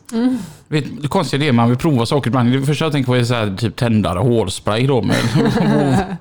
Vet, 0.68 1.02
det 1.02 1.08
konstiga 1.08 1.44
är 1.44 1.48
det 1.48 1.54
man 1.54 1.70
vill 1.70 1.78
prova 1.78 2.06
saker 2.06 2.30
ibland. 2.30 2.52
Det 2.52 2.66
första 2.66 2.86
jag 2.86 2.92
tänker 2.92 3.08
på 3.08 3.16
är 3.16 3.24
så 3.24 3.34
här, 3.34 3.56
typ 3.58 3.76
tändare, 3.76 4.20
hårspray 4.20 4.88
då. 4.88 5.02
Med. 5.02 5.16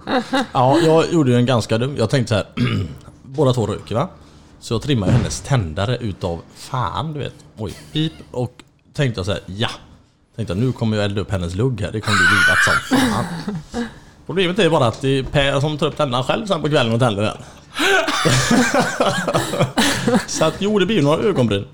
Ja, 0.53 0.79
jag 0.85 1.13
gjorde 1.13 1.31
ju 1.31 1.37
en 1.37 1.47
ganska 1.47 1.79
dum. 1.79 1.97
Jag 1.99 2.11
tänkte 2.11 2.29
så 2.29 2.35
här. 2.35 2.47
båda 3.23 3.53
två 3.53 3.67
röker 3.67 3.95
va? 3.95 4.09
Så 4.61 4.75
jag 4.75 4.83
trimmade 4.83 5.13
hennes 5.13 5.41
tändare 5.41 5.97
utav 5.97 6.41
fan, 6.55 7.13
du 7.13 7.19
vet. 7.19 7.35
Oj, 7.59 7.73
pip. 7.93 8.13
Och 8.31 8.53
tänkte 8.95 9.19
jag 9.19 9.27
så 9.27 9.33
här, 9.33 9.41
ja. 9.47 9.69
Tänkte 10.37 10.55
jag, 10.55 10.59
nu 10.63 10.73
kommer 10.73 10.97
jag 10.97 11.05
elda 11.05 11.21
upp 11.21 11.31
hennes 11.31 11.55
lugg 11.55 11.81
här. 11.81 11.93
Det 11.93 12.01
kommer 12.01 12.19
bli 12.19 12.27
livat 12.27 12.59
som 12.65 12.99
fan. 12.99 13.25
Problemet 14.27 14.59
är 14.59 14.71
bara 14.71 14.87
att 14.87 15.01
det 15.01 15.19
är 15.19 15.23
Per 15.23 15.61
som 15.61 15.79
tar 15.79 15.87
upp 15.87 15.97
tändaren 15.97 16.25
själv 16.25 16.47
sen 16.47 16.63
på 16.63 16.69
kvällen 16.69 16.93
och 16.93 17.01
tänder 17.01 17.23
den. 17.23 17.37
Så 20.27 20.45
att 20.45 20.55
jo, 20.59 20.79
det 20.79 20.87
blir 20.87 21.03
några 21.03 21.23
ögonbryn. 21.23 21.67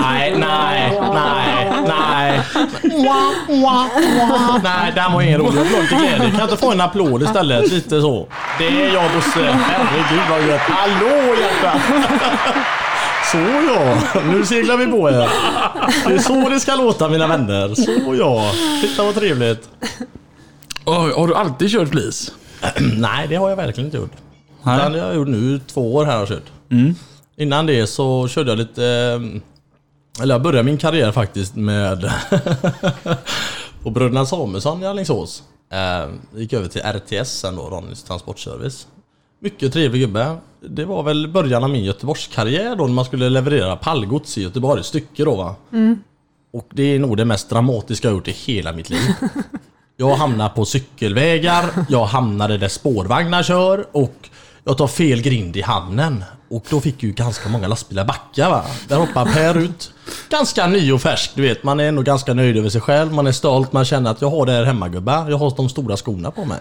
Nej, 0.00 0.34
nej, 0.38 1.00
nej, 1.14 1.72
nej. 1.88 2.40
Nej, 4.62 4.92
den 4.94 5.12
var 5.12 5.22
ingen 5.22 5.40
rolig. 5.40 5.58
Jag 5.58 5.64
vill 5.64 5.74
ha 5.74 5.80
lite 5.82 5.94
glädje. 5.94 6.30
Kan 6.30 6.38
jag 6.38 6.44
inte 6.50 6.56
få 6.56 6.72
en 6.72 6.80
applåd 6.80 7.22
istället? 7.22 7.72
Lite 7.72 8.00
så. 8.00 8.28
Det 8.58 8.66
är 8.66 8.94
jag 8.94 9.10
Bosse. 9.14 9.52
Herregud 9.52 10.20
vad 10.30 10.46
gött. 10.48 10.60
Hallå 10.60 11.34
hjärta! 11.40 11.80
Så 13.32 13.38
ja, 13.38 14.02
nu 14.32 14.44
seglar 14.46 14.76
vi 14.76 14.86
på 14.86 15.08
här. 15.08 15.30
Det 16.08 16.14
är 16.14 16.18
så 16.18 16.48
det 16.48 16.60
ska 16.60 16.74
låta 16.74 17.08
mina 17.08 17.26
vänner. 17.26 17.74
Så 17.74 18.14
ja. 18.14 18.52
Titta 18.82 19.04
vad 19.04 19.14
trevligt. 19.14 19.68
Oj, 20.84 21.12
har 21.16 21.26
du 21.28 21.34
alltid 21.34 21.70
kört 21.70 21.88
flis? 21.88 22.32
Nej, 22.98 23.26
det 23.28 23.36
har 23.36 23.48
jag 23.48 23.56
verkligen 23.56 23.86
inte 23.86 23.96
gjort. 23.96 24.12
Nej. 24.62 24.90
Det 24.90 25.00
har 25.00 25.06
jag 25.06 25.16
gjort 25.16 25.28
nu. 25.28 25.60
Två 25.66 25.94
år 25.94 26.04
här 26.04 26.12
har 26.12 26.18
jag 26.18 26.28
kört. 26.28 26.52
Innan 27.36 27.66
det 27.66 27.86
så 27.86 28.28
körde 28.28 28.50
jag 28.50 28.58
lite... 28.58 28.84
eh, 28.84 30.22
Eller 30.22 30.34
jag 30.34 30.42
började 30.42 30.62
min 30.62 30.78
karriär 30.78 31.12
faktiskt 31.12 31.54
med... 31.56 32.12
på 33.82 33.90
Bröderna 33.90 34.26
Samuelsson 34.26 34.82
i 34.82 34.86
Alingsås. 34.86 35.42
Eh, 35.72 36.08
gick 36.40 36.52
över 36.52 36.68
till 36.68 36.82
RTS 36.82 37.28
sen 37.40 37.56
då, 37.56 37.62
Ronnys 37.62 38.02
Transportservice. 38.02 38.86
Mycket 39.40 39.72
trevlig 39.72 40.00
gubbe. 40.00 40.36
Det 40.60 40.84
var 40.84 41.02
väl 41.02 41.28
början 41.28 41.64
av 41.64 41.70
min 41.70 41.84
Göteborgskarriär 41.84 42.76
då 42.76 42.86
när 42.86 42.94
man 42.94 43.04
skulle 43.04 43.30
leverera 43.30 43.76
pallgods 43.76 44.38
i 44.38 44.42
Göteborg. 44.42 44.84
Stycke 44.84 45.24
då 45.24 45.36
va. 45.36 45.54
Och 46.52 46.68
det 46.72 46.82
är 46.82 46.98
nog 46.98 47.16
det 47.16 47.24
mest 47.24 47.50
dramatiska 47.50 48.08
jag 48.08 48.14
gjort 48.14 48.28
i 48.28 48.32
hela 48.32 48.72
mitt 48.72 48.90
liv. 48.90 49.00
Jag 49.98 50.14
hamnar 50.14 50.48
på 50.48 50.64
cykelvägar, 50.64 51.64
jag 51.88 52.04
hamnade 52.04 52.58
där 52.58 52.68
spårvagnar 52.68 53.42
kör 53.42 53.86
och 53.92 54.30
jag 54.66 54.78
tar 54.78 54.86
fel 54.86 55.22
grind 55.22 55.56
i 55.56 55.62
hamnen. 55.62 56.24
Och 56.48 56.64
då 56.70 56.80
fick 56.80 57.02
ju 57.02 57.12
ganska 57.12 57.48
många 57.48 57.68
lastbilar 57.68 58.04
backa 58.04 58.50
va. 58.50 58.64
Där 58.88 58.96
hoppar 58.96 59.24
Per 59.24 59.58
ut. 59.58 59.92
Ganska 60.30 60.66
ny 60.66 60.92
och 60.92 61.00
färsk, 61.00 61.30
du 61.34 61.42
vet. 61.42 61.64
Man 61.64 61.80
är 61.80 61.84
ändå 61.88 62.02
ganska 62.02 62.34
nöjd 62.34 62.56
över 62.56 62.68
sig 62.68 62.80
själv. 62.80 63.12
Man 63.12 63.26
är 63.26 63.32
stolt, 63.32 63.72
man 63.72 63.84
känner 63.84 64.10
att 64.10 64.20
jag 64.20 64.30
har 64.30 64.46
det 64.46 64.52
här 64.52 64.64
hemma 64.64 64.88
gubbar. 64.88 65.30
Jag 65.30 65.38
har 65.38 65.56
de 65.56 65.68
stora 65.68 65.96
skorna 65.96 66.30
på 66.30 66.44
mig. 66.44 66.58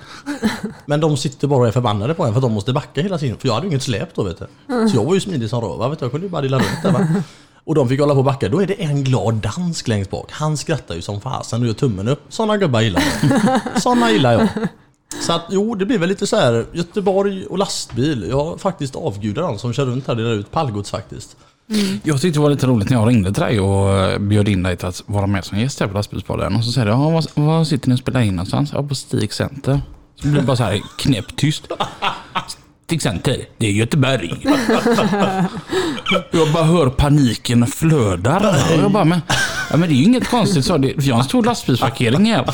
Men 0.85 0.99
de 0.99 1.17
sitter 1.17 1.47
bara 1.47 1.59
och 1.59 1.67
är 1.67 1.71
förbannade 1.71 2.13
på 2.13 2.23
en 2.25 2.33
för 2.33 2.37
att 2.37 2.41
de 2.41 2.51
måste 2.51 2.73
backa 2.73 3.01
hela 3.01 3.17
tiden. 3.17 3.37
För 3.37 3.47
jag 3.47 3.53
hade 3.53 3.65
ju 3.65 3.71
inget 3.71 3.83
släp 3.83 4.15
då 4.15 4.23
vet 4.23 4.37
du. 4.39 4.47
Så 4.89 4.97
jag 4.97 5.05
var 5.05 5.13
ju 5.13 5.19
smidig 5.19 5.49
som 5.49 5.61
röva 5.61 5.89
vet 5.89 5.99
du. 5.99 6.05
Jag 6.05 6.11
kunde 6.11 6.27
ju 6.27 6.31
bara 6.31 6.41
dilla 6.41 6.57
runt 6.57 6.83
där 6.83 6.91
va. 6.91 7.07
Och 7.63 7.75
de 7.75 7.89
fick 7.89 7.99
hålla 7.99 8.13
på 8.13 8.19
och 8.19 8.25
backa. 8.25 8.49
Då 8.49 8.61
är 8.61 8.67
det 8.67 8.83
en 8.83 9.03
glad 9.03 9.33
dansk 9.33 9.87
längst 9.87 10.11
bak. 10.11 10.31
Han 10.31 10.57
skrattar 10.57 10.95
ju 10.95 11.01
som 11.01 11.21
fasen 11.21 11.61
och 11.61 11.67
gör 11.67 11.73
tummen 11.73 12.07
upp. 12.07 12.21
Såna 12.29 12.57
gubbar 12.57 12.81
gillar 12.81 13.03
jag. 13.21 13.81
Såna 13.81 14.11
gillar 14.11 14.31
jag. 14.31 14.47
Så 15.21 15.33
att 15.33 15.45
jo, 15.49 15.75
det 15.75 15.85
blir 15.85 15.97
väl 15.97 16.09
lite 16.09 16.27
så 16.27 16.35
här 16.35 16.65
Göteborg 16.73 17.45
och 17.45 17.57
lastbil. 17.57 18.25
Jag 18.29 18.61
faktiskt 18.61 18.95
avgudar 18.95 19.41
de 19.41 19.59
som 19.59 19.73
kör 19.73 19.85
runt 19.85 20.07
här 20.07 20.13
och 20.13 20.17
delar 20.17 20.33
ut 20.33 20.51
pallgods 20.51 20.91
faktiskt. 20.91 21.37
Mm. 21.69 21.99
Jag 22.03 22.21
tyckte 22.21 22.39
det 22.39 22.43
var 22.43 22.49
lite 22.49 22.67
roligt 22.67 22.89
när 22.89 22.97
jag 22.97 23.09
ringde 23.09 23.33
till 23.33 23.43
dig 23.43 23.59
och 23.59 23.89
eh, 23.89 24.19
bjöd 24.19 24.47
in 24.47 24.63
dig 24.63 24.77
till 24.77 24.87
att 24.87 25.03
vara 25.05 25.27
med 25.27 25.45
som 25.45 25.59
gäst 25.59 25.79
här 25.79 25.87
på 25.87 25.93
Lastbilspodden. 25.93 26.55
Och 26.55 26.63
så 26.63 26.71
säger 26.71 26.85
du, 26.85 26.91
ja, 26.91 27.09
var, 27.09 27.41
var 27.41 27.63
sitter 27.63 27.89
ni 27.89 27.95
och 27.95 27.99
spelar 27.99 28.21
in 28.21 28.35
någonstans? 28.35 28.71
Ja, 28.73 28.83
på 28.83 28.95
Stig 28.95 29.33
Center. 29.33 29.81
Så 30.15 30.27
blir 30.27 30.41
det 30.41 30.47
bara 30.47 30.57
så 30.57 30.63
här 30.63 30.81
knäpptyst. 30.97 31.67
Till 32.87 32.95
exempel, 32.95 33.43
det 33.57 33.67
är 33.67 33.71
Göteborg. 33.71 34.45
Jag 36.31 36.51
bara 36.53 36.63
hör 36.63 36.89
paniken 36.89 37.67
flödar. 37.67 38.57
Jag 38.81 38.91
bara, 38.91 39.05
men, 39.05 39.21
ja, 39.71 39.77
men 39.77 39.89
det 39.89 39.95
är 39.95 39.97
ju 39.97 40.03
inget 40.03 40.27
konstigt. 40.27 40.65
Så 40.65 40.77
det, 40.77 40.93
vi 40.97 41.11
har 41.11 41.19
en 41.19 41.25
stor 41.25 41.43
lastbilsparkering 41.43 42.25
här. 42.25 42.49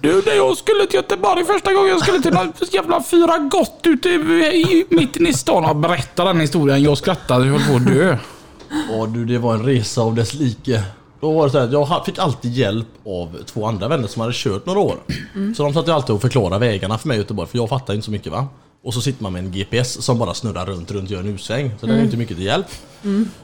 Du, 0.00 0.22
när 0.26 0.34
jag 0.34 0.56
skulle 0.56 0.86
till 0.86 0.96
Göteborg 0.96 1.44
första 1.44 1.72
gången, 1.72 1.88
jag 1.88 2.00
skulle 2.02 2.22
till 2.22 2.32
någon 2.32 2.52
jävla 2.72 3.02
fyra 3.02 3.38
gott 3.38 3.80
ute 3.84 4.08
i, 4.08 4.86
mitten 4.90 5.26
i 5.26 5.32
stan. 5.32 5.62
Jag 5.62 5.76
berättar 5.76 6.24
den 6.24 6.40
historien. 6.40 6.82
Jag 6.82 6.98
skrattade, 6.98 7.46
jag 7.46 7.58
höll 7.58 7.70
på 7.70 7.76
att 7.76 7.94
dö. 7.94 8.16
Ja 8.90 9.06
du, 9.06 9.24
det 9.24 9.38
var 9.38 9.54
en 9.54 9.64
resa 9.64 10.00
av 10.00 10.14
dess 10.14 10.34
like. 10.34 10.82
Då 11.20 11.32
var 11.32 11.44
det 11.46 11.50
så 11.52 11.58
här, 11.58 11.68
jag 11.72 12.06
fick 12.06 12.18
alltid 12.18 12.52
hjälp 12.52 12.88
av 13.06 13.36
två 13.46 13.66
andra 13.66 13.88
vänner 13.88 14.08
som 14.08 14.20
hade 14.20 14.32
kört 14.36 14.66
några 14.66 14.80
år. 14.80 14.96
Så 15.56 15.62
de 15.62 15.74
satt 15.74 15.88
ju 15.88 15.92
alltid 15.92 16.14
och 16.14 16.20
förklarade 16.20 16.58
vägarna 16.58 16.98
för 16.98 17.08
mig 17.08 17.16
i 17.16 17.20
Göteborg, 17.20 17.48
för 17.48 17.58
jag 17.58 17.68
fattar 17.68 17.94
inte 17.94 18.04
så 18.04 18.10
mycket 18.10 18.32
va. 18.32 18.46
Och 18.82 18.94
så 18.94 19.00
sitter 19.00 19.22
man 19.22 19.32
med 19.32 19.44
en 19.44 19.52
GPS 19.52 20.04
som 20.04 20.18
bara 20.18 20.34
snurrar 20.34 20.66
runt, 20.66 20.90
runt, 20.90 21.10
gör 21.10 21.20
en 21.20 21.26
U-sväng. 21.26 21.70
Så 21.80 21.86
det 21.86 21.94
är 21.94 22.02
inte 22.02 22.16
mycket 22.16 22.36
till 22.36 22.46
hjälp. 22.46 22.66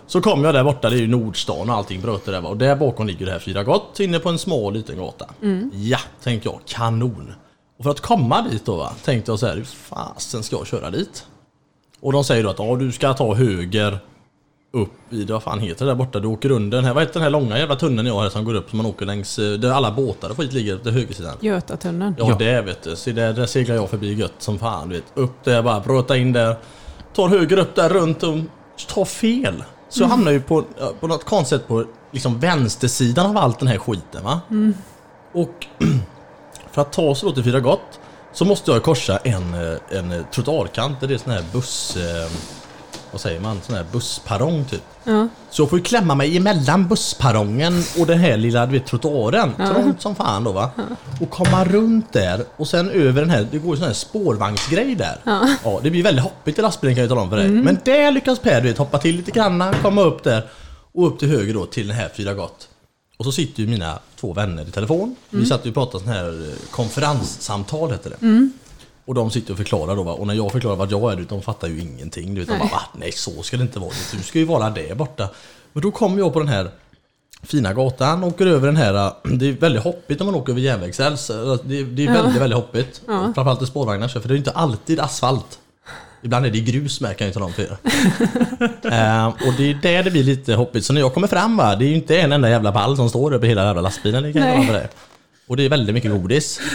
Så 0.06 0.20
kom 0.20 0.44
jag 0.44 0.54
där 0.54 0.64
borta, 0.64 0.90
det 0.90 0.96
är 0.96 1.00
ju 1.00 1.06
Nordstan 1.06 1.70
och 1.70 1.76
allting 1.76 2.00
bröt 2.00 2.24
det 2.24 2.30
där. 2.30 2.46
Och 2.46 2.56
där 2.56 2.76
bakom 2.76 3.06
ligger 3.06 3.26
det 3.26 3.32
här 3.32 3.38
Fyra 3.38 3.64
Gott, 3.64 4.00
inne 4.00 4.18
på 4.18 4.28
en 4.28 4.38
smal 4.38 4.74
liten 4.74 4.96
gata. 4.96 5.26
Ja, 5.72 5.98
tänkte 6.22 6.48
jag, 6.48 6.60
kanon. 6.66 7.32
Och 7.78 7.84
för 7.84 7.90
att 7.90 8.00
komma 8.00 8.42
dit 8.42 8.64
då 8.64 8.76
va, 8.76 8.92
tänkte 9.04 9.32
jag 9.32 9.38
så 9.38 9.46
här, 9.46 9.56
hur 9.56 9.64
fasen 9.64 10.42
ska 10.42 10.56
jag 10.56 10.66
köra 10.66 10.90
dit? 10.90 11.24
Och 12.00 12.12
de 12.12 12.24
säger 12.24 12.44
då 12.44 12.50
att 12.50 12.58
ja, 12.58 12.76
du 12.76 12.92
ska 12.92 13.14
ta 13.14 13.34
höger 13.34 13.98
upp 14.72 15.12
i, 15.12 15.24
vad 15.24 15.42
fan 15.42 15.58
heter 15.58 15.84
det 15.84 15.90
där 15.90 15.96
borta? 15.96 16.20
Du 16.20 16.28
åker 16.28 16.50
under 16.50 16.78
den 16.78 16.84
här, 16.84 16.94
vad 16.94 17.02
heter 17.02 17.14
den 17.14 17.22
här 17.22 17.30
långa 17.30 17.58
jävla 17.58 17.76
tunneln 17.76 18.08
jag 18.08 18.14
har 18.14 18.28
som 18.28 18.44
går 18.44 18.54
upp 18.54 18.70
som 18.70 18.76
man 18.76 18.86
åker 18.86 19.06
längs, 19.06 19.38
eh, 19.38 19.52
där 19.52 19.70
alla 19.70 19.92
båtar 19.92 20.30
och 20.30 20.36
skit 20.36 20.52
ligger 20.52 20.78
till 20.78 20.92
högersidan. 20.92 21.36
Götatunneln. 21.40 22.14
Ja, 22.18 22.36
det 22.38 22.62
vet 22.62 22.82
du. 22.82 22.96
Så 22.96 23.10
där, 23.10 23.32
där 23.32 23.46
seglar 23.46 23.74
jag 23.74 23.90
förbi 23.90 24.14
gött 24.14 24.32
som 24.38 24.58
fan. 24.58 24.88
Du 24.88 24.94
vet. 24.94 25.04
Upp 25.14 25.44
där 25.44 25.62
bara, 25.62 25.80
bröta 25.80 26.16
in 26.16 26.32
där. 26.32 26.56
Tar 27.14 27.28
höger 27.28 27.58
upp 27.58 27.74
där 27.74 27.88
runt 27.88 28.22
och 28.22 28.36
tar 28.88 29.04
fel. 29.04 29.64
Så 29.88 30.02
jag 30.02 30.08
hamnar 30.08 30.32
ju 30.32 30.40
på, 30.40 30.64
ja, 30.78 30.92
på 31.00 31.06
något 31.06 31.24
konstigt 31.24 31.60
sätt 31.60 31.68
på 31.68 31.84
liksom 32.10 32.40
vänstersidan 32.40 33.26
av 33.26 33.36
allt 33.36 33.58
den 33.58 33.68
här 33.68 33.78
skiten 33.78 34.24
va. 34.24 34.40
Och 35.32 35.66
för 36.72 36.82
att 36.82 36.92
ta 36.92 37.14
sig 37.14 37.28
då 37.28 37.34
till 37.34 37.44
Fyra 37.44 37.60
Gott 37.60 38.00
så 38.32 38.44
måste 38.44 38.70
jag 38.70 38.82
korsa 38.82 39.16
en, 39.16 39.54
eh, 39.54 39.98
en 39.98 40.24
trottoarkant 40.32 41.00
det 41.00 41.14
är 41.14 41.18
sån 41.18 41.32
här 41.32 41.44
buss... 41.52 41.96
Eh, 41.96 42.57
vad 43.10 43.20
säger 43.20 43.40
man? 43.40 43.60
Sån 43.66 43.76
här 43.76 43.86
bussparong 43.92 44.64
typ. 44.64 44.82
Ja. 45.04 45.28
Så 45.50 45.62
jag 45.62 45.70
får 45.70 45.78
ju 45.78 45.84
klämma 45.84 46.14
mig 46.14 46.36
emellan 46.36 46.88
bussperrongen 46.88 47.82
och 47.98 48.06
den 48.06 48.18
här 48.18 48.36
lilla 48.36 48.66
du 48.66 48.72
vet, 48.72 48.86
trottoaren. 48.86 49.54
Trångt 49.54 50.02
som 50.02 50.14
fan 50.14 50.44
då 50.44 50.52
va. 50.52 50.70
Och 51.20 51.30
komma 51.30 51.64
runt 51.64 52.12
där 52.12 52.44
och 52.56 52.68
sen 52.68 52.90
över 52.90 53.20
den 53.20 53.30
här, 53.30 53.46
det 53.50 53.58
går 53.58 53.70
ju 53.70 53.76
sån 53.76 53.86
här 53.86 53.94
spårvagnsgrej 53.94 54.94
där. 54.94 55.20
Ja. 55.64 55.80
det 55.82 55.90
blir 55.90 56.02
väldigt 56.02 56.24
hoppigt 56.24 56.58
i 56.58 56.62
lastbilen 56.62 56.94
kan 56.94 57.02
jag 57.02 57.08
tala 57.10 57.20
om 57.20 57.30
för 57.30 57.36
dig. 57.36 57.48
Men 57.48 57.78
där 57.84 58.10
lyckas 58.10 58.38
Per 58.38 58.60
du 58.60 58.68
vet, 58.68 58.78
hoppa 58.78 58.98
till 58.98 59.16
lite 59.16 59.30
grann, 59.30 59.74
komma 59.82 60.02
upp 60.02 60.24
där. 60.24 60.46
Och 60.92 61.06
upp 61.06 61.18
till 61.18 61.28
höger 61.28 61.54
då 61.54 61.66
till 61.66 61.88
den 61.88 61.96
här 61.96 62.08
Fyra 62.16 62.34
Gott. 62.34 62.68
Och 63.16 63.24
så 63.24 63.32
sitter 63.32 63.62
ju 63.62 63.68
mina 63.68 63.98
två 64.20 64.32
vänner 64.32 64.62
i 64.62 64.70
telefon. 64.70 65.16
Vi 65.30 65.46
satt 65.46 65.66
ju 65.66 65.70
och 65.70 65.74
pratade 65.74 66.04
sån 66.04 66.12
här 66.12 66.28
eh, 66.28 66.70
konferenssamtal 66.70 67.90
heter 67.90 68.10
det. 68.10 68.26
Och 69.08 69.14
de 69.14 69.30
sitter 69.30 69.52
och 69.52 69.56
förklarar 69.56 69.96
då 69.96 70.02
va? 70.02 70.12
och 70.12 70.26
när 70.26 70.34
jag 70.34 70.52
förklarar 70.52 70.76
vad 70.76 70.92
jag 70.92 71.12
är, 71.12 71.26
de 71.28 71.42
fattar 71.42 71.68
ju 71.68 71.80
ingenting. 71.80 72.34
Du 72.34 72.40
vet, 72.40 72.48
de 72.48 72.58
bara 72.58 72.68
va? 72.68 72.80
Nej 72.92 73.12
så 73.12 73.42
ska 73.42 73.56
det 73.56 73.62
inte 73.62 73.78
vara. 73.78 73.90
Du 74.12 74.22
ska 74.22 74.38
ju 74.38 74.44
vara 74.44 74.70
där 74.70 74.94
borta. 74.94 75.28
Men 75.72 75.82
då 75.82 75.90
kommer 75.90 76.18
jag 76.18 76.32
på 76.32 76.38
den 76.38 76.48
här 76.48 76.70
fina 77.42 77.72
gatan, 77.72 78.24
åker 78.24 78.46
över 78.46 78.66
den 78.66 78.76
här, 78.76 79.12
det 79.24 79.48
är 79.48 79.52
väldigt 79.52 79.82
hoppigt 79.82 80.20
om 80.20 80.26
man 80.26 80.34
åker 80.34 80.52
över 80.52 80.60
järnvägsräls. 80.60 81.26
Det, 81.26 81.82
det 81.84 82.06
är 82.06 82.12
väldigt, 82.12 82.42
väldigt 82.42 82.56
hoppigt. 82.56 83.02
Framförallt 83.06 83.62
i 83.62 83.66
spårvagnar 83.66 84.08
kör, 84.08 84.20
för 84.20 84.28
det 84.28 84.34
är 84.34 84.38
inte 84.38 84.50
alltid 84.50 85.00
asfalt. 85.00 85.58
Ibland 86.22 86.46
är 86.46 86.50
det 86.50 86.60
grus 86.60 87.00
med 87.00 87.16
kan 87.16 87.26
jag 87.26 87.34
tala 87.34 87.46
om 87.46 87.52
för 87.52 87.62
er. 87.62 87.78
Eh, 88.82 89.26
och 89.48 89.54
det 89.56 89.70
är 89.70 89.74
där 89.82 90.02
det 90.02 90.10
blir 90.10 90.24
lite 90.24 90.54
hoppigt. 90.54 90.84
Så 90.84 90.92
när 90.92 91.00
jag 91.00 91.14
kommer 91.14 91.28
fram 91.28 91.56
va, 91.56 91.76
det 91.76 91.84
är 91.84 91.88
ju 91.88 91.94
inte 91.94 92.20
en 92.20 92.32
enda 92.32 92.50
jävla 92.50 92.72
pall 92.72 92.96
som 92.96 93.08
står 93.08 93.34
över 93.34 93.48
hela 93.48 93.64
jävla 93.64 93.82
lastbilen. 93.82 94.22
Det 94.22 94.32
kan 94.32 94.42
jag 94.42 94.66
för 94.66 94.72
dig. 94.72 94.88
Och 95.48 95.56
det 95.56 95.64
är 95.64 95.68
väldigt 95.68 95.94
mycket 95.94 96.10
godis. 96.10 96.60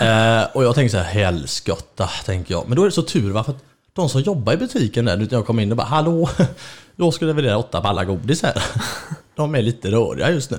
Eh, 0.00 0.42
och 0.52 0.64
jag 0.64 0.74
tänker 0.74 0.90
så 0.90 0.96
här, 0.96 1.04
helskotta, 1.04 2.10
tänker 2.24 2.54
jag. 2.54 2.68
Men 2.68 2.76
då 2.76 2.82
är 2.82 2.86
det 2.86 2.92
så 2.92 3.02
tur 3.02 3.32
va, 3.32 3.44
för 3.44 3.52
att 3.52 3.64
de 3.92 4.08
som 4.08 4.20
jobbar 4.20 4.52
i 4.52 4.56
butiken 4.56 5.04
där, 5.04 5.16
när 5.16 5.28
jag 5.30 5.46
kom 5.46 5.60
in 5.60 5.70
och 5.70 5.76
bara 5.76 5.86
hallå, 5.86 6.28
jag 6.96 7.14
skulle 7.14 7.28
leverera 7.32 7.58
åtta 7.58 7.80
pallar 7.80 8.04
godis 8.04 8.42
här. 8.42 8.62
De 9.34 9.54
är 9.54 9.62
lite 9.62 9.90
röriga 9.90 10.30
just 10.30 10.50
nu. 10.50 10.58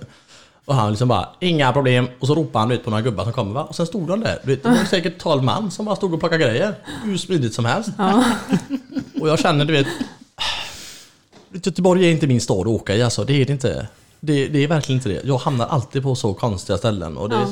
Och 0.65 0.75
han 0.75 0.89
liksom 0.89 1.07
bara, 1.07 1.29
inga 1.39 1.73
problem. 1.73 2.07
Och 2.19 2.27
så 2.27 2.35
ropade 2.35 2.59
han 2.63 2.71
ut 2.71 2.83
på 2.83 2.89
några 2.89 3.01
gubbar 3.01 3.23
som 3.23 3.33
kommer 3.33 3.53
va. 3.53 3.63
Och 3.63 3.75
sen 3.75 3.85
stod 3.85 4.07
de 4.07 4.19
där. 4.19 4.39
Det 4.43 4.65
var 4.65 4.85
säkert 4.85 5.19
12 5.19 5.43
man 5.43 5.71
som 5.71 5.85
bara 5.85 5.95
stod 5.95 6.13
och 6.13 6.19
plockade 6.19 6.43
grejer. 6.43 6.75
Hur 7.03 7.17
smidigt 7.17 7.53
som 7.53 7.65
helst. 7.65 7.89
Och 9.21 9.29
jag 9.29 9.39
känner, 9.39 9.65
du 9.65 9.73
vet. 9.73 9.87
Göteborg 11.51 12.05
är 12.05 12.11
inte 12.11 12.27
min 12.27 12.41
stad 12.41 12.59
att 12.59 12.67
åka 12.67 12.95
i 12.95 13.03
alltså. 13.03 13.23
Det 13.23 13.41
är 13.41 13.45
det 13.45 13.53
inte. 13.53 13.87
Det, 14.19 14.47
det 14.47 14.63
är 14.63 14.67
verkligen 14.67 14.99
inte 14.99 15.09
det. 15.09 15.21
Jag 15.23 15.37
hamnar 15.37 15.65
alltid 15.67 16.03
på 16.03 16.15
så 16.15 16.33
konstiga 16.33 16.77
ställen. 16.77 17.17
Och 17.17 17.29
det, 17.29 17.35
Ja. 17.35 17.47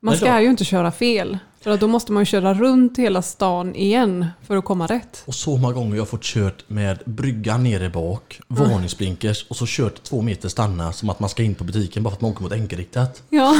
Man 0.00 0.16
ska 0.16 0.34
då- 0.34 0.40
ju 0.40 0.50
inte 0.50 0.64
köra 0.64 0.92
fel. 0.92 1.38
För 1.60 1.76
då 1.76 1.86
måste 1.88 2.12
man 2.12 2.20
ju 2.20 2.24
köra 2.26 2.54
runt 2.54 2.98
hela 2.98 3.22
stan 3.22 3.74
igen 3.74 4.26
för 4.46 4.56
att 4.56 4.64
komma 4.64 4.86
rätt. 4.86 5.22
Och 5.26 5.34
så 5.34 5.56
många 5.56 5.74
gånger 5.74 5.94
jag 5.96 6.00
har 6.02 6.06
fått 6.06 6.22
kört 6.22 6.64
med 6.70 6.98
bryggan 7.04 7.62
nere 7.64 7.90
bak, 7.90 8.40
varningsblinkers 8.48 9.46
och 9.48 9.56
så 9.56 9.64
kört 9.68 10.02
två 10.02 10.22
meter 10.22 10.48
stanna 10.48 10.92
som 10.92 11.10
att 11.10 11.20
man 11.20 11.28
ska 11.30 11.42
in 11.42 11.54
på 11.54 11.64
butiken 11.64 12.02
bara 12.02 12.10
för 12.10 12.16
att 12.16 12.20
man 12.20 12.30
åker 12.30 12.42
mot 12.42 12.52
enkelriktat. 12.52 13.22
Ja, 13.30 13.56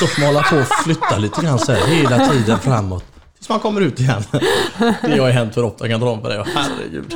Så 0.00 0.06
får 0.06 0.20
man 0.20 0.34
hålla 0.34 0.42
på 0.48 0.56
och 0.56 0.84
flytta 0.84 1.18
lite 1.18 1.40
grann 1.42 1.58
så 1.58 1.72
här 1.72 1.86
hela 1.86 2.28
tiden 2.28 2.58
framåt. 2.58 3.04
Tills 3.42 3.48
man 3.48 3.60
kommer 3.60 3.80
ut 3.80 4.00
igen. 4.00 4.22
Det 5.02 5.18
har 5.18 5.26
ju 5.26 5.32
hänt 5.32 5.54
för 5.54 5.62
ofta, 5.62 5.84
jag 5.84 5.90
kan 5.90 6.00
dra 6.00 6.10
om 6.10 6.20
på 6.22 6.28
det. 6.28 6.44
Herregud. 6.54 7.12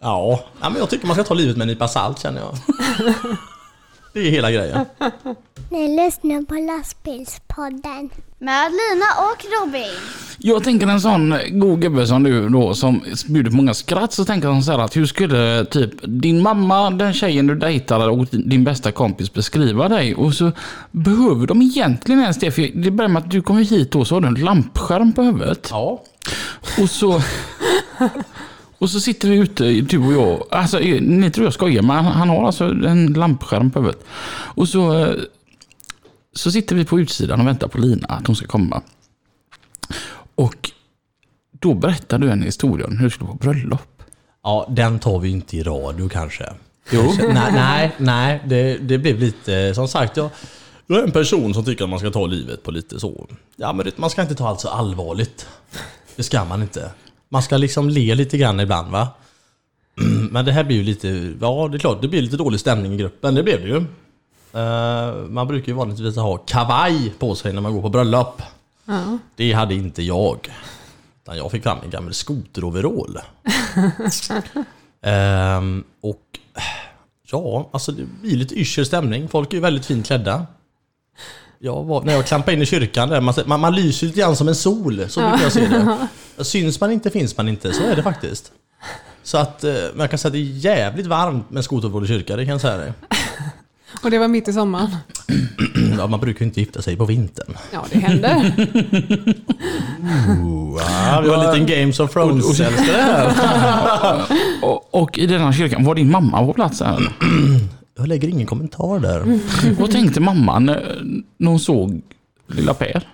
Ja, 0.00 0.40
ja 0.60 0.70
men 0.70 0.78
jag 0.78 0.90
tycker 0.90 1.06
man 1.06 1.16
ska 1.16 1.24
ta 1.24 1.34
livet 1.34 1.56
med 1.56 1.62
en 1.64 1.68
nypa 1.68 1.88
salt 1.88 2.18
känner 2.18 2.40
jag. 2.40 2.54
Det 4.12 4.20
är 4.20 4.30
hela 4.30 4.50
grejen. 4.50 4.84
Ni 5.70 6.04
lyssnar 6.04 6.42
på 6.44 6.54
lastbilspodden. 6.54 8.10
Med 8.38 8.70
Lina 8.70 9.06
och 9.18 9.44
Robin. 9.66 10.00
Jag 10.38 10.64
tänker 10.64 10.86
en 10.86 11.00
sån 11.00 11.34
god 11.50 11.80
gubbe 11.80 12.06
som 12.06 12.22
du 12.22 12.48
då 12.48 12.74
som 12.74 13.02
bjuder 13.28 13.50
på 13.50 13.56
många 13.56 13.74
skratt 13.74 14.12
så 14.12 14.24
tänker 14.24 14.48
jag 14.48 14.64
så 14.64 14.70
här 14.72 14.78
att 14.78 14.96
hur 14.96 15.06
skulle 15.06 15.64
typ 15.64 15.90
din 16.02 16.42
mamma, 16.42 16.90
den 16.90 17.12
tjejen 17.14 17.46
du 17.46 17.54
dejtar 17.54 18.08
och 18.08 18.26
din 18.26 18.64
bästa 18.64 18.92
kompis 18.92 19.32
beskriva 19.32 19.88
dig 19.88 20.14
och 20.14 20.34
så 20.34 20.52
behöver 20.90 21.46
de 21.46 21.62
egentligen 21.62 22.20
ens 22.20 22.38
det 22.38 22.50
för 22.50 22.82
det 22.82 22.90
börjar 22.90 23.08
med 23.08 23.22
att 23.22 23.30
du 23.30 23.42
kommer 23.42 23.62
hit 23.64 23.94
och 23.94 24.06
så 24.06 24.14
har 24.14 24.20
du 24.20 24.28
en 24.28 24.34
lampskärm 24.34 25.12
på 25.12 25.22
huvudet 25.22 25.68
Ja. 25.70 26.02
och 26.82 26.90
så 26.90 27.22
och 28.80 28.90
så 28.90 29.00
sitter 29.00 29.28
vi 29.28 29.36
ute, 29.36 29.64
du 29.64 29.98
och 29.98 30.12
jag. 30.12 30.46
Alltså, 30.50 30.78
ni 31.00 31.30
tror 31.30 31.46
jag 31.46 31.54
skojar, 31.54 31.82
men 31.82 32.04
han, 32.04 32.28
har 32.28 32.46
alltså 32.46 32.64
en 32.64 33.12
lampskärm 33.12 33.70
på 33.70 33.78
huvudet. 33.78 34.04
Och 34.54 34.68
så, 34.68 34.98
eh, 34.98 35.14
så 36.32 36.50
sitter 36.50 36.76
vi 36.76 36.84
på 36.84 37.00
utsidan 37.00 37.40
och 37.40 37.46
väntar 37.46 37.68
på 37.68 37.78
Lina, 37.78 38.06
att 38.06 38.26
hon 38.26 38.36
ska 38.36 38.46
komma. 38.46 38.82
Och 40.34 40.70
då 41.52 41.74
berättar 41.74 42.18
du 42.18 42.30
en 42.30 42.42
historia 42.42 42.86
om 42.86 42.96
hur 42.96 43.04
du 43.04 43.10
skulle 43.10 43.30
på 43.30 43.36
bröllop. 43.36 44.02
Ja, 44.42 44.66
den 44.70 44.98
tar 44.98 45.18
vi 45.18 45.28
inte 45.28 45.56
i 45.56 45.62
radio 45.62 46.08
kanske. 46.08 46.52
Jo. 46.90 47.02
nej, 47.18 47.52
nej, 47.52 47.92
nej 47.98 48.42
det, 48.46 48.78
det 48.78 48.98
blev 48.98 49.18
lite, 49.18 49.74
som 49.74 49.88
sagt, 49.88 50.16
jag, 50.16 50.30
jag 50.86 50.98
är 50.98 51.02
en 51.02 51.12
person 51.12 51.54
som 51.54 51.64
tycker 51.64 51.84
att 51.84 51.90
man 51.90 51.98
ska 51.98 52.10
ta 52.10 52.26
livet 52.26 52.62
på 52.62 52.70
lite 52.70 53.00
så. 53.00 53.26
Ja, 53.56 53.72
men 53.72 53.86
det, 53.86 53.98
man 53.98 54.10
ska 54.10 54.22
inte 54.22 54.34
ta 54.34 54.48
allt 54.48 54.60
så 54.60 54.68
allvarligt. 54.68 55.48
Det 56.16 56.22
ska 56.22 56.44
man 56.44 56.62
inte. 56.62 56.90
Man 57.32 57.42
ska 57.42 57.56
liksom 57.56 57.88
le 57.88 58.14
lite 58.14 58.38
grann 58.38 58.60
ibland 58.60 58.90
va. 58.90 59.08
Men 60.30 60.44
det 60.44 60.52
här 60.52 60.64
blir 60.64 60.76
ju 60.76 60.82
lite, 60.82 61.34
ja 61.40 61.68
det 61.68 61.76
är 61.76 61.78
klart, 61.78 62.02
det 62.02 62.08
blir 62.08 62.22
lite 62.22 62.36
dålig 62.36 62.60
stämning 62.60 62.92
i 62.92 62.96
gruppen, 62.96 63.34
det 63.34 63.42
blev 63.42 63.60
det 63.60 63.68
ju. 63.68 63.84
Eh, 64.52 65.14
man 65.28 65.46
brukar 65.48 65.68
ju 65.68 65.72
vanligtvis 65.72 66.16
ha 66.16 66.36
kavaj 66.36 67.12
på 67.18 67.34
sig 67.34 67.52
när 67.52 67.60
man 67.60 67.74
går 67.74 67.82
på 67.82 67.88
bröllop. 67.88 68.42
Ja. 68.84 69.18
Det 69.36 69.52
hade 69.52 69.74
inte 69.74 70.02
jag. 70.02 70.48
Utan 71.22 71.36
jag 71.36 71.50
fick 71.50 71.62
fram 71.62 71.78
en 71.84 71.90
gammal 71.90 72.14
skoteroverall. 72.14 73.18
Ehm, 75.02 75.84
och 76.00 76.38
ja, 77.30 77.68
alltså 77.72 77.92
det 77.92 78.04
blir 78.22 78.36
lite 78.36 78.54
yrser 78.54 78.84
stämning. 78.84 79.28
Folk 79.28 79.52
är 79.52 79.56
ju 79.56 79.60
väldigt 79.60 79.86
fint 79.86 80.06
klädda. 80.06 80.46
Jag 81.62 81.84
var, 81.84 82.02
när 82.02 82.12
jag 82.12 82.26
klampade 82.26 82.56
in 82.56 82.62
i 82.62 82.66
kyrkan 82.66 83.08
där, 83.08 83.20
man, 83.20 83.34
man, 83.46 83.60
man 83.60 83.74
lyser 83.74 84.06
lite 84.06 84.20
grann 84.20 84.36
som 84.36 84.48
en 84.48 84.54
sol. 84.54 85.04
Så 85.08 85.20
brukar 85.20 85.42
jag 85.42 85.52
se 85.52 85.68
det. 86.36 86.44
Syns 86.44 86.80
man 86.80 86.92
inte 86.92 87.10
finns 87.10 87.36
man 87.36 87.48
inte, 87.48 87.72
så 87.72 87.82
är 87.82 87.96
det 87.96 88.02
faktiskt. 88.02 88.52
Så 89.22 89.38
att 89.38 89.64
eh, 89.64 89.72
men 89.72 90.00
jag 90.00 90.10
kan 90.10 90.18
säga 90.18 90.28
att 90.28 90.32
det 90.32 90.38
är 90.38 90.42
jävligt 90.42 91.06
varmt 91.06 91.50
med 91.50 91.64
skoteroverall 91.64 92.04
i 92.04 92.08
kyrkan, 92.08 92.38
det 92.38 92.44
kan 92.44 92.52
jag 92.52 92.60
säga 92.60 92.76
dig. 92.76 92.92
Och 94.02 94.10
det 94.10 94.18
var 94.18 94.28
mitt 94.28 94.48
i 94.48 94.52
sommaren. 94.52 94.96
Ja, 95.98 96.06
man 96.06 96.20
brukar 96.20 96.40
ju 96.40 96.46
inte 96.46 96.60
gifta 96.60 96.82
sig 96.82 96.96
på 96.96 97.04
vintern. 97.04 97.56
Ja, 97.72 97.84
det 97.90 97.98
hände. 97.98 98.52
Ja, 100.78 101.20
vi 101.22 101.28
har 101.28 101.44
en 101.44 101.50
liten 101.52 101.78
Games 101.78 102.00
of 102.00 102.12
Thrones-älskare 102.12 103.02
här. 103.02 104.22
Och, 104.62 104.94
och 104.94 105.18
i 105.18 105.26
denna 105.26 105.52
kyrkan, 105.52 105.84
var 105.84 105.94
din 105.94 106.10
mamma 106.10 106.46
på 106.46 106.52
plats 106.52 106.80
här? 106.80 106.98
Jag 108.00 108.08
lägger 108.08 108.28
ingen 108.28 108.46
kommentar 108.46 108.98
där. 108.98 109.40
Vad 109.80 109.90
tänkte 109.90 110.20
mamman 110.20 110.66
när 111.36 111.48
hon 111.48 111.60
såg 111.60 112.00
lilla 112.46 112.74
Per? 112.74 113.08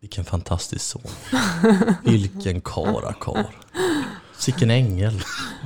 Vilken 0.00 0.24
fantastisk 0.24 0.84
son. 0.84 1.02
Vilken 2.04 2.60
karakar. 2.60 3.46
Sicken 4.38 4.70
ängel. 4.70 5.22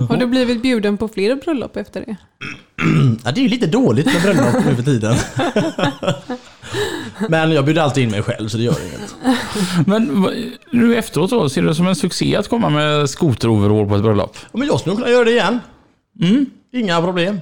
Har 0.09 0.17
du 0.17 0.27
blivit 0.27 0.63
bjuden 0.63 0.97
på 0.97 1.09
fler 1.09 1.37
bröllop 1.37 1.77
efter 1.77 2.01
det? 2.01 2.17
Ja, 3.25 3.33
det 3.33 3.41
är 3.41 3.43
ju 3.43 3.49
lite 3.49 3.67
dåligt 3.67 4.07
med 4.07 4.23
bröllop 4.23 4.65
nu 4.65 4.77
för 4.77 4.83
tiden. 4.83 5.17
Men 7.29 7.53
jag 7.53 7.65
bjuder 7.65 7.83
alltid 7.83 8.05
in 8.05 8.11
mig 8.11 8.23
själv 8.23 8.49
så 8.49 8.57
det 8.57 8.63
gör 8.63 8.77
inget. 8.83 9.15
Men 9.87 10.27
nu 10.71 10.97
efteråt 10.97 11.31
då, 11.31 11.49
ser 11.49 11.63
du 11.63 11.69
det 11.69 11.75
som 11.75 11.87
en 11.87 11.97
succé 11.97 12.37
att 12.37 12.49
komma 12.49 12.71
med 12.71 13.11
skoteroverall 13.11 13.89
på 13.89 13.97
ett 13.97 14.03
bröllop? 14.03 14.37
Ja, 14.41 14.59
Men 14.59 14.69
jag 14.69 14.81
skulle 14.81 14.97
kunna 14.97 15.09
göra 15.11 15.25
det 15.25 15.31
igen. 15.31 15.61
Inga 16.73 17.03
problem. 17.03 17.41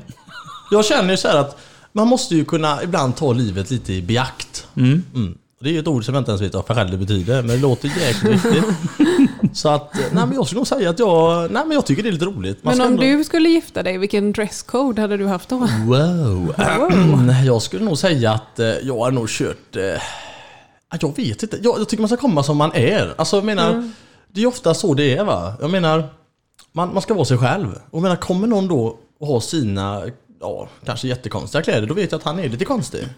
Jag 0.71 0.85
känner 0.85 1.11
ju 1.11 1.17
så 1.17 1.29
här 1.29 1.37
att 1.37 1.59
man 1.93 2.09
måste 2.09 2.35
ju 2.35 2.45
kunna 2.45 2.83
ibland 2.83 3.17
ta 3.17 3.33
livet 3.33 3.71
lite 3.71 3.93
i 3.93 4.03
beakt. 4.03 4.67
Mm. 4.77 5.05
Det 5.63 5.69
är 5.69 5.73
ju 5.73 5.79
ett 5.79 5.89
ord 5.89 6.05
som 6.05 6.15
jag 6.15 6.21
inte 6.21 6.31
ens 6.31 6.43
vet 6.43 6.55
vad 6.55 6.91
det 6.91 6.97
betyder, 6.97 7.37
men 7.43 7.49
det 7.49 7.57
låter 7.63 7.89
jäkligt 7.89 8.45
viktigt. 8.45 8.65
Så 9.53 9.69
att, 9.69 9.95
nej 9.95 10.27
men 10.27 10.33
jag 10.33 10.47
skulle 10.47 10.59
nog 10.59 10.67
säga 10.67 10.91
att 10.91 10.99
jag, 10.99 11.51
nej 11.51 11.63
men 11.67 11.75
jag 11.75 11.87
tycker 11.87 12.03
det 12.03 12.09
är 12.09 12.13
lite 12.13 12.25
roligt. 12.25 12.65
Man 12.65 12.77
Men 12.79 12.87
om 12.87 12.93
ändå- 12.93 13.03
du 13.03 13.25
skulle 13.25 13.49
gifta 13.49 13.83
dig, 13.83 13.99
vilken 13.99 14.33
dresscode 14.33 15.01
hade 15.03 15.17
du 15.17 15.27
haft 15.27 15.49
då? 15.49 15.57
Wow. 15.87 16.55
Jag 17.47 17.63
skulle 17.63 17.85
nog 17.85 17.99
säga 17.99 18.33
att 18.33 18.59
eh, 18.59 18.67
jag 18.67 18.99
har 18.99 19.11
nog 19.11 19.29
kört... 19.29 19.77
eh, 19.77 19.83
ja, 19.83 20.99
Jag 21.01 21.17
vet 21.17 21.43
inte. 21.43 21.59
Jag, 21.63 21.79
jag 21.81 21.89
tycker 21.89 22.01
man 22.03 22.09
ska 22.09 22.17
komma 22.17 22.43
som 22.43 22.57
man 22.57 22.73
är. 22.75 23.15
Alltså 23.17 23.37
jag 23.37 23.45
menar, 23.45 23.91
det 24.33 24.43
är 24.43 24.47
ofta 24.47 24.75
så 24.75 24.95
det 24.95 25.17
är 25.17 25.25
va. 25.25 25.53
Jag 25.61 25.71
menar, 25.71 26.09
man, 26.73 26.93
man 26.93 27.03
ska 27.03 27.15
vara 27.15 27.25
sig 27.25 27.39
själv. 27.39 27.69
Och 27.73 27.97
jag 27.97 28.03
menar, 28.03 28.17
kommer 28.17 28.47
någon 28.47 28.69
då 28.69 28.99
och 29.21 29.27
har 29.27 29.41
sina, 29.41 30.03
ja, 30.41 30.69
kanske 30.85 31.09
jättekonstiga 31.09 31.63
kläder, 31.63 31.87
då 31.87 31.95
vet 31.95 32.13
jag 32.13 32.19
att 32.19 32.25
han 32.25 32.39
är 32.39 32.49
lite 32.49 32.65
konstig. 32.65 33.09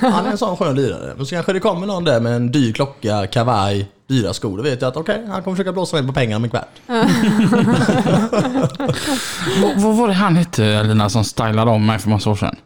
Han 0.00 0.26
är 0.26 0.30
en 0.30 0.38
sån 0.38 0.56
skön 0.56 0.76
lirare. 0.76 1.14
Men 1.16 1.26
så 1.26 1.34
kanske 1.34 1.52
det 1.52 1.60
kommer 1.60 1.86
någon 1.86 2.04
där 2.04 2.20
med 2.20 2.36
en 2.36 2.52
dyr 2.52 2.72
klocka, 2.72 3.26
kavaj, 3.26 3.90
dyra 4.06 4.32
skor. 4.32 4.56
Då 4.56 4.62
vet 4.62 4.80
jag 4.82 4.88
att 4.88 4.96
okej, 4.96 5.26
han 5.28 5.42
kommer 5.42 5.56
försöka 5.56 5.72
blåsa 5.72 5.96
mig 5.96 6.06
på 6.06 6.12
pengar 6.12 6.36
om 6.36 6.44
en 6.44 6.50
kvart. 6.50 6.68
Vad, 9.76 9.96
var 9.96 10.08
det 10.08 10.14
han 10.14 10.36
hette, 10.36 10.82
Lina, 10.82 11.08
som 11.10 11.24
stylade 11.24 11.70
om 11.70 11.86
mig 11.86 11.98
för 11.98 12.10
massa 12.10 12.30
år 12.30 12.36
sedan? 12.36 12.56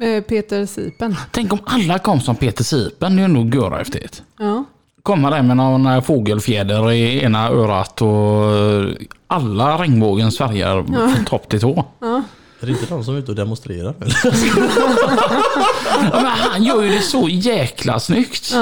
Eh, 0.00 0.22
Peter 0.22 0.66
Sipen. 0.66 1.16
Tänk 1.30 1.52
om 1.52 1.58
alla 1.64 1.98
kom 1.98 2.20
som 2.20 2.36
Peter 2.36 2.64
Sipen, 2.64 3.16
det 3.16 3.22
är 3.22 3.28
nog 3.28 3.54
göra 3.54 3.78
häftigt. 3.78 4.22
Ja. 4.38 4.64
Komma 5.02 5.30
där 5.30 5.42
med 5.42 5.56
någon 5.56 5.86
eh, 5.86 6.00
fågelfjäder 6.00 6.92
i 6.92 7.24
ena 7.24 7.48
örat 7.48 8.02
och 8.02 8.56
eh, 8.56 8.84
alla 9.26 9.82
regnbågens 9.82 10.38
färger 10.38 10.84
från 11.14 11.24
topp 11.24 11.48
till 11.48 11.60
tå. 11.60 11.84
Är 12.60 12.66
det 12.66 12.72
inte 12.72 12.86
de 12.86 13.04
som 13.04 13.14
är 13.14 13.18
ute 13.18 13.30
och 13.30 13.36
demonstrerar? 13.36 13.94
Ja, 16.12 16.20
men 16.22 16.26
han 16.26 16.62
gör 16.62 16.82
ju 16.82 16.88
det 16.90 17.00
så 17.00 17.28
jäkla 17.28 18.00
snyggt. 18.00 18.54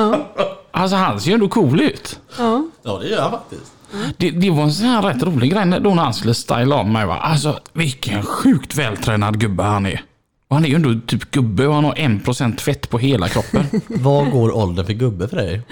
Alltså 0.71 0.97
han 0.97 1.21
ser 1.21 1.29
ju 1.29 1.35
ändå 1.35 1.49
cool 1.49 1.81
ut. 1.81 2.21
Ja. 2.39 2.65
ja, 2.83 2.99
det 2.99 3.09
gör 3.09 3.23
han 3.23 3.31
faktiskt. 3.31 3.73
Det, 4.17 4.31
det 4.31 4.51
var 4.51 4.63
en 4.63 4.73
sån 4.73 4.87
här 4.87 5.03
rätt 5.03 5.23
rolig 5.23 5.53
grej 5.53 5.81
då 5.81 5.95
när 5.95 6.03
han 6.03 6.15
skulle 6.15 6.35
styla 6.35 6.77
om 6.77 6.93
mig. 6.93 7.07
Va? 7.07 7.17
Alltså 7.17 7.59
vilken 7.73 8.23
sjukt 8.23 8.75
vältränad 8.75 9.41
gubbe 9.41 9.63
han 9.63 9.87
är. 9.87 10.03
Och 10.49 10.57
han 10.57 10.65
är 10.65 10.69
ju 10.69 10.75
ändå 10.75 11.01
typ 11.07 11.31
gubbe 11.31 11.67
och 11.67 11.75
han 11.75 11.85
har 11.85 11.95
en 11.99 12.21
procent 12.21 12.61
fett 12.61 12.91
på 12.91 12.99
hela 12.99 13.29
kroppen. 13.29 13.65
Vad 13.87 14.31
går 14.31 14.57
åldern 14.57 14.87
för 14.87 14.93
gubbe 14.93 15.29
för 15.29 15.37
dig? 15.37 15.63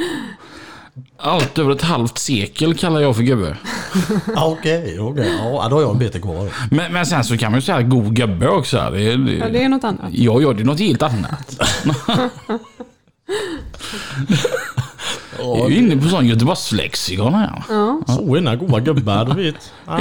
Allt 1.18 1.58
över 1.58 1.70
ett 1.72 1.82
halvt 1.82 2.18
sekel 2.18 2.74
kallar 2.78 3.00
jag 3.00 3.16
för 3.16 3.22
gubbe. 3.22 3.56
Ah, 4.36 4.46
Okej, 4.46 5.00
okej. 5.00 5.32
Ja, 5.38 5.66
då 5.70 5.76
har 5.76 5.82
jag 5.82 5.90
en 5.92 5.98
bete 5.98 6.18
kvar. 6.20 6.48
Men, 6.70 6.92
men 6.92 7.06
sen 7.06 7.24
så 7.24 7.38
kan 7.38 7.50
man 7.52 7.58
ju 7.60 7.62
säga 7.62 7.82
god 7.82 8.14
gubbe 8.16 8.48
också. 8.48 8.76
Det, 8.92 9.02
är- 9.12 9.16
det, 9.16 9.32
ja, 9.32 9.48
det 9.48 9.62
är 9.64 9.68
något 9.68 9.84
annat. 9.84 10.08
Ja, 10.10 10.40
ja, 10.40 10.52
det 10.52 10.62
är 10.62 10.64
något 10.64 10.78
helt 10.80 11.02
annat. 11.02 11.60
Jag 15.38 15.60
är 15.66 15.68
ju 15.70 15.76
inne 15.76 15.96
på 16.02 16.08
sån 16.08 16.26
Göteborgslexikon 16.26 17.34
här. 17.34 17.62
Så 18.06 18.36
ena 18.36 18.56
goda 18.56 18.80
gubbar, 18.80 19.24
du 19.24 19.42
vet. 19.42 19.72
Ja. 19.86 20.00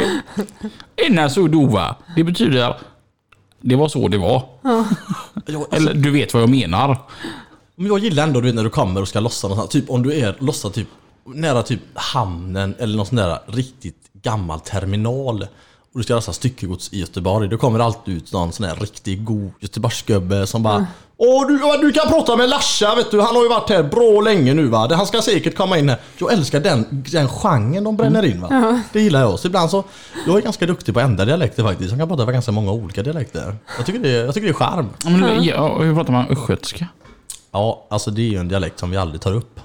Innan 1.07 1.29
så 1.29 1.47
dova. 1.47 1.95
Det 2.15 2.23
betyder 2.23 2.75
det 3.61 3.75
var 3.75 3.87
så 3.87 4.07
det 4.07 4.17
var. 4.17 4.43
Jag, 4.61 5.55
alltså, 5.55 5.75
Eller 5.75 5.93
du 5.93 6.11
vet 6.11 6.33
vad 6.33 6.43
jag 6.43 6.49
menar. 6.49 6.97
Men 7.75 7.87
jag 7.87 7.99
gillar 7.99 8.23
ändå 8.23 8.39
du 8.41 8.45
vet, 8.45 8.55
när 8.55 8.63
du 8.63 8.69
kommer 8.69 9.01
och 9.01 9.07
ska 9.07 9.19
lossa 9.19 9.47
någonstans. 9.47 9.71
Typ 9.71 9.89
om 9.89 10.03
du 10.03 10.13
är 10.19 10.35
lossa 10.39 10.69
typ 10.69 10.87
nära 11.27 11.63
typ 11.63 11.79
hamnen 11.93 12.75
eller 12.79 12.97
någon 12.97 13.05
sån 13.05 13.15
där 13.15 13.39
riktigt 13.47 13.97
gammal 14.23 14.59
terminal. 14.59 15.41
Och 15.93 15.99
du 15.99 16.03
ska 16.03 16.15
lossa 16.15 16.33
styckegods 16.33 16.93
i 16.93 16.99
Göteborg. 16.99 17.49
Då 17.49 17.57
kommer 17.57 17.79
det 17.79 17.85
alltid 17.85 18.17
ut 18.17 18.33
någon 18.33 18.51
sån 18.51 18.67
där 18.67 18.75
riktigt 18.75 19.25
god 19.25 19.51
Göteborgsgubbe 19.59 20.47
som 20.47 20.63
bara 20.63 20.87
Åh 21.17 21.47
du, 21.47 21.57
du 21.87 21.91
kan 21.91 22.07
prata 22.07 22.35
med 22.35 22.49
Larsa 22.49 22.95
vet 22.95 23.11
du, 23.11 23.21
han 23.21 23.35
har 23.35 23.43
ju 23.43 23.49
varit 23.49 23.69
här 23.69 23.83
bra 23.83 24.21
länge 24.21 24.53
nu 24.53 24.67
va. 24.67 24.89
Han 24.95 25.07
ska 25.07 25.21
säkert 25.21 25.55
komma 25.57 25.77
in 25.77 25.89
här. 25.89 25.99
Jag 26.17 26.33
älskar 26.33 26.59
den, 26.59 26.85
den 27.11 27.27
genren 27.29 27.83
de 27.83 27.97
bränner 27.97 28.25
in 28.25 28.41
va. 28.41 28.47
Det 28.93 29.01
gillar 29.01 29.19
jag. 29.21 29.39
Så 29.39 29.47
ibland 29.47 29.69
så, 29.69 29.83
jag 30.27 30.37
är 30.37 30.41
ganska 30.41 30.65
duktig 30.65 30.93
på 30.93 30.99
att 30.99 31.05
ändra 31.05 31.25
dialekter 31.25 31.63
faktiskt. 31.63 31.89
Jag 31.89 31.99
kan 31.99 32.07
prata 32.07 32.25
på 32.25 32.31
ganska 32.31 32.51
många 32.51 32.71
olika 32.71 33.03
dialekter. 33.03 33.55
Jag 33.77 33.85
tycker 33.85 33.99
det, 33.99 34.09
är- 34.09 34.25
jag 34.25 34.33
tycker 34.33 34.47
det 34.47 34.51
är 34.51 34.53
charm. 34.53 34.89
Du- 35.03 35.45
ja, 35.45 35.77
hur 35.79 35.95
pratar 35.95 36.13
man 36.13 36.25
östgötska? 36.29 36.87
Ja, 37.55 37.85
alltså 37.89 38.11
det 38.11 38.21
är 38.21 38.29
ju 38.29 38.37
en 38.37 38.47
dialekt 38.47 38.79
som 38.79 38.91
vi 38.91 38.97
aldrig 38.97 39.21
tar 39.21 39.33
upp. 39.33 39.59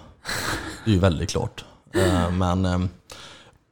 Det 0.84 0.91
är 0.91 0.95
ju 0.95 1.01
väldigt 1.01 1.30
klart. 1.30 1.64
Eh, 1.95 2.30
Men 2.30 2.64
eh, 2.64 2.78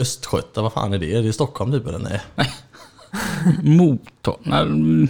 Östgöta, 0.00 0.62
vad 0.62 0.72
fan 0.72 0.92
är 0.92 0.98
det? 0.98 1.14
Är 1.14 1.22
det 1.22 1.32
Stockholm 1.32 1.72
typ 1.72 1.86
eller? 1.86 1.98
Nej. 1.98 2.20
Motor... 3.76 4.36
Nej, 4.42 4.60
mm, 4.62 5.08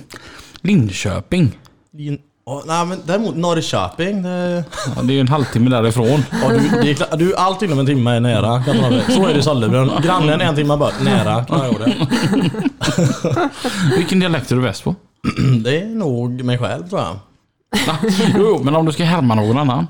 Linköping. 0.61 1.59
Lin- 1.93 2.19
ja, 2.47 2.63
nej 2.67 2.87
men 2.87 2.99
däremot 3.07 3.37
Norrköping. 3.37 4.23
Det, 4.23 4.65
Ja, 4.97 5.03
det 5.03 5.13
är 5.13 5.15
ju 5.15 5.21
en 5.21 5.29
halvtimme 5.29 5.71
därifrån. 5.71 6.23
ja, 6.43 6.49
du, 6.49 6.59
det 6.83 6.91
är, 6.91 7.17
du, 7.17 7.37
allt 7.37 7.63
inom 7.63 7.79
en 7.79 7.87
timme 7.87 8.11
är 8.11 8.21
nära. 8.21 8.65
Så 9.09 9.27
är 9.27 9.33
det 9.35 9.39
i 9.39 9.43
Sollebrunn. 9.43 9.91
Grannen 10.03 10.41
en 10.41 10.57
timme 10.57 10.77
bort. 10.77 10.95
Nära. 11.03 11.47
Vilken 13.97 14.21
dialekt 14.21 14.53
är 14.53 14.57
du 14.57 14.63
bäst 14.63 14.85
på? 14.85 14.95
Det 15.65 15.81
är 15.81 15.87
nog 15.87 16.45
mig 16.45 16.59
själv 16.59 16.89
tror 16.89 17.01
jag. 17.01 17.19
Jo, 18.37 18.61
men 18.63 18.77
om 18.77 18.87
du 18.87 18.93
ska 18.93 19.05
härma 19.05 19.35
någon 19.35 19.59
annan. 19.59 19.87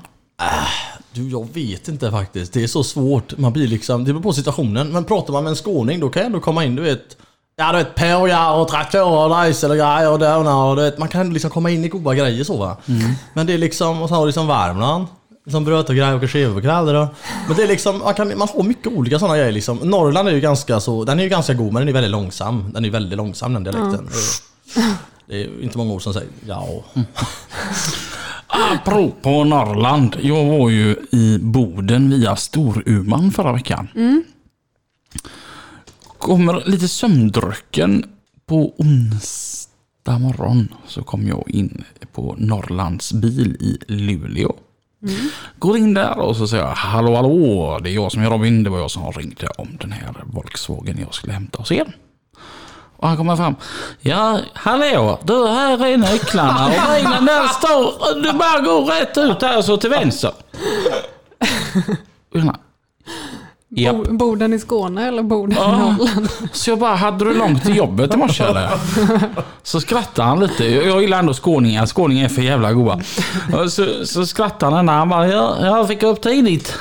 Du, 1.13 1.29
jag 1.29 1.47
vet 1.53 1.87
inte 1.87 2.11
faktiskt. 2.11 2.53
Det 2.53 2.63
är 2.63 2.67
så 2.67 2.83
svårt. 2.83 3.37
Man 3.37 3.53
blir 3.53 3.67
liksom, 3.67 4.05
det 4.05 4.13
beror 4.13 4.23
på 4.23 4.33
situationen. 4.33 4.91
Men 4.91 5.03
pratar 5.03 5.33
man 5.33 5.43
med 5.43 5.49
en 5.49 5.55
skåning 5.55 5.99
då 5.99 6.09
kan 6.09 6.19
jag 6.19 6.25
ändå 6.25 6.39
komma 6.39 6.65
in, 6.65 6.75
du 6.75 6.81
vet. 6.81 7.17
Ja 7.55 7.71
du 7.71 7.77
vet 7.77 7.95
pågar 7.95 8.53
och 8.53 8.67
traktorer 8.67 9.37
och 9.39 9.45
diesel 9.45 9.71
och 9.71 9.77
grejer 9.77 10.11
och 10.11 10.19
donar 10.19 10.65
och 10.65 10.75
du 10.75 10.81
vet. 10.81 10.97
Man 10.97 11.07
kan 11.07 11.33
liksom 11.33 11.51
komma 11.51 11.69
in 11.69 11.85
i 11.85 11.87
goda 11.87 12.15
grejer 12.15 12.43
så 12.43 12.57
va. 12.57 12.77
Men 13.33 13.47
det 13.47 13.53
är 13.53 13.57
liksom, 13.57 14.01
och 14.01 14.09
så 14.09 14.15
har 14.15 14.21
du 14.21 14.27
liksom 14.27 14.47
Värmland. 14.47 15.07
Som 15.51 15.65
bröt 15.65 15.89
och 15.89 15.95
grejer 15.95 16.23
och 16.23 16.31
skivekväll 16.31 16.85
då. 16.85 17.07
Men 17.47 17.57
det 17.57 17.63
är 17.63 17.67
liksom, 17.67 17.99
man, 17.99 18.13
kan, 18.13 18.37
man 18.37 18.47
har 18.55 18.63
mycket 18.63 18.87
olika 18.87 19.19
sådana 19.19 19.37
grejer 19.37 19.51
liksom. 19.51 19.77
Norrland 19.77 20.27
är 20.27 20.31
ju 20.33 20.39
ganska 20.39 20.79
så, 20.79 21.03
den 21.03 21.19
är 21.19 21.23
ju 21.23 21.29
ganska 21.29 21.53
god 21.53 21.73
men 21.73 21.81
den 21.81 21.89
är 21.89 21.93
väldigt 21.93 22.11
långsam. 22.11 22.71
Den 22.73 22.85
är 22.85 22.89
väldigt 22.89 23.17
långsam 23.17 23.53
den 23.53 23.63
dialekten. 23.63 24.07
Är, 24.07 25.09
det 25.29 25.43
är 25.43 25.63
inte 25.63 25.77
många 25.77 25.93
ord 25.93 26.01
som 26.01 26.13
säger 26.13 26.29
ja. 26.47 26.83
Apropå 28.47 29.43
Norrland. 29.43 30.17
Jag 30.21 30.45
var 30.45 30.69
ju 30.69 30.95
i 31.11 31.37
Boden 31.41 32.09
via 32.09 32.35
Storuman 32.35 33.31
förra 33.31 33.53
veckan. 33.53 33.87
Kommer 36.17 36.63
lite 36.69 36.87
sömndrucken 36.87 38.05
på 38.45 38.73
onsdag 38.77 40.19
morgon 40.19 40.67
så 40.87 41.03
kom 41.03 41.27
jag 41.27 41.49
in 41.49 41.83
på 42.13 42.35
Norrlands 42.37 43.13
bil 43.13 43.57
i 43.59 43.77
Luleå. 43.87 44.55
Går 45.59 45.77
in 45.77 45.93
där 45.93 46.19
och 46.19 46.35
så 46.35 46.47
säger 46.47 46.63
jag 46.63 46.75
hallå 46.75 47.15
hallå, 47.15 47.79
det 47.83 47.89
är 47.89 47.93
jag 47.93 48.11
som 48.11 48.21
är 48.23 48.29
Robin, 48.29 48.63
det 48.63 48.69
var 48.69 48.79
jag 48.79 48.91
som 48.91 49.11
ringde 49.11 49.47
om 49.47 49.77
den 49.81 49.91
här 49.91 50.13
Volkswagen 50.25 50.97
jag 50.99 51.13
skulle 51.13 51.33
hämta 51.33 51.57
hos 51.57 51.71
er. 51.71 51.93
Och 53.01 53.07
han 53.07 53.17
kommer 53.17 53.35
fram. 53.35 53.55
Ja, 54.01 54.39
hallå, 54.53 55.19
du 55.23 55.47
här 55.47 55.85
är 55.85 55.97
nycklarna 55.97 56.65
och 56.65 56.71
bilen 56.71 57.25
där 57.25 57.47
står, 57.47 58.21
du 58.23 58.33
bara 58.33 58.59
går 58.59 58.85
rätt 58.85 59.17
ut 59.17 59.41
här 59.41 59.61
så 59.61 59.77
till 59.77 59.89
vänster. 59.89 60.31
Japp. 63.71 63.95
Bo- 63.95 64.13
Boden 64.17 64.53
i 64.53 64.59
Skåne 64.59 65.07
eller 65.07 65.23
Boden 65.23 65.51
i 65.57 65.61
Ja. 65.61 65.71
Norrland? 65.71 66.29
Så 66.53 66.69
jag 66.69 66.79
bara, 66.79 66.95
hade 66.95 67.25
du 67.25 67.33
långt 67.33 67.63
till 67.63 67.75
jobbet 67.75 68.13
i 68.13 68.17
morse 68.17 68.43
eller? 68.43 68.69
Så 69.63 69.81
skrattade 69.81 70.27
han 70.27 70.39
lite. 70.39 70.65
Jag 70.65 71.01
gillar 71.01 71.19
ändå 71.19 71.33
skåningar. 71.33 71.85
Skåningar 71.85 72.25
är 72.25 72.29
för 72.29 72.41
jävla. 72.41 72.69
Och 73.57 73.71
Så, 73.71 74.05
så 74.05 74.25
skrattade 74.25 74.75
han 74.75 74.85
när 74.85 74.93
han 74.93 75.09
bara, 75.09 75.27
ja, 75.27 75.55
jag 75.65 75.87
fick 75.87 76.03
upp 76.03 76.21
tidigt. 76.21 76.75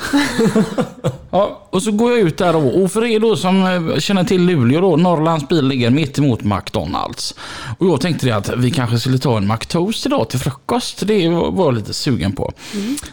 Ja, 1.30 1.67
och 1.70 1.82
så 1.82 1.92
går 1.92 2.10
jag 2.10 2.20
ut 2.20 2.38
där 2.38 2.52
då. 2.52 2.58
Och 2.58 2.92
för 2.92 3.04
er 3.04 3.20
då 3.20 3.36
som 3.36 3.62
eh, 3.66 3.98
känner 3.98 4.24
till 4.24 4.42
Luleå 4.42 4.80
då, 4.80 4.96
Norrlands 4.96 5.48
bil 5.48 5.68
ligger 5.68 5.90
mitt 5.90 6.18
emot 6.18 6.44
McDonalds. 6.44 7.34
Och 7.78 7.86
jag 7.86 8.00
tänkte 8.00 8.26
det 8.26 8.32
att 8.32 8.48
vi 8.56 8.70
kanske 8.70 8.98
skulle 8.98 9.18
ta 9.18 9.36
en 9.36 9.48
McToast 9.48 10.06
idag 10.06 10.28
till 10.28 10.38
frukost. 10.38 11.06
Det 11.06 11.28
var 11.28 11.64
jag 11.64 11.74
lite 11.74 11.94
sugen 11.94 12.32
på. 12.32 12.52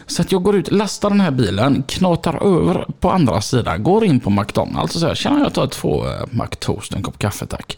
Så 0.06 0.22
att 0.22 0.32
jag 0.32 0.42
går 0.42 0.56
ut, 0.56 0.72
lastar 0.72 1.10
den 1.10 1.20
här 1.20 1.30
bilen, 1.30 1.84
knatar 1.88 2.58
över 2.58 2.86
på 3.00 3.10
andra 3.10 3.40
sidan, 3.40 3.82
går 3.82 4.04
in 4.04 4.20
på 4.20 4.30
McDonalds 4.30 4.94
och 4.94 5.00
säger 5.00 5.14
tjena 5.14 5.40
jag 5.40 5.54
tar 5.54 5.66
två 5.66 6.06
eh, 6.06 6.12
McToast 6.30 6.90
och 6.90 6.96
en 6.96 7.02
kopp 7.02 7.18
kaffe 7.18 7.46
tack. 7.46 7.76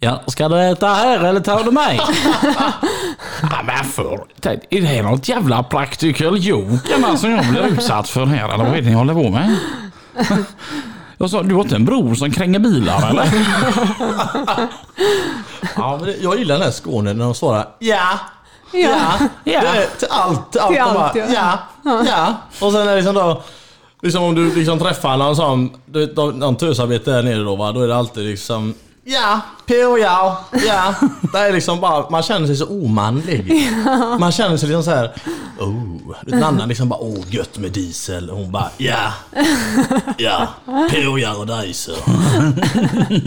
Ja, 0.00 0.22
ska 0.26 0.48
du 0.48 0.60
äta 0.60 0.86
här 0.86 1.24
eller 1.24 1.40
tar 1.40 1.64
du 1.64 1.70
mig? 1.70 2.00
ja, 3.42 3.62
men 3.64 3.84
för, 3.84 4.24
är 4.70 4.80
det 4.80 4.86
här 4.86 5.02
något 5.02 5.28
jävla 5.28 5.62
practical 5.62 6.38
joke 6.38 7.16
som 7.16 7.30
jag 7.30 7.46
blir 7.46 7.66
utsatt 7.66 8.08
för 8.08 8.26
här 8.26 8.54
eller 8.54 8.64
vad 8.64 8.76
är 8.76 8.82
det 8.82 8.88
ni 8.88 8.94
håller 8.94 9.14
på 9.14 9.28
med? 9.28 9.56
Jag 11.20 11.30
sa, 11.30 11.42
du 11.42 11.54
har 11.54 11.62
inte 11.62 11.74
en 11.74 11.84
bror 11.84 12.14
som 12.14 12.30
kränger 12.30 12.58
bilar 12.58 13.10
eller? 13.10 13.24
Ja, 15.76 15.96
men 15.96 16.06
det, 16.06 16.16
jag 16.16 16.38
gillar 16.38 16.54
den 16.54 16.64
här 16.64 16.70
Skåne 16.70 17.12
när 17.12 17.24
de 17.24 17.34
svarar 17.34 17.68
ja. 17.78 18.18
Ja, 18.72 19.18
Ja. 19.44 19.60
Det 19.60 19.68
är 19.68 19.86
till 19.98 20.08
allt. 20.10 20.52
Till 20.52 20.60
allt, 20.60 20.72
Till 20.72 20.78
de 20.78 20.94
bara, 20.94 21.04
allt, 21.04 21.16
ja. 21.16 21.58
ja. 21.84 22.04
ja. 22.08 22.34
Och 22.66 22.72
sen 22.72 22.80
är 22.80 22.86
det 22.86 22.96
liksom 22.96 23.14
då... 23.14 23.42
Liksom 24.02 24.22
om 24.22 24.34
du 24.34 24.54
liksom 24.54 24.78
träffar 24.78 25.16
någon 25.16 25.36
sån... 25.36 25.70
Någon 26.34 26.56
tösarbete 26.56 27.10
där 27.10 27.22
nere 27.22 27.42
då 27.42 27.56
va. 27.56 27.72
Då 27.72 27.80
är 27.80 27.88
det 27.88 27.96
alltid 27.96 28.24
liksom... 28.24 28.74
Ja, 29.10 29.40
på 29.66 29.98
ja, 29.98 30.44
ja. 30.66 30.94
Det 31.32 31.38
är 31.38 31.52
liksom 31.52 31.80
bara... 31.80 32.10
Man 32.10 32.22
känner 32.22 32.46
sig 32.46 32.56
så 32.56 32.66
omanlig. 32.66 33.70
Man 34.20 34.32
känner 34.32 34.56
sig 34.56 34.68
liksom 34.68 34.82
så 34.84 34.90
här... 34.90 35.14
Oh. 35.58 36.16
En 36.26 36.42
annan 36.42 36.68
liksom 36.68 36.88
bara... 36.88 37.00
Åh, 37.00 37.24
gött 37.28 37.58
med 37.58 37.72
diesel. 37.72 38.30
Och 38.30 38.36
hon 38.36 38.52
bara... 38.52 38.70
Ja. 38.76 39.12
Ja. 40.18 40.48
Pågar 40.64 41.38
och 41.38 41.46
diesel. 41.46 41.94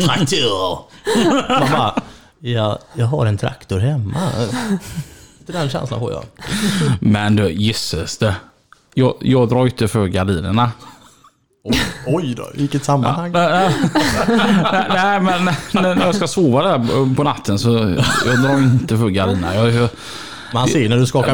Traktorer. 0.05 0.77
Man 1.59 1.71
bara... 1.71 2.01
Ja, 2.39 2.79
jag 2.93 3.05
har 3.05 3.25
en 3.25 3.37
traktor 3.37 3.79
hemma. 3.79 4.19
Det 5.45 5.53
är 5.53 5.57
den 5.57 5.69
känslan 5.69 5.99
får 5.99 6.11
jag. 6.11 6.23
Men 6.99 7.35
du, 7.35 7.51
gisses 7.51 8.17
det. 8.17 8.35
Jag, 8.93 9.15
jag 9.19 9.49
drar 9.49 9.65
inte 9.65 9.87
för 9.87 10.07
gardinerna. 10.07 10.71
Oj, 11.63 11.79
oj 12.05 12.33
då, 12.37 12.49
vilket 12.53 12.83
sammanhang. 12.85 13.31
Nej, 13.31 13.73
nej, 14.89 15.21
nej, 15.21 15.21
men 15.21 15.45
när 15.83 16.05
jag 16.05 16.15
ska 16.15 16.27
sova 16.27 16.63
där 16.63 17.15
på 17.15 17.23
natten 17.23 17.59
så 17.59 17.69
jag 18.25 18.41
drar 18.43 18.57
inte 18.57 18.97
för 18.97 19.09
gardinerna. 19.09 19.55
Jag, 19.55 19.71
jag, 19.71 19.89
Man 20.53 20.67
ser 20.67 20.89
när 20.89 20.97
du 20.97 21.05
skakar 21.05 21.33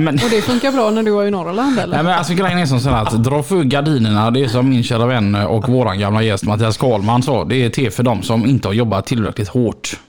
men, 0.00 0.14
Och 0.14 0.30
det 0.30 0.42
funkar 0.42 0.72
bra 0.72 0.90
när 0.90 1.02
du 1.02 1.10
var 1.10 1.24
i 1.24 1.30
Norrland 1.30 1.78
eller? 1.78 1.96
Nej 1.96 2.04
men 2.04 2.12
alltså 2.12 2.34
grejen 2.34 2.58
är 2.58 2.66
som 2.66 2.80
så 2.80 2.90
att 2.90 3.24
dra 3.24 3.42
för 3.42 3.62
gardinerna, 3.62 4.30
det 4.30 4.44
är 4.44 4.48
som 4.48 4.68
min 4.68 4.82
kära 4.82 5.06
vän 5.06 5.34
och 5.34 5.68
våran 5.68 5.98
gamla 5.98 6.22
gäst 6.22 6.44
Mattias 6.44 6.76
Karlman 6.76 7.22
sa, 7.22 7.44
det 7.44 7.64
är 7.64 7.70
till 7.70 7.90
för 7.90 8.02
dem 8.02 8.22
som 8.22 8.46
inte 8.46 8.68
har 8.68 8.72
jobbat 8.72 9.06
tillräckligt 9.06 9.48
hårt. 9.48 10.00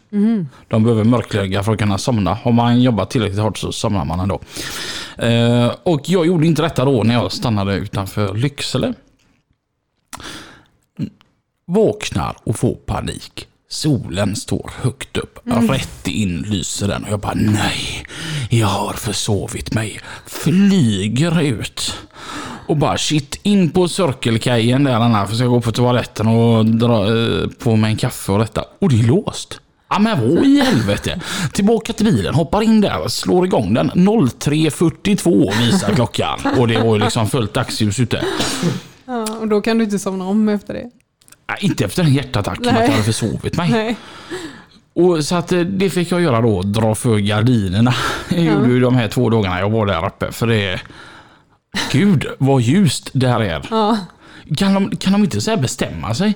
De 0.68 0.84
behöver 0.84 1.04
mörklägga 1.04 1.64
för 1.64 1.72
att 1.72 1.80
kunna 1.80 1.98
somna. 1.98 2.34
Har 2.34 2.52
man 2.52 2.82
jobbat 2.82 3.10
tillräckligt 3.10 3.40
hårt 3.42 3.58
så 3.58 3.72
somnar 3.72 4.06
man 4.06 4.20
ändå. 4.20 4.40
Eh, 5.18 5.72
och 5.84 6.02
jag 6.06 6.26
gjorde 6.26 6.48
inte 6.48 6.62
detta 6.62 6.86
då 6.86 7.04
när 7.04 7.14
jag 7.14 7.32
stannade 7.32 7.76
utanför 7.76 8.34
Lycksele. 8.34 8.94
Vaknar 11.72 12.38
och 12.44 12.56
får 12.56 12.76
panik. 12.76 13.48
Solen 13.70 14.36
står 14.36 14.72
högt 14.82 15.18
upp. 15.18 15.40
Rätt 15.46 16.08
in 16.08 16.42
lyser 16.42 16.88
den 16.88 17.04
och 17.04 17.10
jag 17.10 17.20
bara 17.20 17.34
nej, 17.36 18.06
jag 18.50 18.68
har 18.68 18.94
försovit 18.94 19.74
mig. 19.74 20.00
Flyger 20.26 21.42
ut. 21.42 21.94
Och 22.68 22.78
bara 22.78 22.98
shit, 22.98 23.40
in 23.44 23.70
på 23.70 23.88
Cirkelkajen 23.88 24.84
där 24.84 25.00
den 25.00 25.28
för 25.28 25.42
jag 25.42 25.50
gå 25.50 25.62
på 25.62 25.72
toaletten 25.72 26.28
och 26.28 26.66
dra 26.66 27.18
eh, 27.18 27.48
på 27.48 27.76
mig 27.76 27.92
en 27.92 27.98
kaffe 27.98 28.32
och 28.32 28.40
detta. 28.40 28.64
Och 28.80 28.90
det 28.90 29.00
är 29.00 29.04
låst. 29.04 29.62
Ja 29.90 30.00
men 30.00 30.36
vad 30.36 30.46
i 30.46 30.62
helvete. 30.62 31.22
Tillbaka 31.54 31.94
till 31.94 32.06
bilen, 32.06 32.36
hoppar 32.36 32.62
in 32.62 32.82
där, 32.82 33.08
slår 33.08 33.46
igång 33.46 33.74
den. 33.74 33.92
03.42 33.92 35.58
visar 35.60 35.94
klockan. 35.96 36.40
Och 36.58 36.68
det 36.68 36.80
var 36.80 36.96
ju 36.96 37.02
liksom 37.04 37.28
fullt 37.28 37.54
dagsljus 37.54 38.00
ute. 38.00 38.26
Ja, 39.06 39.38
och 39.42 39.48
då 39.48 39.62
kan 39.62 39.78
du 39.78 39.84
inte 39.84 40.00
somna 40.00 40.26
om 40.26 40.50
efter 40.50 40.74
det. 40.74 40.90
Nej, 41.50 41.58
inte 41.62 41.86
efter 41.86 42.04
en 42.04 42.14
hjärtattack, 42.14 42.60
Nej. 42.62 42.70
att 42.70 42.80
jag 42.82 42.92
hade 42.92 43.04
försovit 43.04 43.58
mig. 43.58 43.70
Nej. 43.72 43.96
Och 44.94 45.26
så 45.26 45.36
att 45.36 45.52
eh, 45.52 45.60
det 45.60 45.90
fick 45.90 46.12
jag 46.12 46.22
göra 46.22 46.42
då, 46.42 46.62
dra 46.62 46.96
för 46.96 47.18
gardinerna. 47.18 47.94
Jag 48.30 48.44
gjorde 48.44 48.68
ju 48.70 48.80
de 48.80 48.96
här 48.96 49.08
två 49.08 49.30
dagarna 49.30 49.60
jag 49.60 49.70
var 49.70 49.86
där 49.86 50.06
uppe. 50.06 50.32
För 50.32 50.48
det... 50.48 50.82
Gud, 51.92 52.26
vad 52.38 52.62
ljust 52.62 53.10
det 53.14 53.28
här 53.28 53.40
är. 53.42 53.66
Ja. 53.72 53.98
Kan 54.58 54.74
de, 54.74 54.96
kan 54.98 55.14
de 55.14 55.24
inte 55.24 55.42
så 55.42 55.58
bestämma 55.58 56.14
sig? 56.14 56.34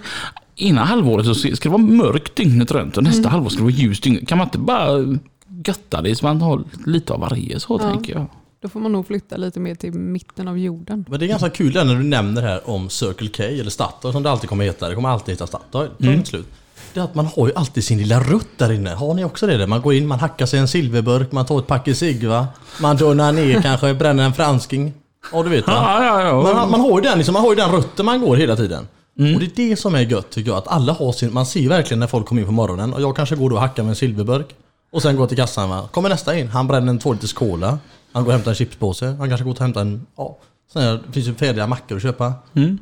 Ena 0.56 0.84
halvåret 0.84 1.26
så 1.26 1.34
ska 1.36 1.56
det 1.62 1.70
vara 1.70 1.78
mörkt 1.82 2.36
dygnet 2.36 2.72
runt 2.72 2.98
och 2.98 3.04
nästa 3.04 3.30
halvår 3.30 3.50
ska 3.50 3.58
det 3.58 3.64
vara 3.64 3.74
ljust 3.74 4.04
dygnet. 4.04 4.28
Kan 4.28 4.38
man 4.38 4.48
inte 4.48 4.58
bara 4.58 5.18
götta 5.66 6.02
det 6.02 6.16
så 6.16 6.26
man 6.26 6.42
har 6.42 6.64
lite 6.86 7.14
av 7.14 7.20
varje 7.20 7.60
så 7.60 7.80
Ja. 7.84 7.90
tänker 7.94 8.14
jag. 8.14 8.26
Då 8.62 8.70
får 8.70 8.80
man 8.80 8.92
nog 8.92 9.08
flytta 9.08 9.38
lite 9.38 9.60
mer 9.60 9.76
till 9.76 9.94
mitten 9.94 10.48
av 10.48 10.58
jorden. 10.60 11.06
Men 11.10 11.20
det 11.20 11.26
är 11.26 11.28
ganska 11.28 11.50
kul 11.50 11.74
där 11.74 11.86
när 11.86 11.96
du 11.96 12.04
nämner 12.04 12.42
här 12.42 12.70
om 12.70 12.90
Circle 12.90 13.28
K 13.38 13.44
eller 13.44 13.70
Statoil 13.70 14.14
som 14.14 14.24
det 14.24 14.32
alltid 14.32 14.50
kommer 14.50 14.66
heta. 14.66 14.90
Det 14.90 14.96
kommer 14.96 15.10
alltid 15.10 15.34
heta 15.36 15.48
Statoil. 15.48 15.90
Inte 16.00 16.30
slut. 16.30 16.48
Det 16.94 17.00
är 17.00 17.04
att 17.04 17.16
man 17.16 17.26
har 17.26 17.48
ju 17.48 17.54
alltid 17.56 17.84
sin 17.84 17.98
lilla 17.98 18.20
rutt 18.20 18.48
där 18.58 18.72
inne. 18.72 18.90
Har 18.90 19.14
ni 19.14 19.24
också 19.24 19.48
det? 19.48 19.58
Där? 19.58 19.68
Man 19.68 19.82
går 19.82 19.94
in, 19.94 20.08
man 20.08 20.20
hackar 20.20 20.46
sig 20.46 20.60
en 20.60 20.68
silverburk, 20.68 21.32
man 21.32 21.46
tar 21.46 21.60
ett 21.60 21.68
packe 21.68 21.96
cigg 21.96 22.28
va? 22.28 22.48
Man 22.82 22.98
donar 22.98 23.32
ner 23.32 23.62
kanske, 23.64 23.94
bränner 23.94 24.24
en 24.24 24.34
fransking. 24.34 24.94
Ja 25.34 25.44
du 25.44 25.50
vet 25.50 25.68
va? 25.68 25.74
Ja, 25.76 26.06
ja, 26.06 26.22
ja. 26.28 26.42
Man, 26.44 26.56
har- 26.56 26.68
man, 26.68 26.80
har 26.82 26.90
ju 26.96 27.02
den, 27.02 27.18
liksom, 27.18 27.34
man 27.34 27.42
har 27.42 27.50
ju 27.50 27.56
den 27.56 27.72
rutten 27.72 28.06
man 28.06 28.22
går 28.22 28.36
hela 28.36 28.56
tiden. 28.56 28.88
Och 29.18 29.40
det 29.40 29.46
är 29.46 29.70
det 29.70 29.76
som 29.76 29.96
är 29.96 30.02
gött 30.02 30.30
tycker 30.30 30.50
jag. 30.52 30.58
Att 30.58 30.68
alla 30.68 30.94
har 30.94 31.12
sin... 31.12 31.34
Man 31.34 31.46
ser 31.46 31.70
verkligen 31.70 32.00
när 32.00 32.08
folk 32.08 32.26
kommer 32.26 32.42
in 32.42 32.48
på 32.48 32.54
morgonen. 32.54 32.94
Och 32.94 33.02
jag 33.02 33.16
kanske 33.16 33.36
går 33.36 33.50
då 33.50 33.56
och 33.56 33.62
hackar 33.62 33.84
med 33.84 33.90
en 33.90 33.96
silverburk. 33.96 34.56
Och 34.92 35.02
sen 35.02 35.16
går 35.16 35.28
till 35.28 35.38
kassan 35.38 35.70
va. 35.70 35.88
Kommer 35.92 36.10
nästa 36.10 36.38
in. 36.38 36.48
Han 36.48 36.68
bränner 36.68 36.90
en 36.90 37.00
två 37.00 37.14
liters 37.14 37.34
cola. 37.34 37.80
Han 38.14 38.24
går 38.24 38.30
och 38.30 38.34
hämtar 38.34 38.52
en 38.52 38.56
chipspåse. 38.56 39.16
Han 39.20 39.28
kanske 39.30 39.44
går 39.44 39.52
och 39.52 39.60
hämtar 39.60 39.82
en... 39.82 40.06
Ja. 40.18 40.38
Sen 40.74 40.82
är, 40.84 40.94
det 41.08 41.14
finns 41.14 41.28
ju 41.28 41.34
färdiga 41.34 41.68
mackor 41.68 41.96
att 41.96 42.02
köpa. 42.02 42.34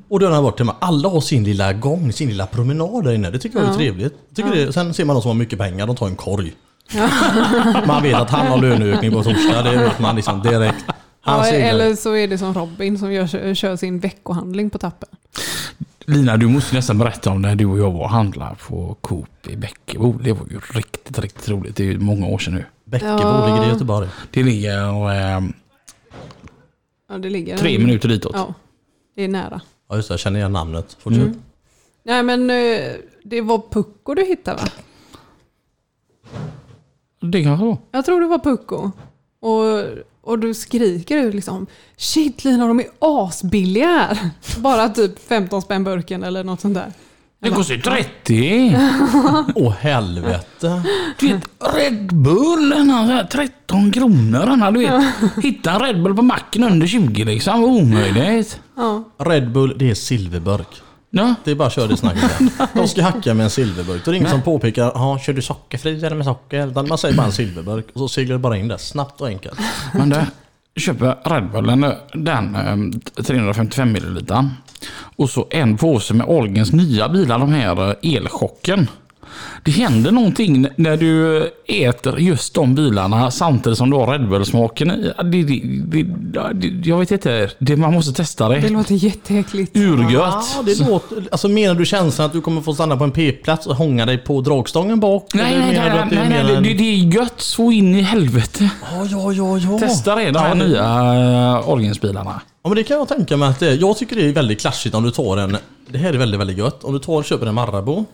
Och 0.09 0.19
då 0.19 0.25
är 0.25 0.31
han 0.31 0.43
bort 0.43 0.55
till 0.57 0.65
mig. 0.65 0.75
Alla 0.79 1.09
har 1.09 1.21
sin 1.21 1.43
lilla 1.43 1.73
gång, 1.73 2.11
sin 2.13 2.29
lilla 2.29 2.45
promenad 2.45 3.03
där 3.03 3.11
inne. 3.13 3.29
Det 3.29 3.39
tycker 3.39 3.57
jag 3.59 3.67
är 3.67 3.71
Ja. 3.71 3.77
trevligt. 3.77 4.13
Jag 4.29 4.35
tycker 4.35 4.65
det, 4.65 4.73
sen 4.73 4.93
ser 4.93 5.05
man 5.05 5.15
de 5.15 5.21
som 5.21 5.29
har 5.29 5.35
mycket 5.35 5.59
pengar. 5.59 5.87
De 5.87 5.95
tar 5.95 6.07
en 6.07 6.15
korg. 6.15 6.53
man 7.87 8.03
vet 8.03 8.15
att 8.15 8.29
han 8.29 8.47
har 8.47 8.57
löneökning 8.57 9.11
på 9.11 9.23
torsdag. 9.23 9.61
Det 9.63 9.77
vet 9.77 9.99
man 9.99 10.15
liksom 10.15 10.41
direkt. 10.41 10.85
Ja, 11.25 11.45
eller 11.45 11.95
så 11.95 12.15
är 12.15 12.27
det 12.27 12.37
som 12.37 12.53
Robin 12.53 12.97
som 12.97 13.13
gör, 13.13 13.53
kör 13.55 13.75
sin 13.75 13.99
veckohandling 13.99 14.69
på 14.69 14.77
tappen. 14.77 15.09
Lina, 16.05 16.37
du 16.37 16.47
måste 16.47 16.75
nästan 16.75 16.97
berätta 16.97 17.29
om 17.29 17.41
när 17.41 17.55
du 17.55 17.65
och 17.65 17.79
jag 17.79 17.91
var 17.91 17.99
och 17.99 18.09
handlade 18.09 18.55
på 18.67 18.95
Coop 19.01 19.47
i 19.47 19.55
Bäckebo. 19.55 20.11
Det 20.23 20.31
var 20.33 20.45
ju 20.51 20.59
riktigt, 20.73 21.19
riktigt 21.19 21.49
roligt. 21.49 21.75
Det 21.75 21.83
är 21.83 21.87
ju 21.87 21.99
många 21.99 22.27
år 22.27 22.37
sedan 22.39 22.53
nu. 22.53 22.65
Bäckebo 22.89 23.11
Ja. 23.21 23.45
ligger 23.47 23.59
det 23.61 23.65
i 23.67 23.69
Göteborg. 23.69 24.07
Det 24.31 24.43
ligger 24.43 24.77
eh, 25.11 25.41
Ja, 27.09 27.17
det 27.17 27.29
ligger 27.29 27.57
tre 27.57 27.75
en- 27.75 27.81
minuter 27.81 28.09
ditåt. 28.09 28.31
Ja, 28.35 28.53
det 29.15 29.23
är 29.23 29.27
nära. 29.27 29.61
Ja 29.89 29.95
just 29.95 30.07
det, 30.07 30.13
jag 30.13 30.19
känner 30.19 30.39
igen 30.39 30.51
namnet. 30.53 30.97
Fortsätt. 30.99 31.23
Mm. 31.23 31.41
Nej 32.03 32.23
men 32.23 32.49
eh, 32.49 32.91
det 33.23 33.41
var 33.41 33.61
Pucko 33.71 34.13
du 34.15 34.25
hittade 34.25 34.57
va? 34.63 34.69
Det 37.21 37.43
kanske 37.43 37.65
var. 37.65 37.77
Jag 37.91 38.05
tror 38.05 38.21
det 38.21 38.27
var 38.27 38.39
Pucko. 38.39 38.91
Och, 39.39 39.83
och 40.21 40.39
du 40.39 40.53
skriker 40.53 41.17
ut 41.17 41.35
liksom 41.35 41.67
Shit 41.97 42.43
Lina 42.43 42.67
de 42.67 42.79
är 42.79 42.85
asbilliga 42.99 43.87
här. 43.87 44.29
Bara 44.57 44.89
typ 44.89 45.19
15 45.19 45.61
spänn 45.61 45.83
burken 45.83 46.23
eller 46.23 46.43
något 46.43 46.61
sånt 46.61 46.73
där. 46.75 46.93
Det 47.41 47.49
kostar 47.49 47.75
ju 47.75 47.81
30. 47.81 48.77
Åh 49.55 49.73
helvete. 49.79 50.81
Du 51.19 51.27
vet, 51.33 51.43
Red 51.75 52.13
Bull, 52.15 52.69
den 52.69 52.89
här, 52.89 53.07
så 53.07 53.11
här 53.13 53.23
13 53.23 53.91
kronor. 53.91 54.39
Den 54.45 54.61
här, 54.61 54.71
du 54.71 54.79
vet. 54.79 55.03
Hitta 55.43 55.71
en 55.71 55.79
Red 55.79 56.03
Bull 56.03 56.15
på 56.15 56.21
macken 56.21 56.63
under 56.63 56.87
20 56.87 57.23
liksom. 57.23 57.63
Omöjligt. 57.63 58.59
Ja. 58.77 59.03
Red 59.19 59.51
Bull, 59.51 59.75
det 59.77 59.89
är 59.89 59.95
silverburk. 59.95 60.67
Ja. 61.11 61.35
Det 61.43 61.51
är 61.51 61.55
bara 61.55 61.69
köra 61.69 61.87
det 61.87 61.97
snacket. 61.97 62.31
De 62.73 62.87
ska 62.87 63.03
hacka 63.03 63.33
med 63.33 63.43
en 63.43 63.49
silverburk. 63.49 64.05
Då 64.05 64.11
är 64.11 64.13
det 64.13 64.17
ingen 64.17 64.29
som 64.29 64.41
påpekar, 64.41 64.91
"Jaha, 64.95 65.19
kör 65.19 65.33
du 65.33 65.41
sockerfri 65.41 66.05
eller 66.05 66.15
med 66.15 66.25
socker? 66.25 66.67
Utan 66.67 66.87
man 66.87 66.97
säger 66.97 67.17
bara 67.17 67.25
en 67.25 67.31
silverburk 67.31 67.85
och 67.93 67.99
så 67.99 68.07
seglar 68.07 68.33
det 68.33 68.39
bara 68.39 68.57
in 68.57 68.67
där. 68.67 68.77
Snabbt 68.77 69.21
och 69.21 69.27
enkelt. 69.27 69.59
Men 69.93 70.09
du, 70.09 70.81
köper 70.81 71.17
Red 71.29 71.51
Bullen, 71.51 71.85
den 72.13 72.55
eh, 72.55 73.23
355 73.23 73.89
ml. 73.89 74.25
Och 75.15 75.29
så 75.29 75.47
en 75.49 75.77
påse 75.77 76.13
med 76.13 76.27
Olgens 76.27 76.71
nya 76.71 77.09
bilar, 77.09 77.39
de 77.39 77.53
här 77.53 77.95
elchocken. 78.01 78.87
Det 79.63 79.71
händer 79.71 80.11
någonting 80.11 80.67
när 80.75 80.97
du 80.97 81.43
äter 81.67 82.19
just 82.19 82.53
de 82.53 82.75
bilarna 82.75 83.31
samtidigt 83.31 83.77
som 83.77 83.89
du 83.89 83.95
har 83.97 84.07
Red 84.07 84.29
Bull-smaken 84.29 84.91
i. 84.91 85.11
Det, 85.23 85.43
det, 85.43 85.61
det, 86.03 86.03
det, 86.53 86.89
jag 86.89 86.97
vet 86.97 87.11
inte, 87.11 87.49
det, 87.59 87.75
man 87.75 87.93
måste 87.93 88.13
testa 88.13 88.49
Det 88.49 88.59
det. 88.59 88.69
låter 88.69 88.95
jätteäckligt. 88.95 89.77
Urgött. 89.77 90.11
Ja, 90.55 90.61
det 90.65 90.79
låter, 90.89 91.27
alltså 91.31 91.47
menar 91.47 91.75
du 91.75 91.85
känslan 91.85 92.25
att 92.27 92.33
du 92.33 92.41
kommer 92.41 92.61
få 92.61 92.73
stanna 92.73 92.97
på 92.97 93.03
en 93.03 93.11
p-plats 93.11 93.67
och 93.67 93.75
hånga 93.75 94.05
dig 94.05 94.17
på 94.17 94.41
dragstången 94.41 94.99
bak? 94.99 95.27
Nej, 95.33 95.57
nej, 95.59 95.77
nej, 95.79 95.89
att 95.89 96.09
det 96.09 96.15
är 96.15 96.29
nej, 96.29 96.43
nej 96.43 96.55
en- 96.55 96.63
det, 96.63 96.73
det 96.73 96.83
är 96.83 96.95
gött 97.15 97.41
så 97.41 97.71
in 97.71 97.95
i 97.95 98.01
helvete. 98.01 98.69
Ja, 98.91 99.05
ja, 99.05 99.31
ja, 99.33 99.57
ja. 99.57 99.79
Testa 99.79 100.15
det, 100.15 100.31
de 100.31 100.39
här 100.39 100.49
Ja, 100.49 100.55
det- 100.55 100.67
nya 100.67 100.81
äh, 101.59 101.69
Ahlgrens-bilarna. 101.69 102.41
Ja 102.63 102.69
men 102.69 102.75
det 102.75 102.83
kan 102.83 102.97
jag 102.97 103.07
tänka 103.07 103.37
mig 103.37 103.49
att 103.49 103.59
det 103.59 103.67
är. 103.71 103.77
Jag 103.81 103.97
tycker 103.97 104.15
det 104.15 104.25
är 104.29 104.33
väldigt 104.33 104.61
klatschigt 104.61 104.95
om 104.95 105.03
du 105.03 105.11
tar 105.11 105.37
en, 105.37 105.57
det 105.89 105.97
här 105.97 106.13
är 106.13 106.17
väldigt, 106.17 106.39
väldigt 106.39 106.57
gött. 106.57 106.83
Om 106.83 106.93
du 106.93 106.99
tar 106.99 107.13
och 107.13 107.25
köper 107.25 107.45
en 107.45 107.55
Marabou. 107.55 108.05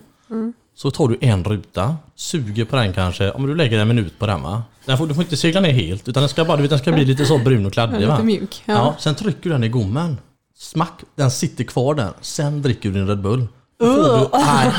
Så 0.75 0.91
tar 0.91 1.07
du 1.07 1.17
en 1.21 1.43
ruta, 1.43 1.95
suger 2.15 2.65
på 2.65 2.75
den 2.75 2.93
kanske, 2.93 3.31
om 3.31 3.47
du 3.47 3.55
lägger 3.55 3.79
en 3.79 3.87
minut 3.87 4.19
på 4.19 4.25
den 4.27 4.41
va. 4.41 4.63
Den 4.85 4.97
får, 4.97 5.07
du 5.07 5.13
får 5.13 5.23
inte 5.23 5.37
segla 5.37 5.59
ner 5.61 5.71
helt 5.71 6.07
utan 6.07 6.21
den 6.23 6.29
ska 6.29 6.45
bara, 6.45 6.57
du 6.57 6.61
vet, 6.61 6.69
den 6.69 6.79
ska 6.79 6.91
bli 6.91 7.05
lite 7.05 7.25
så 7.25 7.37
brun 7.37 7.65
och 7.65 7.73
kladdig 7.73 7.99
Lite 7.99 8.07
va. 8.11 8.23
mjuk. 8.23 8.63
Ja. 8.65 8.73
Ja. 8.73 8.95
sen 8.99 9.15
trycker 9.15 9.43
du 9.43 9.49
den 9.49 9.63
i 9.63 9.69
gommen. 9.69 10.17
Smack, 10.57 10.99
den 11.15 11.31
sitter 11.31 11.63
kvar 11.63 11.93
där. 11.95 12.09
Sen 12.21 12.61
dricker 12.61 12.89
du 12.89 12.95
din 12.95 13.07
Red 13.07 13.21
Bull. 13.21 13.47
Då 13.79 13.85
får 13.85 14.19
du, 14.19 14.45
nej. 14.45 14.71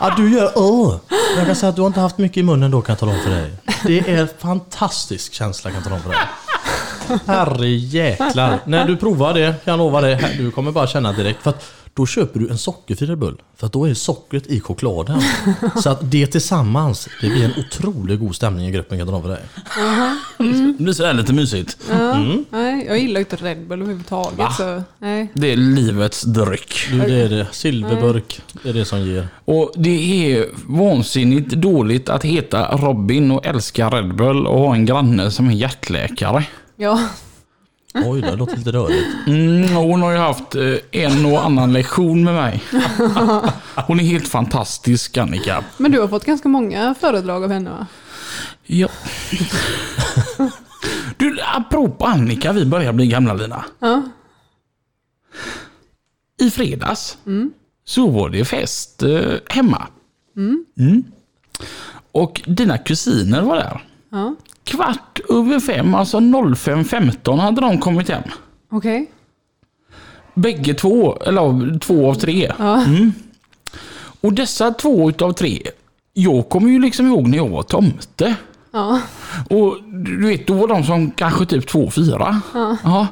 Ja, 0.00 0.14
du 0.16 0.32
gör 0.34 0.46
uh. 0.58 0.98
Jag 1.36 1.46
kan 1.46 1.56
säga 1.56 1.70
att 1.70 1.76
du 1.76 1.82
har 1.82 1.86
inte 1.86 2.00
haft 2.00 2.18
mycket 2.18 2.36
i 2.36 2.42
munnen 2.42 2.70
då 2.70 2.80
kan 2.82 2.92
jag 2.92 2.98
tala 2.98 3.12
om 3.12 3.18
för 3.18 3.30
dig. 3.30 3.52
Det 3.86 3.98
är 3.98 4.28
fantastisk 4.38 5.32
känsla 5.32 5.70
kan 5.70 5.74
jag 5.74 5.84
tala 5.84 5.96
om 5.96 6.02
för 6.02 6.10
dig. 6.10 6.18
Herre 7.26 7.68
jäklar. 7.68 8.58
När 8.64 8.84
du 8.86 8.96
provar 8.96 9.34
det, 9.34 9.64
kan 9.64 9.72
jag 9.72 9.78
lova 9.78 10.00
dig, 10.00 10.36
du 10.38 10.50
kommer 10.50 10.72
bara 10.72 10.86
känna 10.86 11.12
direkt. 11.12 11.42
För 11.42 11.50
att 11.50 11.72
då 12.00 12.06
köper 12.06 12.40
du 12.40 12.48
en 12.48 12.58
sockerfri 12.58 13.16
Bull. 13.16 13.42
För 13.56 13.66
att 13.66 13.72
då 13.72 13.88
är 13.88 13.94
sockret 13.94 14.46
i 14.46 14.60
chokladen. 14.60 15.20
Så 15.82 15.90
att 15.90 16.10
det 16.10 16.26
tillsammans, 16.26 17.08
det 17.20 17.28
blir 17.28 17.44
en 17.44 17.64
otroligt 17.64 18.20
god 18.20 18.36
stämning 18.36 18.66
i 18.66 18.70
gruppen 18.70 18.98
kan 18.98 19.08
jag 19.08 19.24
dig. 19.24 19.42
Det 20.38 20.84
blir 20.84 20.92
sådär 20.92 21.12
lite 21.12 21.32
mysigt. 21.32 21.78
Nej, 22.50 22.86
jag 22.86 22.98
gillar 22.98 23.20
inte 23.20 23.36
Red 23.36 23.66
Bull 23.66 23.82
överhuvudtaget. 23.82 24.52
Så, 24.56 24.82
nej. 24.98 25.32
Det 25.34 25.52
är 25.52 25.56
livets 25.56 26.22
dryck. 26.22 26.74
Du, 26.90 26.98
det 26.98 27.14
är 27.14 27.28
det. 27.28 27.46
Silverburk, 27.52 28.42
det 28.62 28.68
är 28.68 28.74
det 28.74 28.84
som 28.84 29.00
ger. 29.00 29.28
Och 29.44 29.72
det 29.76 30.34
är 30.34 30.46
vansinnigt 30.66 31.50
dåligt 31.50 32.08
att 32.08 32.24
heta 32.24 32.76
Robin 32.76 33.30
och 33.30 33.46
älska 33.46 33.88
Red 33.88 34.14
Bull 34.14 34.46
och 34.46 34.58
ha 34.58 34.74
en 34.74 34.86
granne 34.86 35.30
som 35.30 35.48
är 35.48 35.52
hjärtläkare. 35.54 36.44
Ja. 36.76 37.00
Oj, 37.94 38.20
det 38.20 38.36
låter 38.36 38.56
lite 38.56 38.72
rörigt. 38.72 39.06
Mm, 39.26 39.74
hon 39.74 40.02
har 40.02 40.12
ju 40.12 40.18
haft 40.18 40.54
eh, 40.54 40.74
en 40.92 41.26
och 41.26 41.44
annan 41.44 41.72
lektion 41.72 42.24
med 42.24 42.34
mig. 42.34 42.62
Hon 43.86 44.00
är 44.00 44.04
helt 44.04 44.28
fantastisk 44.28 45.16
Annika. 45.16 45.64
Men 45.76 45.90
du 45.92 46.00
har 46.00 46.08
fått 46.08 46.24
ganska 46.24 46.48
många 46.48 46.94
föredrag 47.00 47.44
av 47.44 47.50
henne 47.50 47.70
va? 47.70 47.86
Ja. 48.66 48.88
Du, 51.16 51.38
apropå 51.54 52.04
Annika, 52.06 52.52
vi 52.52 52.64
börjar 52.64 52.92
bli 52.92 53.06
gamla 53.06 53.34
Lina. 53.34 53.64
Ja. 53.78 54.02
I 56.40 56.50
fredags 56.50 57.18
så 57.84 58.08
var 58.10 58.28
det 58.30 58.44
fest 58.44 59.02
eh, 59.02 59.34
hemma. 59.48 59.86
Mm. 60.36 61.04
Och 62.12 62.42
dina 62.46 62.78
kusiner 62.78 63.42
var 63.42 63.56
där. 63.56 63.84
Ja. 64.10 64.34
Kvart 64.70 65.20
över 65.28 65.60
fem, 65.60 65.94
alltså 65.94 66.18
05.15 66.18 67.36
hade 67.36 67.60
de 67.60 67.78
kommit 67.78 68.08
hem. 68.08 68.22
Okej. 68.70 69.10
Bägge 70.34 70.74
två, 70.74 71.16
eller 71.16 71.78
två 71.78 72.10
av 72.10 72.14
tre. 72.14 72.52
Ja. 72.58 72.84
Mm. 72.84 73.12
Och 74.20 74.32
dessa 74.32 74.70
två 74.70 75.08
utav 75.08 75.32
tre, 75.32 75.62
jag 76.12 76.48
kommer 76.48 76.70
ju 76.70 76.78
liksom 76.78 77.06
ihåg 77.06 77.28
när 77.28 77.36
jag 77.36 77.48
var 77.48 77.62
tomte. 77.62 78.34
Ja. 78.72 79.00
Och 79.50 79.76
du 80.06 80.26
vet, 80.28 80.46
då 80.46 80.54
var 80.54 80.68
de 80.68 80.84
som 80.84 81.10
kanske 81.10 81.46
typ 81.46 81.66
två, 81.68 81.90
fyra. 81.90 82.40
Ja. 82.84 83.06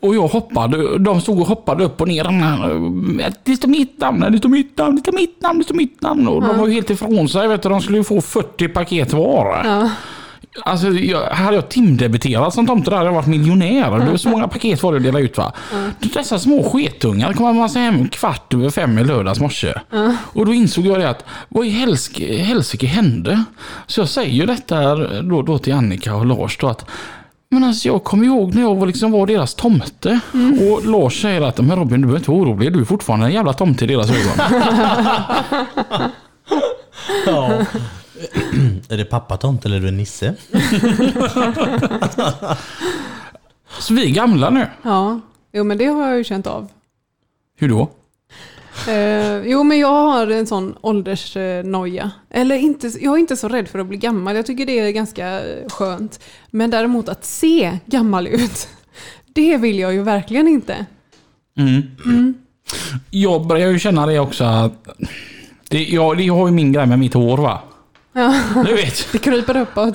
Och 0.00 0.14
jag 0.14 0.28
hoppade, 0.28 0.98
de 0.98 1.20
stod 1.20 1.40
och 1.40 1.46
hoppade 1.46 1.84
upp 1.84 2.00
och 2.00 2.08
ner. 2.08 3.34
Det 3.44 3.56
står 3.56 3.68
mitt 3.68 3.98
namn, 3.98 4.26
det 4.32 4.38
står 4.38 4.48
mitt 4.48 4.78
namn, 4.78 4.96
det 4.96 5.02
står 5.02 5.12
mitt 5.12 5.42
namn, 5.42 5.58
det 5.58 5.64
står 5.64 5.74
mitt 5.74 6.02
namn. 6.02 6.28
Och 6.28 6.42
de 6.42 6.58
var 6.58 6.66
ju 6.66 6.72
helt 6.72 6.90
ifrån 6.90 7.28
sig. 7.28 7.48
Vet 7.48 7.62
du, 7.62 7.68
de 7.68 7.80
skulle 7.80 7.98
ju 7.98 8.04
få 8.04 8.20
40 8.20 8.68
paket 8.68 9.12
var. 9.12 9.90
Alltså, 10.62 10.88
jag, 10.88 11.26
hade 11.30 11.54
jag 11.56 11.68
timdebiterat 11.68 12.54
som 12.54 12.66
tomte 12.66 12.90
där 12.90 12.96
hade 12.96 13.08
jag 13.08 13.14
varit 13.14 13.26
miljonär. 13.26 13.98
Det 13.98 14.10
var 14.10 14.16
så 14.16 14.28
många 14.28 14.48
paket 14.48 14.82
var 14.82 14.92
det 14.92 14.96
att 14.98 15.02
dela 15.04 15.18
ut 15.20 15.38
va. 15.38 15.52
Dessa 16.14 16.38
små 16.38 16.62
sketungar 16.70 17.32
kom 17.32 17.56
man 17.56 17.68
hem 17.68 18.08
kvart 18.08 18.54
över 18.54 18.70
fem 18.70 18.98
i 18.98 19.04
lördags 19.04 19.40
morse. 19.40 19.72
Och 20.32 20.46
då 20.46 20.54
insåg 20.54 20.86
jag 20.86 21.00
det 21.00 21.08
att 21.10 21.24
vad 21.48 21.66
i 21.66 21.70
helsk- 21.70 22.38
helsike 22.44 22.86
hände? 22.86 23.44
Så 23.86 24.00
jag 24.00 24.08
säger 24.08 24.32
ju 24.32 24.46
detta 24.46 24.94
då, 25.22 25.42
då 25.42 25.58
till 25.58 25.74
Annika 25.74 26.14
och 26.14 26.26
Lars 26.26 26.58
då 26.58 26.66
att 26.68 26.86
men 27.50 27.64
alltså 27.64 27.88
jag 27.88 28.04
kommer 28.04 28.26
ihåg 28.26 28.54
när 28.54 28.62
jag 28.62 28.74
var, 28.74 28.86
liksom 28.86 29.12
var 29.12 29.26
deras 29.26 29.54
tomte. 29.54 30.20
Och 30.70 30.86
Lars 30.86 31.22
säger 31.22 31.40
att 31.42 31.58
men 31.58 31.76
Robin 31.76 32.00
du 32.00 32.06
behöver 32.06 32.18
inte 32.18 32.30
vara 32.30 32.40
orolig. 32.40 32.72
Du 32.72 32.80
är 32.80 32.84
fortfarande 32.84 33.26
en 33.26 33.32
jävla 33.32 33.52
tomte 33.52 33.84
i 33.84 33.88
deras 33.88 34.10
ögon. 34.10 34.60
Ja. 37.26 37.50
är 38.88 38.96
det 38.96 39.04
pappatomte 39.04 39.68
eller 39.68 39.76
är 39.76 39.80
du 39.80 39.88
en 39.88 39.96
nisse? 39.96 40.34
Så 43.78 43.94
vi 43.94 44.10
är 44.10 44.14
gamla 44.14 44.50
nu. 44.50 44.66
ja. 44.82 45.20
Jo 45.56 45.64
men 45.64 45.78
det 45.78 45.86
har 45.86 46.08
jag 46.08 46.18
ju 46.18 46.24
känt 46.24 46.46
av. 46.46 46.68
Hur 47.56 47.68
då? 47.68 47.90
Eh, 48.88 49.36
jo 49.46 49.62
men 49.62 49.78
jag 49.78 49.88
har 49.88 50.26
en 50.26 50.46
sån 50.46 50.76
åldersnoja. 50.80 52.10
Eller 52.30 52.56
inte, 52.56 52.86
jag 53.00 53.14
är 53.14 53.18
inte 53.18 53.36
så 53.36 53.48
rädd 53.48 53.68
för 53.68 53.78
att 53.78 53.86
bli 53.86 53.96
gammal. 53.96 54.36
Jag 54.36 54.46
tycker 54.46 54.66
det 54.66 54.78
är 54.78 54.90
ganska 54.90 55.40
skönt. 55.68 56.20
Men 56.50 56.70
däremot 56.70 57.08
att 57.08 57.24
se 57.24 57.78
gammal 57.86 58.26
ut. 58.26 58.68
Det 59.34 59.56
vill 59.56 59.78
jag 59.78 59.92
ju 59.92 60.02
verkligen 60.02 60.48
inte. 60.48 60.86
Jag 63.10 63.46
börjar 63.46 63.68
ju 63.68 63.78
känna 63.78 64.06
det 64.06 64.18
också 64.18 64.44
att 64.44 64.88
det, 65.68 65.84
jag, 65.84 66.20
jag 66.20 66.34
har 66.34 66.46
ju 66.46 66.52
min 66.52 66.72
grej 66.72 66.86
med 66.86 66.98
mitt 66.98 67.14
hår 67.14 67.36
va. 67.38 67.60
Ja, 68.14 68.34
Du 68.66 68.74
vet, 68.74 69.08
det 69.12 69.18
kryper 69.18 69.56
uppåt. 69.56 69.94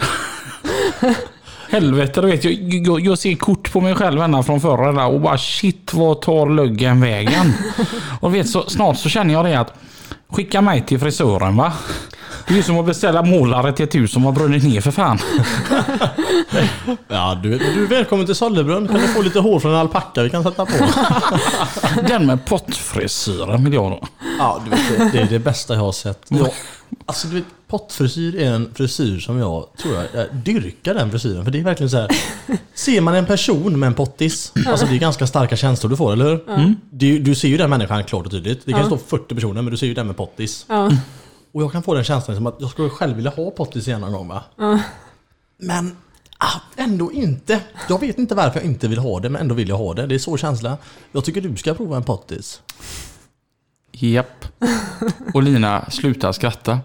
helvete 1.69 2.21
du 2.21 2.27
vet. 2.27 2.43
Jag, 2.43 2.53
jag, 2.87 2.99
jag 2.99 3.17
ser 3.19 3.35
kort 3.35 3.71
på 3.71 3.81
mig 3.81 3.95
själv 3.95 4.21
ända 4.21 4.43
från 4.43 4.61
förra 4.61 4.91
där 4.91 5.07
och 5.07 5.21
bara 5.21 5.37
shit 5.37 5.93
vad 5.93 6.21
tar 6.21 6.49
luggen 6.49 7.01
vägen? 7.01 7.53
och 8.21 8.31
du 8.31 8.37
vet, 8.37 8.49
så, 8.49 8.69
snart 8.69 8.97
så 8.97 9.09
känner 9.09 9.33
jag 9.33 9.45
det 9.45 9.55
att 9.59 9.73
skicka 10.29 10.61
mig 10.61 10.81
till 10.85 10.99
frisören 10.99 11.55
va. 11.57 11.73
Det 12.47 12.53
är 12.53 12.57
ju 12.57 12.63
som 12.63 12.79
att 12.79 12.85
beställa 12.85 13.21
målare 13.21 13.73
till 13.73 13.83
ett 13.85 13.95
hus 13.95 14.11
som 14.11 14.23
har 14.25 14.31
brunnit 14.31 14.63
ner 14.63 14.81
för 14.81 14.91
fan. 14.91 15.19
Ja, 17.07 17.39
du, 17.43 17.57
du 17.57 17.83
är 17.83 17.87
välkommen 17.87 18.25
till 18.25 18.35
Sollebrunn. 18.35 18.87
Kan 18.87 18.95
du 19.01 19.07
få 19.07 19.21
lite 19.21 19.39
hår 19.39 19.59
från 19.59 19.71
en 19.71 19.77
alpacka 19.77 20.23
vi 20.23 20.29
kan 20.29 20.43
sätta 20.43 20.65
på? 20.65 20.73
Den 22.07 22.25
med 22.25 22.45
pottfrisyren 22.45 23.63
vill 23.63 23.73
jag 23.73 23.91
då. 23.91 24.07
Ja, 24.39 24.61
du 24.65 24.69
vet, 24.69 24.79
det, 24.97 25.09
det 25.17 25.19
är 25.23 25.27
det 25.29 25.39
bästa 25.39 25.73
jag 25.73 25.81
har 25.81 25.91
sett. 25.91 26.25
Jag, 26.27 26.47
alltså, 27.05 27.27
du 27.27 27.35
vet, 27.35 27.45
pottfrisyr 27.69 28.35
är 28.35 28.51
en 28.53 28.73
frisyr 28.73 29.19
som 29.19 29.37
jag 29.37 29.67
tror 29.77 29.95
jag, 29.95 30.05
jag 30.13 30.35
dyrkar 30.35 30.93
den 30.93 31.11
frisyren. 31.11 31.43
För 31.43 31.51
det 31.51 31.59
är 31.59 31.63
verkligen 31.63 31.89
så 31.89 31.97
här. 31.97 32.09
Ser 32.73 33.01
man 33.01 33.15
en 33.15 33.25
person 33.25 33.79
med 33.79 33.87
en 33.87 33.93
pottis, 33.93 34.53
alltså 34.67 34.85
det 34.85 34.95
är 34.95 34.99
ganska 34.99 35.27
starka 35.27 35.55
känslor 35.55 35.89
du 35.89 35.97
får, 35.97 36.13
eller 36.13 36.25
hur? 36.25 36.75
Du, 36.89 37.19
du 37.19 37.35
ser 37.35 37.47
ju 37.47 37.57
den 37.57 37.69
människan 37.69 38.03
klart 38.03 38.25
och 38.25 38.31
tydligt. 38.31 38.65
Det 38.65 38.71
kan 38.71 38.85
stå 38.85 38.97
40 38.97 39.35
personer, 39.35 39.61
men 39.61 39.71
du 39.71 39.77
ser 39.77 39.87
ju 39.87 39.93
den 39.93 40.07
med 40.07 40.17
pottis. 40.17 40.65
Ja. 40.69 40.91
Och 41.51 41.63
jag 41.63 41.71
kan 41.71 41.83
få 41.83 41.93
den 41.93 42.03
känslan 42.03 42.35
som 42.35 42.47
att 42.47 42.55
jag 42.59 42.69
skulle 42.69 42.89
själv 42.89 43.15
vilja 43.15 43.31
ha 43.31 43.51
pottis 43.51 43.87
igen 43.87 44.01
någon 44.01 44.11
gång 44.11 44.27
va? 44.27 44.43
Men 45.57 45.97
ah, 46.37 46.61
ändå 46.75 47.11
inte. 47.11 47.59
Jag 47.89 47.99
vet 47.99 48.17
inte 48.17 48.35
varför 48.35 48.59
jag 48.59 48.65
inte 48.65 48.87
vill 48.87 48.99
ha 48.99 49.19
det, 49.19 49.29
men 49.29 49.41
ändå 49.41 49.55
vill 49.55 49.69
jag 49.69 49.77
ha 49.77 49.93
det. 49.93 50.05
Det 50.05 50.15
är 50.15 50.19
så 50.19 50.37
känsla. 50.37 50.77
Jag 51.11 51.25
tycker 51.25 51.41
du 51.41 51.55
ska 51.55 51.73
prova 51.73 51.97
en 51.97 52.03
pottis. 52.03 52.61
Japp. 54.07 54.45
Och 55.33 55.43
Lina, 55.43 55.85
sluta 55.89 56.33
skratta. 56.33 56.79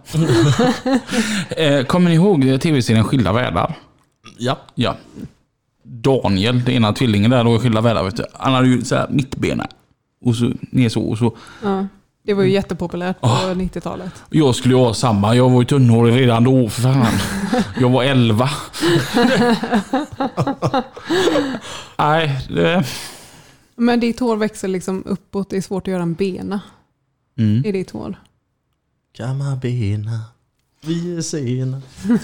Eh, 1.57 1.85
Kommer 1.85 2.11
ni 2.11 2.15
ihåg 2.17 2.61
tv-serien 2.61 3.05
Skilda 3.05 3.33
världar? 3.33 3.75
Ja. 4.39 4.59
Ja. 4.75 4.97
Daniel, 5.83 6.65
den 6.65 6.75
ena 6.75 6.93
tvillingen 6.93 7.31
där 7.31 7.45
då 7.45 7.57
i 7.57 7.59
Skilda 7.59 7.81
världar, 7.81 8.05
vet 8.05 8.17
du, 8.17 8.25
han 8.33 8.55
hade 8.55 8.69
ju 8.69 8.85
så 8.85 8.95
här 8.97 9.07
mittbena. 9.11 9.67
Och 10.25 10.37
så 10.37 10.53
ner 10.61 10.89
så 10.89 11.03
och 11.03 11.19
så. 11.19 11.37
Ja. 11.63 11.87
Det 12.27 12.35
var 12.35 12.43
ju 12.43 12.51
jättepopulärt 12.51 13.21
på 13.21 13.27
90-talet. 13.27 14.13
Jag 14.31 14.55
skulle 14.55 14.75
ju 14.75 14.81
ha 14.81 14.95
samma. 14.95 15.35
Jag 15.37 15.51
var 15.51 15.61
ju 15.61 15.67
tunnhårig 15.67 16.17
redan 16.21 16.45
då 16.45 16.69
för 16.69 16.83
fan. 16.83 17.07
Jag 17.81 17.91
var 17.91 18.05
11. 18.05 18.51
Nej, 21.99 22.39
det... 22.49 22.85
Men 23.77 24.01
ditt 24.01 24.21
hår 24.21 24.37
växer 24.37 24.69
liksom 24.69 25.03
uppåt. 25.07 25.51
Det 25.51 25.57
är 25.57 25.61
svårt 25.61 25.83
att 25.89 25.93
göra 25.93 26.03
en 26.03 26.15
bena 26.15 26.61
Mm. 27.39 27.65
i 27.65 27.73
ditt 27.73 27.91
hår. 27.91 28.15
Gamla 29.19 29.57
bena. 29.57 30.21
Vi 30.87 31.17
är 31.17 31.21
sena. 31.21 31.83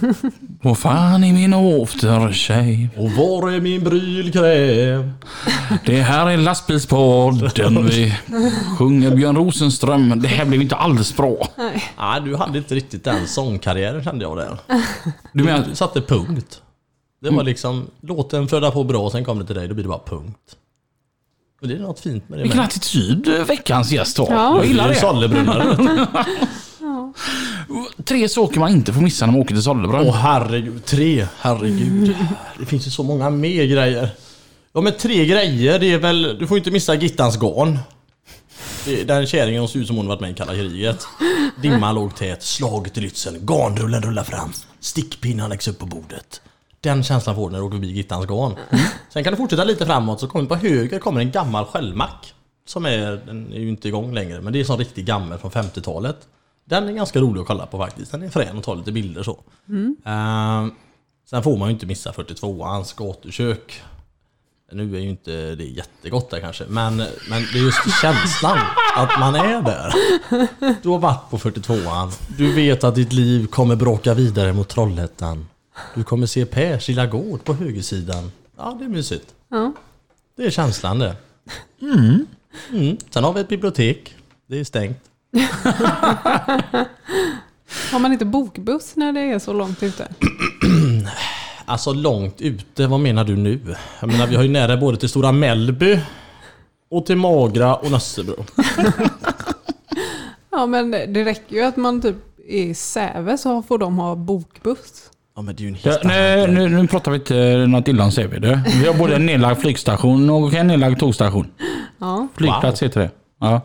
Vad 0.62 0.78
fan 0.78 1.24
är 1.24 1.32
min 1.32 1.54
aftershave? 1.54 2.88
Och 2.96 3.10
var 3.10 3.50
är 3.50 3.60
min 3.60 3.84
brylkräm? 3.84 5.12
Det 5.86 6.00
här 6.02 6.30
är 6.30 6.36
lastbilspodden. 6.36 7.86
Vi 7.86 8.14
sjunger 8.78 9.16
Björn 9.16 9.36
Rosenström. 9.36 10.20
Det 10.22 10.28
här 10.28 10.44
blev 10.44 10.62
inte 10.62 10.76
alls 10.76 11.16
bra. 11.16 11.48
Nej, 11.98 12.20
du 12.24 12.36
hade 12.36 12.58
inte 12.58 12.74
riktigt 12.74 13.04
den 13.04 13.26
sångkarriären 13.26 14.04
kände 14.04 14.24
jag 14.24 14.36
där. 14.36 14.58
Du 15.32 15.44
menar, 15.44 15.66
Du 15.68 15.74
satte 15.74 16.00
punkt. 16.00 16.62
Det 17.22 17.30
var 17.30 17.44
liksom, 17.44 17.86
låten 18.00 18.48
flödade 18.48 18.72
på 18.72 18.84
bra, 18.84 19.10
sen 19.10 19.24
kom 19.24 19.38
det 19.38 19.46
till 19.46 19.56
dig, 19.56 19.68
då 19.68 19.74
blir 19.74 19.84
det 19.84 19.88
bara 19.88 20.02
punkt. 20.06 20.56
Och 21.60 21.68
det 21.68 21.74
är 21.74 21.78
något 21.78 22.00
fint 22.00 22.28
med 22.28 22.38
det 22.38 22.42
vilken 22.42 22.58
med. 22.58 22.66
attityd 22.66 23.28
veckans 23.46 23.92
gäst 23.92 24.18
har. 24.18 24.26
Ja. 24.30 24.56
Jag 24.56 24.66
gillar 24.66 24.88
Det. 24.88 24.94
Sollebrunnar. 24.94 26.26
Tre 28.04 28.28
saker 28.28 28.60
man 28.60 28.70
inte 28.70 28.92
får 28.92 29.00
missa 29.00 29.26
när 29.26 29.32
man 29.32 29.40
åker 29.42 29.54
till 29.54 29.62
Sollebrunn. 29.62 30.06
Åh 30.08 30.14
herregud, 30.14 30.84
tre. 30.84 31.26
Herregud. 31.40 32.16
Det 32.58 32.66
finns 32.66 32.86
ju 32.86 32.90
så 32.90 33.02
många 33.02 33.30
mer 33.30 33.64
grejer. 33.64 34.08
Ja 34.72 34.80
men 34.80 34.92
tre 34.98 35.26
grejer, 35.26 35.78
det 35.78 35.92
är 35.92 35.98
väl... 35.98 36.36
Du 36.38 36.46
får 36.46 36.58
inte 36.58 36.70
missa 36.70 36.94
Gittans 36.94 37.36
garn. 37.36 37.78
Det- 38.84 39.04
Den 39.04 39.26
kärringen 39.26 39.68
ser 39.68 39.78
ut 39.78 39.86
som 39.86 39.96
hon 39.96 40.06
varit 40.06 40.20
med 40.20 40.30
i 40.30 40.34
kalla 40.34 40.52
kriget. 40.54 41.06
Dimman 41.62 41.94
låg 41.94 42.14
tät, 42.16 42.42
slaget 42.42 42.98
i 42.98 43.00
Lützen, 43.00 43.38
garnrullen 43.46 44.02
rullar 44.02 44.24
fram, 44.24 44.52
stickpinnen 44.80 45.50
läggs 45.50 45.68
upp 45.68 45.78
på 45.78 45.86
bordet. 45.86 46.40
Den 46.82 47.02
känslan 47.02 47.36
får 47.36 47.48
du 47.48 47.52
när 47.52 47.58
du 47.58 47.64
åker 47.64 47.76
förbi 47.76 47.92
Gittans 47.92 48.26
garn. 48.26 48.54
Sen 49.12 49.24
kan 49.24 49.32
du 49.32 49.36
fortsätta 49.36 49.64
lite 49.64 49.86
framåt 49.86 50.20
så 50.20 50.28
kommer 50.28 50.46
på 50.46 50.54
höger 50.54 50.98
kommer 50.98 51.20
en 51.20 51.30
gammal 51.30 51.64
skällmack. 51.64 52.34
Som 52.66 52.86
är, 52.86 53.22
den 53.26 53.52
är 53.52 53.58
ju 53.58 53.68
inte 53.68 53.88
igång 53.88 54.14
längre 54.14 54.40
men 54.40 54.52
det 54.52 54.58
är 54.58 54.60
en 54.60 54.66
sån 54.66 54.78
riktig 54.78 55.06
gammal 55.06 55.38
från 55.38 55.50
50-talet. 55.50 56.16
Den 56.64 56.88
är 56.88 56.92
ganska 56.92 57.20
rolig 57.20 57.40
att 57.40 57.46
kolla 57.46 57.66
på 57.66 57.78
faktiskt. 57.78 58.12
Den 58.12 58.22
är 58.22 58.28
frän 58.28 58.58
och 58.58 58.64
tar 58.64 58.76
lite 58.76 58.92
bilder 58.92 59.22
så. 59.22 59.38
Ehm, 60.04 60.72
sen 61.30 61.42
får 61.42 61.56
man 61.56 61.68
ju 61.68 61.74
inte 61.74 61.86
missa 61.86 62.10
42ans 62.12 62.96
gatukök. 62.96 63.82
Nu 64.72 64.96
är 64.96 65.00
ju 65.00 65.08
inte 65.08 65.54
det 65.54 65.64
jättegott 65.64 66.30
där 66.30 66.40
kanske, 66.40 66.64
men, 66.68 66.96
men 67.30 67.42
det 67.52 67.58
är 67.58 67.62
just 67.62 68.00
känslan 68.02 68.58
att 68.96 69.20
man 69.20 69.34
är 69.34 69.62
där. 69.62 69.92
Du 70.82 70.88
har 70.88 70.98
varit 70.98 71.30
på 71.30 71.38
42an. 71.38 72.12
Du 72.38 72.52
vet 72.52 72.84
att 72.84 72.94
ditt 72.94 73.12
liv 73.12 73.46
kommer 73.46 73.76
bråka 73.76 74.14
vidare 74.14 74.52
mot 74.52 74.68
Trollhättan. 74.68 75.46
Du 75.94 76.04
kommer 76.04 76.26
se 76.26 76.46
Pers 76.46 76.88
lilla 76.88 77.06
gård 77.06 77.44
på 77.44 77.54
högersidan. 77.54 78.32
Ja, 78.56 78.76
det 78.78 78.84
är 78.84 78.88
mysigt. 78.88 79.34
Ja. 79.48 79.72
Det 80.36 80.44
är 80.44 80.50
känslan 80.50 80.98
det. 80.98 81.16
Mm. 81.80 82.26
Sen 83.10 83.24
har 83.24 83.32
vi 83.32 83.40
ett 83.40 83.48
bibliotek. 83.48 84.14
Det 84.46 84.60
är 84.60 84.64
stängt. 84.64 84.98
Har 87.92 87.98
man 87.98 88.12
inte 88.12 88.24
bokbuss 88.24 88.96
när 88.96 89.12
det 89.12 89.20
är 89.20 89.38
så 89.38 89.52
långt 89.52 89.82
ute? 89.82 90.08
Alltså 91.64 91.92
långt 91.92 92.40
ute, 92.40 92.86
vad 92.86 93.00
menar 93.00 93.24
du 93.24 93.36
nu? 93.36 93.76
Jag 94.00 94.08
menar 94.12 94.26
vi 94.26 94.36
har 94.36 94.42
ju 94.42 94.48
nära 94.48 94.76
både 94.76 94.96
till 94.96 95.08
Stora 95.08 95.32
Mellby 95.32 96.00
och 96.90 97.06
till 97.06 97.16
Magra 97.16 97.76
och 97.76 97.90
Nössebro. 97.90 98.44
Ja, 100.50 100.66
men 100.66 100.90
det 100.90 101.24
räcker 101.24 101.56
ju 101.56 101.62
att 101.62 101.76
man 101.76 102.02
typ 102.02 102.16
är 102.48 102.62
i 102.62 102.74
Säve 102.74 103.38
så 103.38 103.62
får 103.62 103.78
de 103.78 103.98
ha 103.98 104.14
bokbuss. 104.14 105.10
Ja 105.40 105.44
men 105.44 105.56
det 105.56 105.62
är 105.62 105.64
ju 105.64 105.68
en 105.68 105.76
Ja, 105.82 105.90
helt 105.90 106.04
nej, 106.04 106.44
annan 106.44 106.54
nu, 106.54 106.68
nu 106.68 106.86
pratar 106.86 107.10
vi 107.10 107.18
inte 107.18 107.66
något 107.66 107.88
illa 107.88 108.04
om 108.04 108.10
du. 108.10 108.62
Vi 108.80 108.86
har 108.86 108.94
både 108.94 109.16
en 109.16 109.26
nedlagd 109.26 109.60
flygstation 109.60 110.30
och 110.30 110.54
en 110.54 110.66
nedlagd 110.66 110.98
tågstation. 110.98 111.46
Ja. 111.98 112.28
Flygplats 112.36 112.82
heter 112.82 113.00
det. 113.00 113.10
Ja. 113.40 113.60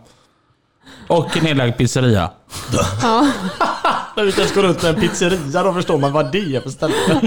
Och 1.08 1.38
en 1.38 1.44
nedlagd 1.44 1.78
pizzeria. 1.78 2.32
När 4.16 4.24
vi 4.24 4.32
ska 4.32 4.62
runt 4.62 4.84
med 4.84 4.96
en 4.96 5.02
pizzeria 5.02 5.64
då 5.64 5.74
förstår 5.74 5.98
man 5.98 6.12
vad 6.12 6.32
det 6.32 6.56
är 6.56 6.62
för 6.62 6.70
ställe. 6.70 6.94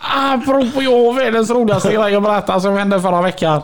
Apropå 0.00 0.82
jag 0.82 0.90
har 0.90 1.14
världens 1.14 1.50
roligaste 1.50 1.92
grej 1.92 2.16
att 2.16 2.22
berätta 2.22 2.60
som 2.60 2.74
hände 2.74 3.00
förra 3.00 3.22
veckan. 3.22 3.62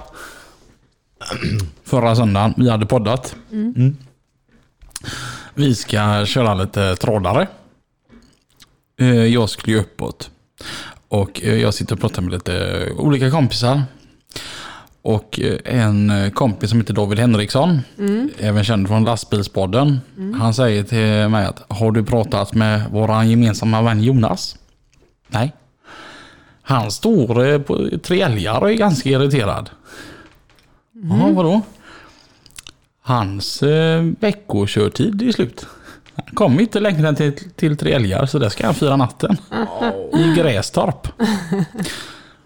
Förra 1.85 2.17
söndagen. 2.17 2.55
Vi 2.57 2.71
hade 2.71 2.87
poddat. 2.87 3.37
Mm. 3.53 3.97
Vi 5.59 5.75
ska 5.75 6.27
köra 6.27 6.55
lite 6.55 6.97
trådare. 6.97 7.49
Eh, 9.01 9.07
Jag 9.25 9.49
skulle 9.51 9.77
ju 9.77 9.81
uppåt. 9.83 10.31
Och 11.09 11.43
eh, 11.43 11.55
jag 11.55 11.75
sitter 11.75 11.95
och 11.95 12.01
pratar 12.01 12.23
med 12.23 12.33
lite 12.33 12.87
olika 12.99 13.31
kompisar. 13.31 13.83
Och 15.03 15.41
eh, 15.41 15.59
en 15.65 16.31
kompis 16.35 16.71
som 16.71 16.81
heter 16.81 16.95
David 16.95 17.19
Henriksson, 17.19 17.81
även 18.39 18.65
känd 18.65 18.89
från 18.89 19.05
lastbilspodden. 19.05 20.01
Han 20.39 20.55
säger 20.55 20.83
till 20.83 21.29
mig 21.31 21.47
att 21.47 21.65
har 21.69 21.93
du 21.93 22.05
pratat 22.05 22.55
med 22.55 22.91
våran 22.91 23.31
gemensamma 23.31 23.83
vän 23.83 24.03
Jonas? 24.03 24.57
Nej. 25.29 25.53
Han 26.63 26.91
står 26.91 27.59
på 27.59 27.99
tre 28.03 28.21
älgar 28.23 28.61
och 28.61 28.71
är 28.71 28.75
ganska 28.75 29.09
irriterad. 29.11 29.71
Ja, 30.93 31.31
vadå? 31.35 31.61
Hans 33.07 33.63
eh, 33.63 34.03
veckokörtid 34.21 35.23
är 35.23 35.33
slut. 35.33 35.67
Han 36.15 36.35
kommer 36.35 36.61
inte 36.61 36.81
längre 36.81 37.09
än 37.09 37.17
till, 37.17 37.51
till 37.57 37.77
tre 37.77 37.93
älgar 37.93 38.27
så 38.27 38.39
där 38.39 38.49
ska 38.49 38.67
han 38.67 38.75
fira 38.75 38.97
natten. 38.97 39.37
I 40.13 40.35
Grästorp. 40.37 41.09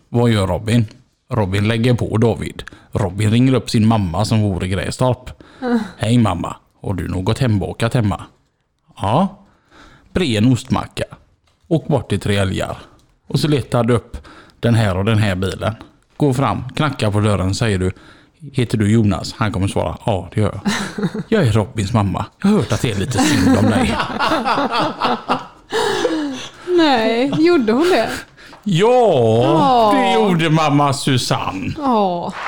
Vad 0.08 0.30
gör 0.30 0.46
Robin? 0.46 0.86
Robin 1.28 1.68
lägger 1.68 1.94
på 1.94 2.16
David. 2.16 2.62
Robin 2.92 3.30
ringer 3.30 3.54
upp 3.54 3.70
sin 3.70 3.86
mamma 3.86 4.24
som 4.24 4.42
bor 4.42 4.64
i 4.64 4.68
Grästorp. 4.68 5.30
Hej 5.96 6.18
mamma, 6.18 6.56
har 6.82 6.94
du 6.94 7.08
något 7.08 7.38
hembakat 7.38 7.94
hemma? 7.94 8.24
Ja. 8.96 9.44
Bre 10.12 10.36
en 10.36 10.52
ostmacka. 10.52 11.04
Åk 11.68 11.88
bort 11.88 12.08
till 12.08 12.20
tre 12.20 12.36
älgar. 12.36 12.78
Och 13.26 13.40
så 13.40 13.48
letar 13.48 13.84
du 13.84 13.94
upp 13.94 14.16
den 14.61 14.74
här 14.74 14.96
och 14.96 15.04
den 15.04 15.18
här 15.18 15.34
bilen. 15.34 15.74
Gå 16.16 16.34
fram, 16.34 16.64
knackar 16.76 17.11
på 17.11 17.20
dörren, 17.20 17.54
säger 17.54 17.78
du 17.78 17.92
Heter 18.53 18.78
du 18.78 18.91
Jonas? 18.93 19.34
Han 19.38 19.53
kommer 19.53 19.68
svara 19.68 19.97
Ja, 20.07 20.28
det 20.34 20.41
gör 20.41 20.61
jag. 20.62 20.72
Jag 21.28 21.47
är 21.47 21.53
Robins 21.53 21.93
mamma. 21.93 22.24
Jag 22.43 22.49
har 22.51 22.57
hört 22.57 22.72
att 22.72 22.82
det 22.82 22.91
är 22.91 22.95
lite 22.95 23.18
synd 23.18 23.59
om 23.59 23.66
dig. 23.70 23.97
Nej, 26.76 27.32
gjorde 27.38 27.72
hon 27.72 27.88
det? 27.91 28.09
Ja, 28.64 29.91
det 29.95 30.11
Ja. 30.11 30.14
gjorde 30.14 30.51
mamma 30.51 30.93
Susanne. 30.93 31.74
Ja. 31.78 32.32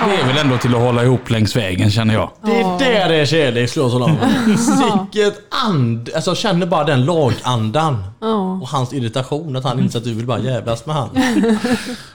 Det 0.00 0.14
är 0.20 0.26
väl 0.26 0.38
ändå 0.38 0.58
till 0.58 0.74
att 0.74 0.80
hålla 0.80 1.04
ihop 1.04 1.30
längs 1.30 1.56
vägen 1.56 1.90
känner 1.90 2.14
jag. 2.14 2.30
Det 2.44 2.60
är 2.60 2.78
där 2.78 3.08
det 3.08 3.14
är 3.16 3.26
kärlek 3.26 3.70
slår 3.70 3.88
så 3.90 3.98
långt. 3.98 4.18
Sicket 4.58 5.34
and... 5.66 6.10
Alltså 6.14 6.30
jag 6.30 6.36
känner 6.38 6.66
bara 6.66 6.84
den 6.84 7.04
lagandan. 7.04 8.04
Och 8.62 8.68
hans 8.68 8.92
irritation 8.92 9.56
att 9.56 9.64
han 9.64 9.80
inser 9.80 9.98
att 9.98 10.04
du 10.04 10.14
vill 10.14 10.26
bara 10.26 10.38
jävlas 10.38 10.86
med 10.86 10.94
han. 10.96 11.08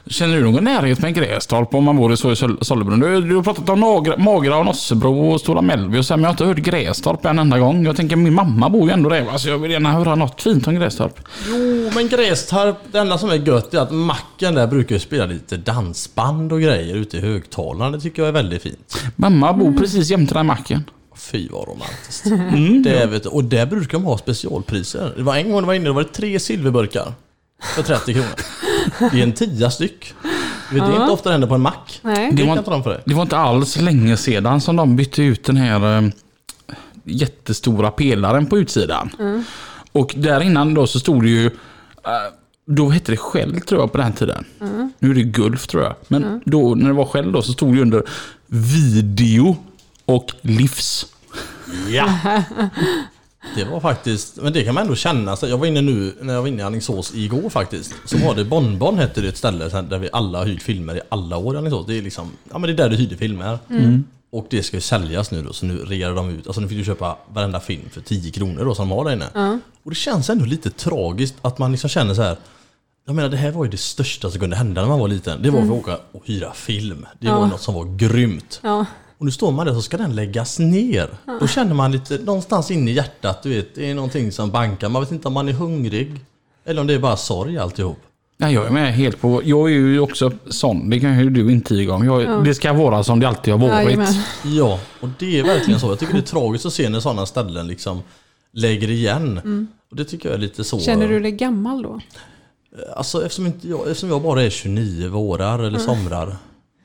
Känner 0.10 0.38
du 0.38 0.44
någon 0.44 0.64
närhet 0.64 1.00
med 1.00 1.16
Grästorp 1.16 1.74
om 1.74 1.84
man 1.84 1.98
bor 1.98 2.14
i 2.14 2.18
så 2.18 2.32
i 2.32 2.36
Sol- 2.36 2.58
Sollebrunn? 2.62 3.00
Du, 3.00 3.22
du 3.22 3.36
har 3.36 3.44
pratat 3.44 3.70
om 3.70 3.80
Magra, 3.80 4.18
Magra 4.18 4.58
och 4.58 4.66
Nossebro 4.66 5.32
och 5.32 5.42
Stora 5.42 5.62
Mellby 5.62 5.98
och 6.00 6.06
så, 6.06 6.14
här, 6.14 6.18
men 6.18 6.24
jag 6.24 6.30
har 6.30 6.34
inte 6.34 6.46
hört 6.46 6.58
Grästorp 6.58 7.26
en 7.26 7.40
enda 7.40 7.60
gång. 7.60 7.86
Jag 7.86 7.96
tänker 7.96 8.16
min 8.16 8.34
mamma 8.34 8.70
bor 8.70 8.88
ju 8.88 8.94
ändå 8.94 9.10
där. 9.10 9.26
Alltså 9.32 9.50
jag 9.50 9.58
vill 9.58 9.72
gärna 9.72 9.92
höra 9.92 10.16
något 10.16 10.42
fint 10.42 10.68
om 10.68 10.76
Grästorp. 10.76 11.20
Jo 11.48 11.92
men 11.96 12.08
Grästorp, 12.08 12.76
det 12.92 13.00
enda 13.00 13.18
som 13.18 13.30
är 13.30 13.36
gött 13.36 13.74
är 13.74 13.80
att 13.80 13.92
macken 13.92 14.56
där 14.56 14.68
brukar 14.68 14.96
ju 14.96 15.00
spela 15.00 15.26
lite 15.26 15.58
dansband 15.58 16.54
och 16.54 16.62
grejer 16.62 16.96
ute 16.96 17.18
i 17.18 17.22
högtalarna. 17.22 17.67
Det 17.74 18.00
tycker 18.02 18.22
jag 18.22 18.30
är 18.30 18.34
väldigt 18.34 18.62
fint. 18.64 19.04
Mamma 19.16 19.54
bor 19.54 19.74
precis 19.74 20.10
jämte 20.10 20.34
den 20.34 20.46
macken. 20.46 20.84
Fy 21.16 21.50
vad 21.52 21.68
romantiskt. 21.68 22.26
Mm. 22.26 22.84
Det 22.84 23.06
vet 23.06 23.24
du. 23.24 23.30
Och 23.30 23.44
där 23.44 23.66
brukar 23.66 23.98
de 23.98 24.04
ha 24.06 24.18
specialpriser. 24.18 25.14
Det 25.18 25.24
var 25.24 25.36
en 25.36 25.52
gång 25.52 25.62
det 25.62 25.68
var 25.68 25.74
inne, 25.74 25.86
det 25.86 25.92
var 25.92 26.04
tre 26.04 26.40
silverburkar. 26.40 27.14
För 27.76 27.84
30 27.84 28.14
kronor. 28.14 28.30
Det 29.12 29.20
är 29.20 29.24
en 29.24 29.32
tia 29.34 29.72
styck. 29.72 30.14
Vet, 30.72 30.82
Det 30.82 30.88
är 30.88 30.92
inte 31.02 31.12
ofta 31.12 31.30
det 31.30 31.34
händer 31.34 31.48
på 31.48 31.56
en 31.56 31.62
mack. 31.62 32.00
Nej. 32.02 32.32
Det 32.32 32.44
Det 32.44 32.50
var- 32.50 32.82
för 32.84 32.90
dig. 32.90 33.02
Det 33.06 33.14
var 33.14 33.22
inte 33.22 33.38
alls 33.38 33.78
länge 33.82 34.18
sedan 34.18 34.62
som 34.62 34.76
de 34.76 34.96
bytte 34.96 35.24
ut 35.24 35.44
den 35.44 35.58
här 35.58 35.98
eh, 36.04 36.10
jättestora 37.04 37.92
pelaren 37.92 38.46
på 38.46 38.58
utsidan. 38.58 39.10
Och 39.92 40.14
där 40.18 40.42
innan 40.42 40.74
då 40.74 40.88
så 40.88 41.00
stod 41.00 41.24
det 41.24 41.30
ju, 41.30 41.46
eh, 41.46 41.52
då 42.70 42.90
hette 42.90 43.12
det 43.12 43.18
Shell 43.18 43.62
tror 43.62 43.82
jag 43.82 43.92
på 43.92 43.98
den 43.98 44.14
tiden. 44.14 44.46
Nu 45.00 45.12
är 45.12 45.16
det 45.16 45.24
Gulf 45.24 45.68
tror 45.68 45.84
jag. 45.84 45.96
Men 46.08 46.42
då 46.46 46.76
när 46.76 46.88
det 46.88 46.94
var 46.94 47.06
Shell 47.06 47.32
då 47.32 47.42
så 47.42 47.54
stod 47.54 47.76
det 47.76 47.82
under 47.82 48.04
video 48.48 49.58
och 50.06 50.32
livs. 50.42 51.06
Ja! 51.90 52.10
Det 53.56 53.64
var 53.64 53.80
faktiskt, 53.80 54.38
men 54.42 54.54
det 54.54 54.64
kan 54.64 54.74
man 54.74 54.84
ändå 54.84 54.96
känna. 54.96 55.36
Så 55.36 55.48
jag 55.48 55.58
var 55.58 55.66
inne 55.68 55.82
nu, 55.82 56.14
när 56.22 56.34
jag 56.34 56.42
var 56.42 56.48
inne 56.48 56.62
i 56.62 56.66
Alingsås 56.66 57.16
igår 57.16 57.50
faktiskt. 57.50 57.94
Så 58.06 58.18
var 58.18 58.36
det 58.36 58.46
Bonbon 58.46 58.98
hette 58.98 59.22
det 59.22 59.28
ett 59.28 59.38
ställe 59.38 59.82
där 59.82 60.00
vi 60.00 60.10
alla 60.12 60.38
har 60.38 60.46
hyrt 60.46 60.62
filmer 60.62 60.96
i 60.96 61.02
alla 61.10 61.38
år 61.38 61.56
i 61.56 61.58
Alingsås. 61.58 61.86
Det 61.88 61.98
är 61.98 62.02
liksom, 62.02 62.32
ja 62.52 62.58
men 62.58 62.68
det 62.68 62.74
är 62.74 62.78
där 62.78 62.90
du 62.90 62.96
hyrde 62.96 63.18
filmer. 63.18 63.60
Och 64.30 64.48
det 64.50 64.64
ska 64.64 64.78
ju 64.78 64.82
säljas 64.82 65.32
nu 65.32 65.42
då, 65.42 65.54
så 65.54 65.66
nu 65.66 65.78
rear 65.78 66.16
de 66.16 66.30
ut. 66.30 66.48
Alltså 66.48 66.62
nu 66.62 66.68
fick 66.68 66.78
du 66.78 66.84
köpa 66.84 67.18
varenda 67.34 67.60
film 67.60 67.90
för 67.92 68.02
10 68.02 68.32
kronor 68.32 68.66
då 68.66 68.76
som 68.76 68.90
de 68.90 68.96
har 68.96 69.06
där 69.06 69.14
inne. 69.14 69.60
Och 69.84 69.92
det 69.92 69.96
känns 69.96 70.30
ändå 70.30 70.46
lite 70.46 70.70
tragiskt 70.70 71.36
att 71.42 71.58
man 71.58 71.72
liksom 71.72 71.90
känner 71.90 72.14
så 72.14 72.22
här. 72.22 72.38
Jag 73.10 73.16
menar 73.16 73.30
det 73.30 73.38
här 73.38 73.52
var 73.52 73.66
ju 73.66 73.72
det 73.72 73.78
största 73.78 74.30
som 74.32 74.40
kunde 74.40 74.56
hända 74.56 74.82
när 74.82 74.88
man 74.90 75.00
var 75.00 75.08
liten. 75.08 75.42
Det 75.42 75.50
var 75.50 75.62
att 75.62 75.68
få 75.68 75.74
åka 75.74 75.98
och 76.12 76.22
hyra 76.26 76.54
film. 76.54 77.06
Det 77.20 77.28
var 77.28 77.36
Ja. 77.40 77.46
något 77.48 77.62
som 77.62 77.74
var 77.76 77.98
grymt. 77.98 78.60
Ja. 78.64 78.86
Och 79.18 79.26
nu 79.26 79.32
står 79.32 79.52
man 79.52 79.66
där 79.66 79.74
så 79.74 79.82
ska 79.82 79.98
den 79.98 80.16
läggas 80.16 80.60
ner. 80.60 81.10
Då 81.40 81.48
känner 81.48 81.74
man 81.74 81.92
lite 81.92 82.18
någonstans 82.18 82.72
inne 82.72 82.92
i 82.92 82.94
hjärtat, 82.94 83.44
du 83.44 83.50
vet, 83.50 83.76
det 83.76 83.90
är 83.90 83.96
någonting 83.96 84.32
som 84.32 84.52
bankar. 84.52 84.90
Man 84.90 85.02
vet 85.02 85.12
inte 85.12 85.28
om 85.28 85.34
man 85.34 85.48
är 85.50 85.54
hungrig. 85.54 86.16
Eller 86.66 86.82
om 86.82 86.88
det 86.88 86.94
är 86.94 87.00
bara 87.00 87.18
sorg 87.18 87.58
alltihop. 87.58 87.98
Ja, 88.38 88.50
jag 88.52 88.66
är 88.66 88.70
med 88.72 88.94
helt 88.94 89.22
på, 89.22 89.42
jag 89.46 89.70
är 89.72 89.74
ju 89.74 90.00
också 90.00 90.32
sån, 90.50 90.90
det 90.90 91.00
kan 91.00 91.20
ju 91.20 91.30
du 91.30 91.52
intyga 91.52 91.94
om. 91.94 92.06
Jag, 92.06 92.44
Det 92.46 92.54
ska 92.56 92.74
vara 92.74 93.04
som 93.04 93.20
det 93.20 93.28
alltid 93.28 93.54
har 93.54 93.60
varit. 93.70 93.86
Jajamän. 93.86 94.14
Ja, 94.44 94.80
och 95.00 95.10
det 95.20 95.40
är 95.40 95.44
verkligen 95.44 95.80
så. 95.80 95.88
Jag 95.88 96.00
tycker 96.00 96.14
det 96.14 96.20
är 96.20 96.22
tragiskt 96.22 96.66
att 96.66 96.74
se 96.74 96.90
när 96.90 97.00
sådana 97.00 97.26
ställen 97.26 97.68
liksom 97.68 98.02
lägger 98.54 98.90
igen. 98.90 99.68
Och 99.92 99.96
det 99.98 100.06
tycker 100.06 100.30
jag 100.30 100.36
är 100.36 100.40
lite 100.42 100.64
så. 100.64 100.80
Känner 100.80 101.08
du 101.08 101.20
dig 101.20 101.32
gammal 101.32 101.82
då? 101.82 102.00
Alltså 102.96 103.22
eftersom, 103.26 103.46
inte 103.46 103.68
jag, 103.68 103.82
eftersom 103.88 104.10
jag 104.10 104.22
bara 104.22 104.42
är 104.44 104.50
29 104.50 105.10
vårar 105.10 105.60
eller 105.60 105.80
somrar. 105.80 106.36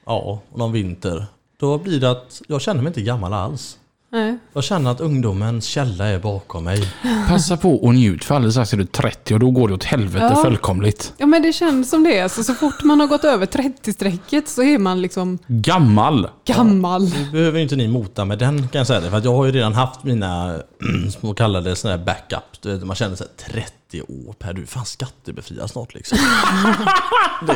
Ja, 0.06 0.42
och 0.50 0.58
någon 0.58 0.72
vinter. 0.72 1.26
Då 1.60 1.78
blir 1.78 2.00
det 2.00 2.10
att 2.10 2.42
jag 2.48 2.60
känner 2.60 2.82
mig 2.82 2.90
inte 2.90 3.02
gammal 3.02 3.32
alls. 3.32 3.78
Nej. 4.12 4.38
Jag 4.52 4.64
känner 4.64 4.90
att 4.90 5.00
ungdomens 5.00 5.64
källa 5.64 6.06
är 6.06 6.18
bakom 6.18 6.64
mig. 6.64 6.88
Passa 7.28 7.56
på 7.56 7.74
och 7.84 7.94
njut 7.94 8.24
för 8.24 8.34
alldeles 8.34 8.54
strax 8.54 8.72
är 8.72 8.76
du 8.76 8.84
30 8.86 9.34
och 9.34 9.40
då 9.40 9.50
går 9.50 9.68
det 9.68 9.74
åt 9.74 9.84
helvete 9.84 10.28
Ja. 10.36 10.42
fullkomligt. 10.44 11.12
Ja 11.16 11.26
men 11.26 11.42
det 11.42 11.52
känns 11.52 11.90
som 11.90 12.04
det. 12.04 12.20
Alltså, 12.20 12.42
så 12.42 12.54
fort 12.54 12.82
man 12.82 13.00
har 13.00 13.06
gått 13.06 13.24
över 13.24 13.46
30-strecket 13.46 14.48
så 14.48 14.62
är 14.62 14.78
man 14.78 15.02
liksom 15.02 15.38
Gammal. 15.46 16.28
gammal. 16.46 17.02
Nu 17.04 17.30
behöver 17.32 17.60
inte 17.60 17.76
ni 17.76 17.88
mota 17.88 18.24
med 18.24 18.38
den 18.38 18.68
kan 18.68 18.78
jag 18.78 18.86
säga 18.86 19.00
det. 19.00 19.10
För 19.10 19.16
att 19.16 19.24
jag 19.24 19.34
har 19.36 19.44
ju 19.46 19.52
redan 19.52 19.72
haft 19.72 20.04
mina 20.04 20.58
små 21.20 21.34
kallade 21.34 21.76
såna 21.76 21.96
här 21.96 22.04
backup. 22.04 22.62
Du 22.62 22.72
vet, 22.72 22.86
man 22.86 22.96
känner 22.96 23.16
sig 23.16 23.26
30 23.52 23.72
år 24.00 24.32
per 24.38 24.52
du. 24.52 24.66
Fan 24.66 24.84
skattebefriad 24.86 25.70
snart 25.70 25.94
liksom. 25.94 26.18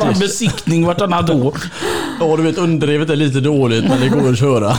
Bara 0.00 0.12
besiktning 0.12 0.86
vartannat 0.86 1.30
år. 1.30 1.54
Ja 2.20 2.36
du 2.36 2.42
vet 2.42 2.58
underdrivet 2.58 3.10
är 3.10 3.16
lite 3.16 3.40
dåligt 3.40 3.84
men 3.88 4.00
det 4.00 4.08
går 4.08 4.28
att 4.30 4.38
köra. 4.38 4.68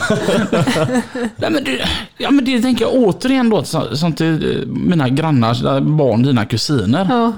Nej, 1.36 1.50
men 1.50 1.64
det, 1.64 1.88
ja, 2.18 2.30
men 2.30 2.44
det 2.44 2.60
tänker 2.62 2.84
jag 2.84 2.94
återigen 2.94 3.50
då, 3.50 3.64
så- 3.64 3.96
som 3.96 4.12
till 4.12 4.56
eh, 4.60 4.66
mina 4.66 5.08
grannars 5.08 5.62
eh, 5.64 5.80
barn, 5.80 6.22
dina 6.22 6.44
kusiner. 6.46 7.06
Ja. 7.10 7.32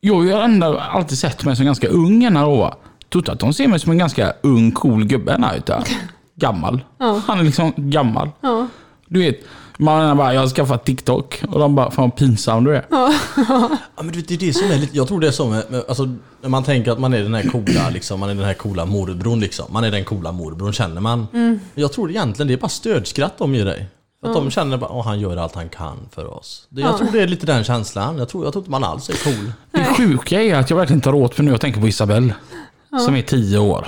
Jag 0.00 0.14
har 0.14 0.22
ju 0.24 0.32
ändå 0.32 0.78
alltid 0.78 1.18
sett 1.18 1.44
mig 1.44 1.56
som 1.56 1.64
ganska 1.66 1.88
ung 1.88 2.24
än 2.24 2.34
då. 2.34 2.74
Tror 3.12 3.30
att 3.30 3.40
de 3.40 3.52
ser 3.52 3.68
mig 3.68 3.80
som 3.80 3.92
en 3.92 3.98
ganska 3.98 4.32
ung, 4.42 4.72
cool 4.72 5.04
gubbe. 5.04 5.38
Nej, 5.38 5.58
utan 5.58 5.82
gammal. 6.36 6.80
Ja. 6.98 7.22
Han 7.26 7.38
är 7.38 7.42
liksom 7.44 7.72
gammal. 7.76 8.30
Ja. 8.40 8.66
Du 9.08 9.20
vet, 9.20 9.40
man 9.76 10.16
bara, 10.16 10.34
jag 10.34 10.40
har 10.40 10.48
skaffat 10.48 10.84
TikTok. 10.84 11.42
Och 11.48 11.58
de 11.58 11.74
bara, 11.74 11.90
fan 11.90 12.04
vad 12.04 12.16
pinsam 12.16 12.64
du 12.64 12.76
är. 12.76 12.84
Ja, 12.90 13.68
men 13.96 14.06
du 14.08 14.12
vet, 14.18 14.28
det 14.28 14.34
är 14.34 14.38
det 14.38 14.52
som 14.52 14.70
är 14.70 14.78
lite, 14.78 14.96
jag 14.96 15.08
tror 15.08 15.20
det 15.20 15.26
är 15.26 15.30
så 15.30 15.46
med, 15.46 15.64
med 15.70 15.84
alltså, 15.88 16.08
när 16.42 16.48
man 16.48 16.64
tänker 16.64 16.90
att 16.92 16.98
man 16.98 17.14
är 17.14 17.22
den 17.22 17.34
här 17.34 17.42
coola, 17.42 17.90
liksom, 17.90 18.20
man 18.20 18.30
är 18.30 18.34
den 18.34 18.44
här 18.44 18.54
coola 18.54 18.84
morbrorn 18.84 19.40
liksom. 19.40 19.66
Man 19.70 19.84
är 19.84 19.90
den 19.90 20.04
coola 20.04 20.32
morbrorn 20.32 20.72
känner 20.72 21.00
man. 21.00 21.26
Men 21.32 21.60
Jag 21.74 21.92
tror 21.92 22.10
egentligen 22.10 22.48
det 22.48 22.54
är 22.54 22.58
bara 22.58 22.68
stödskratt 22.68 23.38
de 23.38 23.54
ger 23.54 23.64
dig. 23.64 23.88
Att 24.22 24.34
de 24.34 24.50
känner 24.50 24.76
bara, 24.76 25.00
att 25.00 25.06
han 25.06 25.20
gör 25.20 25.36
allt 25.36 25.54
han 25.54 25.68
kan 25.68 25.96
för 26.10 26.38
oss. 26.38 26.66
Det, 26.68 26.80
jag 26.80 26.98
tror 26.98 27.08
det 27.12 27.22
är 27.22 27.26
lite 27.26 27.46
den 27.46 27.64
känslan. 27.64 28.18
Jag 28.18 28.28
tror, 28.28 28.44
jag 28.44 28.52
tror 28.52 28.60
inte 28.60 28.70
man 28.70 28.84
alls 28.84 29.08
är 29.08 29.24
cool. 29.24 29.52
Det 29.70 29.84
sjuka 29.84 30.42
är 30.42 30.54
att 30.54 30.70
jag 30.70 30.76
verkligen 30.76 31.00
tar 31.00 31.14
åt 31.14 31.38
mig 31.38 31.44
nu. 31.44 31.50
Jag 31.50 31.60
tänker 31.60 31.80
på 31.80 31.88
Isabelle. 31.88 32.34
Som 33.06 33.16
är 33.16 33.22
tio 33.22 33.58
år. 33.58 33.86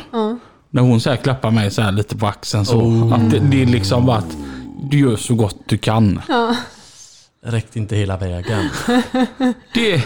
När 0.70 0.82
hon 0.82 1.00
så 1.00 1.10
här 1.10 1.16
klappar 1.16 1.50
mig 1.50 1.70
så 1.70 1.82
här 1.82 1.92
lite 1.92 2.16
på 2.16 2.26
axeln 2.26 2.66
så. 2.66 3.10
Att 3.14 3.30
det, 3.30 3.38
det 3.38 3.62
är 3.62 3.66
liksom 3.66 4.06
bara 4.06 4.16
att 4.18 4.36
du 4.82 4.98
gör 5.00 5.16
så 5.16 5.34
gott 5.34 5.56
du 5.66 5.78
kan. 5.78 6.20
Det 7.42 7.50
räckte 7.50 7.78
inte 7.78 7.96
hela 7.96 8.16
vägen. 8.16 8.70
Det, 9.74 10.04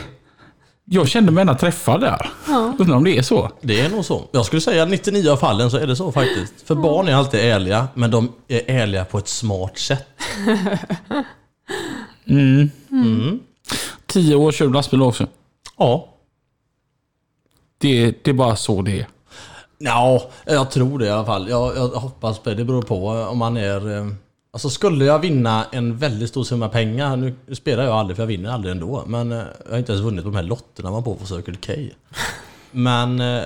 jag 0.85 1.09
kände 1.09 1.33
mig 1.33 1.41
ändå 1.41 1.55
träffad 1.55 2.01
där. 2.01 2.31
Undrar 2.79 2.97
om 2.97 3.05
det 3.05 3.19
är 3.19 3.23
så. 3.23 3.51
Det 3.61 3.81
är 3.81 3.91
nog 3.91 4.05
så. 4.05 4.29
Jag 4.33 4.47
skulle 4.47 4.61
säga 4.61 4.83
att 4.83 4.89
99 4.89 5.31
av 5.31 5.37
fallen 5.37 5.71
så 5.71 5.77
är 5.77 5.87
det 5.87 5.97
så 5.97 6.13
faktiskt. 6.13 6.55
För 6.65 6.75
barn 6.75 7.09
är 7.09 7.15
alltid 7.15 7.41
ärliga, 7.41 7.89
men 7.95 8.11
de 8.11 8.33
är 8.49 8.63
ärliga 8.67 9.05
på 9.05 9.19
ett 9.19 9.29
smart 9.29 9.79
sätt. 9.79 10.07
Tio 14.07 14.35
år 14.35 14.53
kör 14.53 14.67
du 14.67 14.73
lastbil 14.73 15.03
också. 15.03 15.27
Ja. 15.79 16.09
Det, 17.79 18.25
det 18.25 18.31
är 18.31 18.35
bara 18.35 18.57
så 18.57 18.83
det 18.83 19.01
är. 19.01 19.07
Ja, 19.79 20.31
jag 20.45 20.71
tror 20.71 20.99
det 20.99 21.07
i 21.07 21.11
alla 21.11 21.25
fall. 21.25 21.49
Jag, 21.49 21.77
jag 21.77 21.89
hoppas 21.89 22.39
på 22.39 22.51
det. 22.51 22.57
Det 22.57 22.65
beror 22.65 22.83
på 22.83 23.09
om 23.09 23.39
man 23.39 23.57
är... 23.57 24.13
Alltså 24.55 24.71
skulle 24.71 25.05
jag 25.05 25.19
vinna 25.19 25.65
en 25.73 25.97
väldigt 25.97 26.29
stor 26.29 26.45
summa 26.45 26.69
pengar, 26.69 27.17
nu 27.17 27.35
spelar 27.55 27.85
jag 27.85 27.93
aldrig 27.93 28.17
för 28.17 28.23
jag 28.23 28.29
vinner 28.29 28.51
aldrig 28.51 28.73
ändå, 28.73 29.05
men 29.07 29.33
eh, 29.33 29.39
jag 29.65 29.71
har 29.71 29.79
inte 29.79 29.93
ens 29.93 30.05
vunnit 30.05 30.25
på 30.25 30.31
de 30.31 30.37
här 30.37 30.43
lotterna 30.43 30.91
man 30.91 31.05
får 31.05 31.15
på 31.15 31.27
Circle 31.27 31.57
K. 31.67 31.73
Men... 32.71 33.21
eh, 33.21 33.43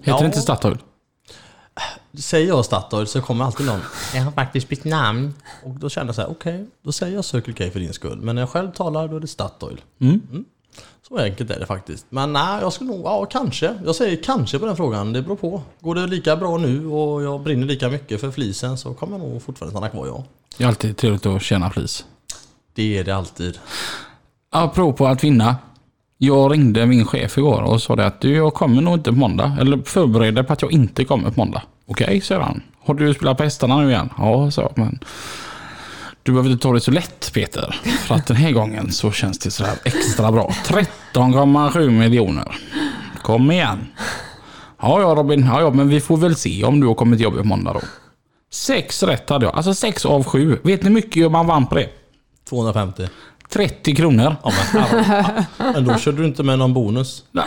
Heter 0.00 0.20
det 0.20 0.26
inte 0.26 0.40
Statoil? 0.40 0.78
Säger 2.18 2.48
jag 2.48 2.64
Statoil 2.64 3.06
så 3.06 3.20
kommer 3.22 3.44
alltid 3.44 3.66
någon 3.66 3.80
Jag 4.14 4.22
har 4.22 4.32
faktiskt 4.32 4.68
bytt 4.68 4.84
namn. 4.84 5.34
Och 5.64 5.70
då 5.70 5.88
känner 5.88 6.06
jag 6.06 6.14
så 6.14 6.20
här, 6.20 6.30
okej, 6.30 6.66
då 6.82 6.92
säger 6.92 7.14
jag 7.14 7.24
Circle 7.24 7.52
K 7.54 7.70
för 7.72 7.80
din 7.80 7.92
skull. 7.92 8.20
Men 8.20 8.34
när 8.34 8.42
jag 8.42 8.48
själv 8.50 8.70
talar 8.72 9.08
då 9.08 9.16
är 9.16 9.20
det 9.20 9.26
Statoil. 9.26 9.80
Mm. 10.00 10.44
Så 11.08 11.18
enkelt 11.18 11.50
är 11.50 11.60
det 11.60 11.66
faktiskt. 11.66 12.06
Men 12.08 12.32
nej, 12.32 12.60
jag 12.60 12.72
skulle 12.72 12.90
nog, 12.90 13.04
ja 13.04 13.24
kanske. 13.24 13.74
Jag 13.84 13.94
säger 13.94 14.22
kanske 14.22 14.58
på 14.58 14.66
den 14.66 14.76
frågan, 14.76 15.12
det 15.12 15.22
beror 15.22 15.36
på. 15.36 15.62
Går 15.80 15.94
det 15.94 16.06
lika 16.06 16.36
bra 16.36 16.56
nu 16.56 16.86
och 16.86 17.22
jag 17.22 17.40
brinner 17.40 17.66
lika 17.66 17.88
mycket 17.88 18.20
för 18.20 18.30
flisen 18.30 18.78
så 18.78 18.94
kommer 18.94 19.18
jag 19.18 19.28
nog 19.28 19.42
fortfarande 19.42 19.70
stanna 19.70 19.88
kvar 19.88 20.06
ja. 20.06 20.24
Det 20.58 20.64
är 20.64 20.68
alltid 20.68 20.96
trevligt 20.96 21.26
att 21.26 21.42
tjäna 21.42 21.70
flis. 21.70 22.04
Det 22.74 22.98
är 22.98 23.04
det 23.04 23.16
alltid. 23.16 23.58
Apropå 24.50 25.06
att 25.06 25.24
vinna. 25.24 25.56
Jag 26.18 26.52
ringde 26.52 26.86
min 26.86 27.04
chef 27.04 27.38
igår 27.38 27.62
och 27.62 27.82
sa 27.82 27.96
det 27.96 28.06
att 28.06 28.20
du, 28.20 28.34
jag 28.34 28.54
kommer 28.54 28.82
nog 28.82 28.94
inte 28.94 29.10
på 29.10 29.18
måndag. 29.18 29.56
Eller 29.60 29.78
förbereder 29.78 30.42
på 30.42 30.52
att 30.52 30.62
jag 30.62 30.72
inte 30.72 31.04
kommer 31.04 31.30
på 31.30 31.40
måndag. 31.40 31.62
Okej, 31.86 32.20
säger 32.20 32.40
han. 32.40 32.62
Har 32.84 32.94
du 32.94 33.14
spelat 33.14 33.36
på 33.36 33.42
hästarna 33.42 33.80
nu 33.80 33.90
igen? 33.90 34.10
Ja, 34.18 34.50
sa 34.50 34.62
jag. 34.62 34.72
Men 34.78 35.00
du 36.26 36.32
behöver 36.32 36.50
inte 36.50 36.62
ta 36.62 36.72
det 36.72 36.80
så 36.80 36.90
lätt 36.90 37.32
Peter. 37.32 37.80
För 38.06 38.14
att 38.14 38.26
den 38.26 38.36
här 38.36 38.50
gången 38.50 38.92
så 38.92 39.10
känns 39.12 39.38
det 39.38 39.50
sådär 39.50 39.74
extra 39.84 40.32
bra. 40.32 40.52
13,7 40.64 41.90
miljoner. 41.90 42.56
Kom 43.22 43.50
igen. 43.50 43.86
Ja, 44.80 45.00
ja 45.00 45.14
Robin. 45.14 45.46
Ja, 45.46 45.60
ja, 45.60 45.70
men 45.70 45.88
vi 45.88 46.00
får 46.00 46.16
väl 46.16 46.36
se 46.36 46.64
om 46.64 46.80
du 46.80 46.86
har 46.86 46.94
kommit 46.94 47.18
till 47.18 47.24
jobbet 47.24 47.42
på 47.42 47.48
måndag 47.48 47.72
då. 47.72 47.80
Sex 48.52 49.02
rätt 49.02 49.30
hade 49.30 49.46
jag. 49.46 49.54
Alltså 49.54 49.74
sex 49.74 50.06
av 50.06 50.24
sju. 50.24 50.58
Vet 50.62 50.82
ni 50.82 50.88
hur 50.88 50.94
mycket 50.94 51.30
man 51.30 51.46
vann 51.46 51.66
på 51.66 51.74
det? 51.74 51.88
250. 52.48 53.08
30 53.50 53.94
kronor. 53.96 54.36
Ja 54.44 54.52
men 54.72 54.82
herre. 54.82 55.46
Men 55.58 55.84
då 55.84 55.98
körde 55.98 56.18
du 56.18 56.26
inte 56.26 56.42
med 56.42 56.58
någon 56.58 56.74
bonus? 56.74 57.24
Nej. 57.32 57.44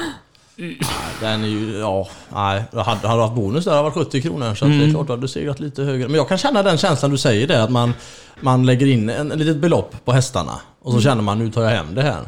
Den 1.22 1.44
är 1.44 1.48
ju, 1.48 1.78
ja, 1.78 2.08
nej. 2.34 2.64
Jag 2.72 2.84
hade, 2.84 3.08
hade 3.08 3.20
du 3.20 3.24
haft 3.24 3.36
bonus 3.36 3.66
där 3.66 3.72
hade 3.72 3.90
det 3.90 3.96
varit 3.96 4.08
70 4.08 4.22
kronor. 4.22 4.56
Så 4.56 4.66
att 4.66 4.72
det 4.72 4.86
är 4.86 4.90
klart, 4.90 5.08
du 5.08 5.14
hade 5.14 5.28
segrat 5.28 5.60
lite 5.60 5.84
högre. 5.84 6.08
Men 6.08 6.16
jag 6.16 6.28
kan 6.28 6.38
känna 6.38 6.64
den 6.64 6.78
känslan 6.78 7.12
du 7.12 7.18
säger 7.18 7.48
där, 7.48 7.64
att 7.64 7.70
man, 7.72 7.94
man 8.40 8.66
lägger 8.66 8.88
in 8.88 9.10
en, 9.10 9.32
en 9.32 9.40
litet 9.40 9.58
belopp 9.58 9.96
på 10.06 10.12
hästarna. 10.12 10.60
Och 10.82 10.94
så 10.94 11.02
känner 11.02 11.22
man, 11.22 11.40
nu 11.40 11.52
tar 11.52 11.62
jag 11.62 11.70
hem 11.70 11.96
det 11.96 12.02
här. 12.02 12.22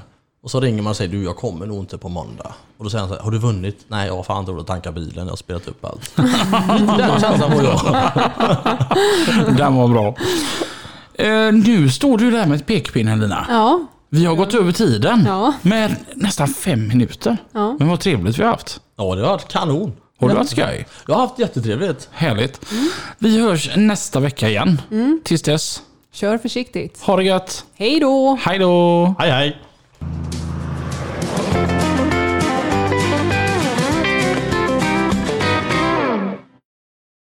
Och 0.43 0.51
så 0.51 0.59
ringer 0.59 0.81
man 0.81 0.89
och 0.89 0.97
säger, 0.97 1.11
du 1.11 1.23
jag 1.23 1.37
kommer 1.37 1.65
nog 1.65 1.79
inte 1.79 1.97
på 1.97 2.09
måndag. 2.09 2.51
Och 2.77 2.83
då 2.83 2.89
säger 2.89 2.99
han 2.99 3.09
så 3.09 3.15
här, 3.15 3.23
har 3.23 3.31
du 3.31 3.37
vunnit? 3.39 3.85
Nej, 3.87 4.07
jag 4.07 4.15
har 4.15 4.23
fan 4.23 4.39
inte 4.39 4.51
råd 4.51 4.59
att 4.59 4.67
tanka 4.67 4.91
bilen, 4.91 5.25
jag 5.25 5.31
har 5.31 5.35
spelat 5.35 5.67
upp 5.67 5.85
allt. 5.85 6.15
Den 6.97 7.19
känslan 7.21 7.51
får 7.51 7.63
jag. 7.63 7.95
Den 9.57 9.75
var 9.75 9.87
bra. 9.87 10.15
Eh, 11.13 11.51
nu 11.53 11.89
står 11.89 12.17
du 12.17 12.31
där 12.31 12.45
med 12.45 12.55
ett 12.55 12.67
pekpinne 12.67 13.15
Lina. 13.15 13.45
Ja, 13.49 13.85
Vi 14.13 14.25
har 14.25 14.35
gått 14.35 14.53
över 14.53 14.71
tiden 14.71 15.23
Ja. 15.27 15.53
med 15.61 15.95
nästan 16.15 16.47
fem 16.47 16.87
minuter. 16.87 17.37
Ja. 17.53 17.75
Men 17.79 17.87
vad 17.87 17.99
trevligt 17.99 18.39
vi 18.39 18.43
har 18.43 18.49
haft. 18.51 18.81
Ja, 18.97 19.15
det 19.15 19.21
har 19.21 19.29
varit 19.29 19.47
kanon. 19.47 19.93
Har 20.19 20.29
du 20.29 20.35
haft 20.35 20.49
skoj? 20.51 20.87
Jag 21.07 21.15
har 21.15 21.21
haft 21.21 21.39
jättetrevligt. 21.39 22.09
Härligt. 22.11 22.61
Vi 23.17 23.41
hörs 23.41 23.69
nästa 23.75 24.19
vecka 24.19 24.49
igen. 24.49 24.81
Tills 25.23 25.41
dess, 25.41 25.81
kör 26.13 26.37
försiktigt. 26.37 27.01
ha 27.01 27.15
det 27.17 27.23
gött. 27.23 27.65
Hej 27.75 27.99
då! 27.99 28.37
Hej 28.41 28.59
då! 28.59 29.15
Hej 29.19 29.31
hej! 29.31 29.61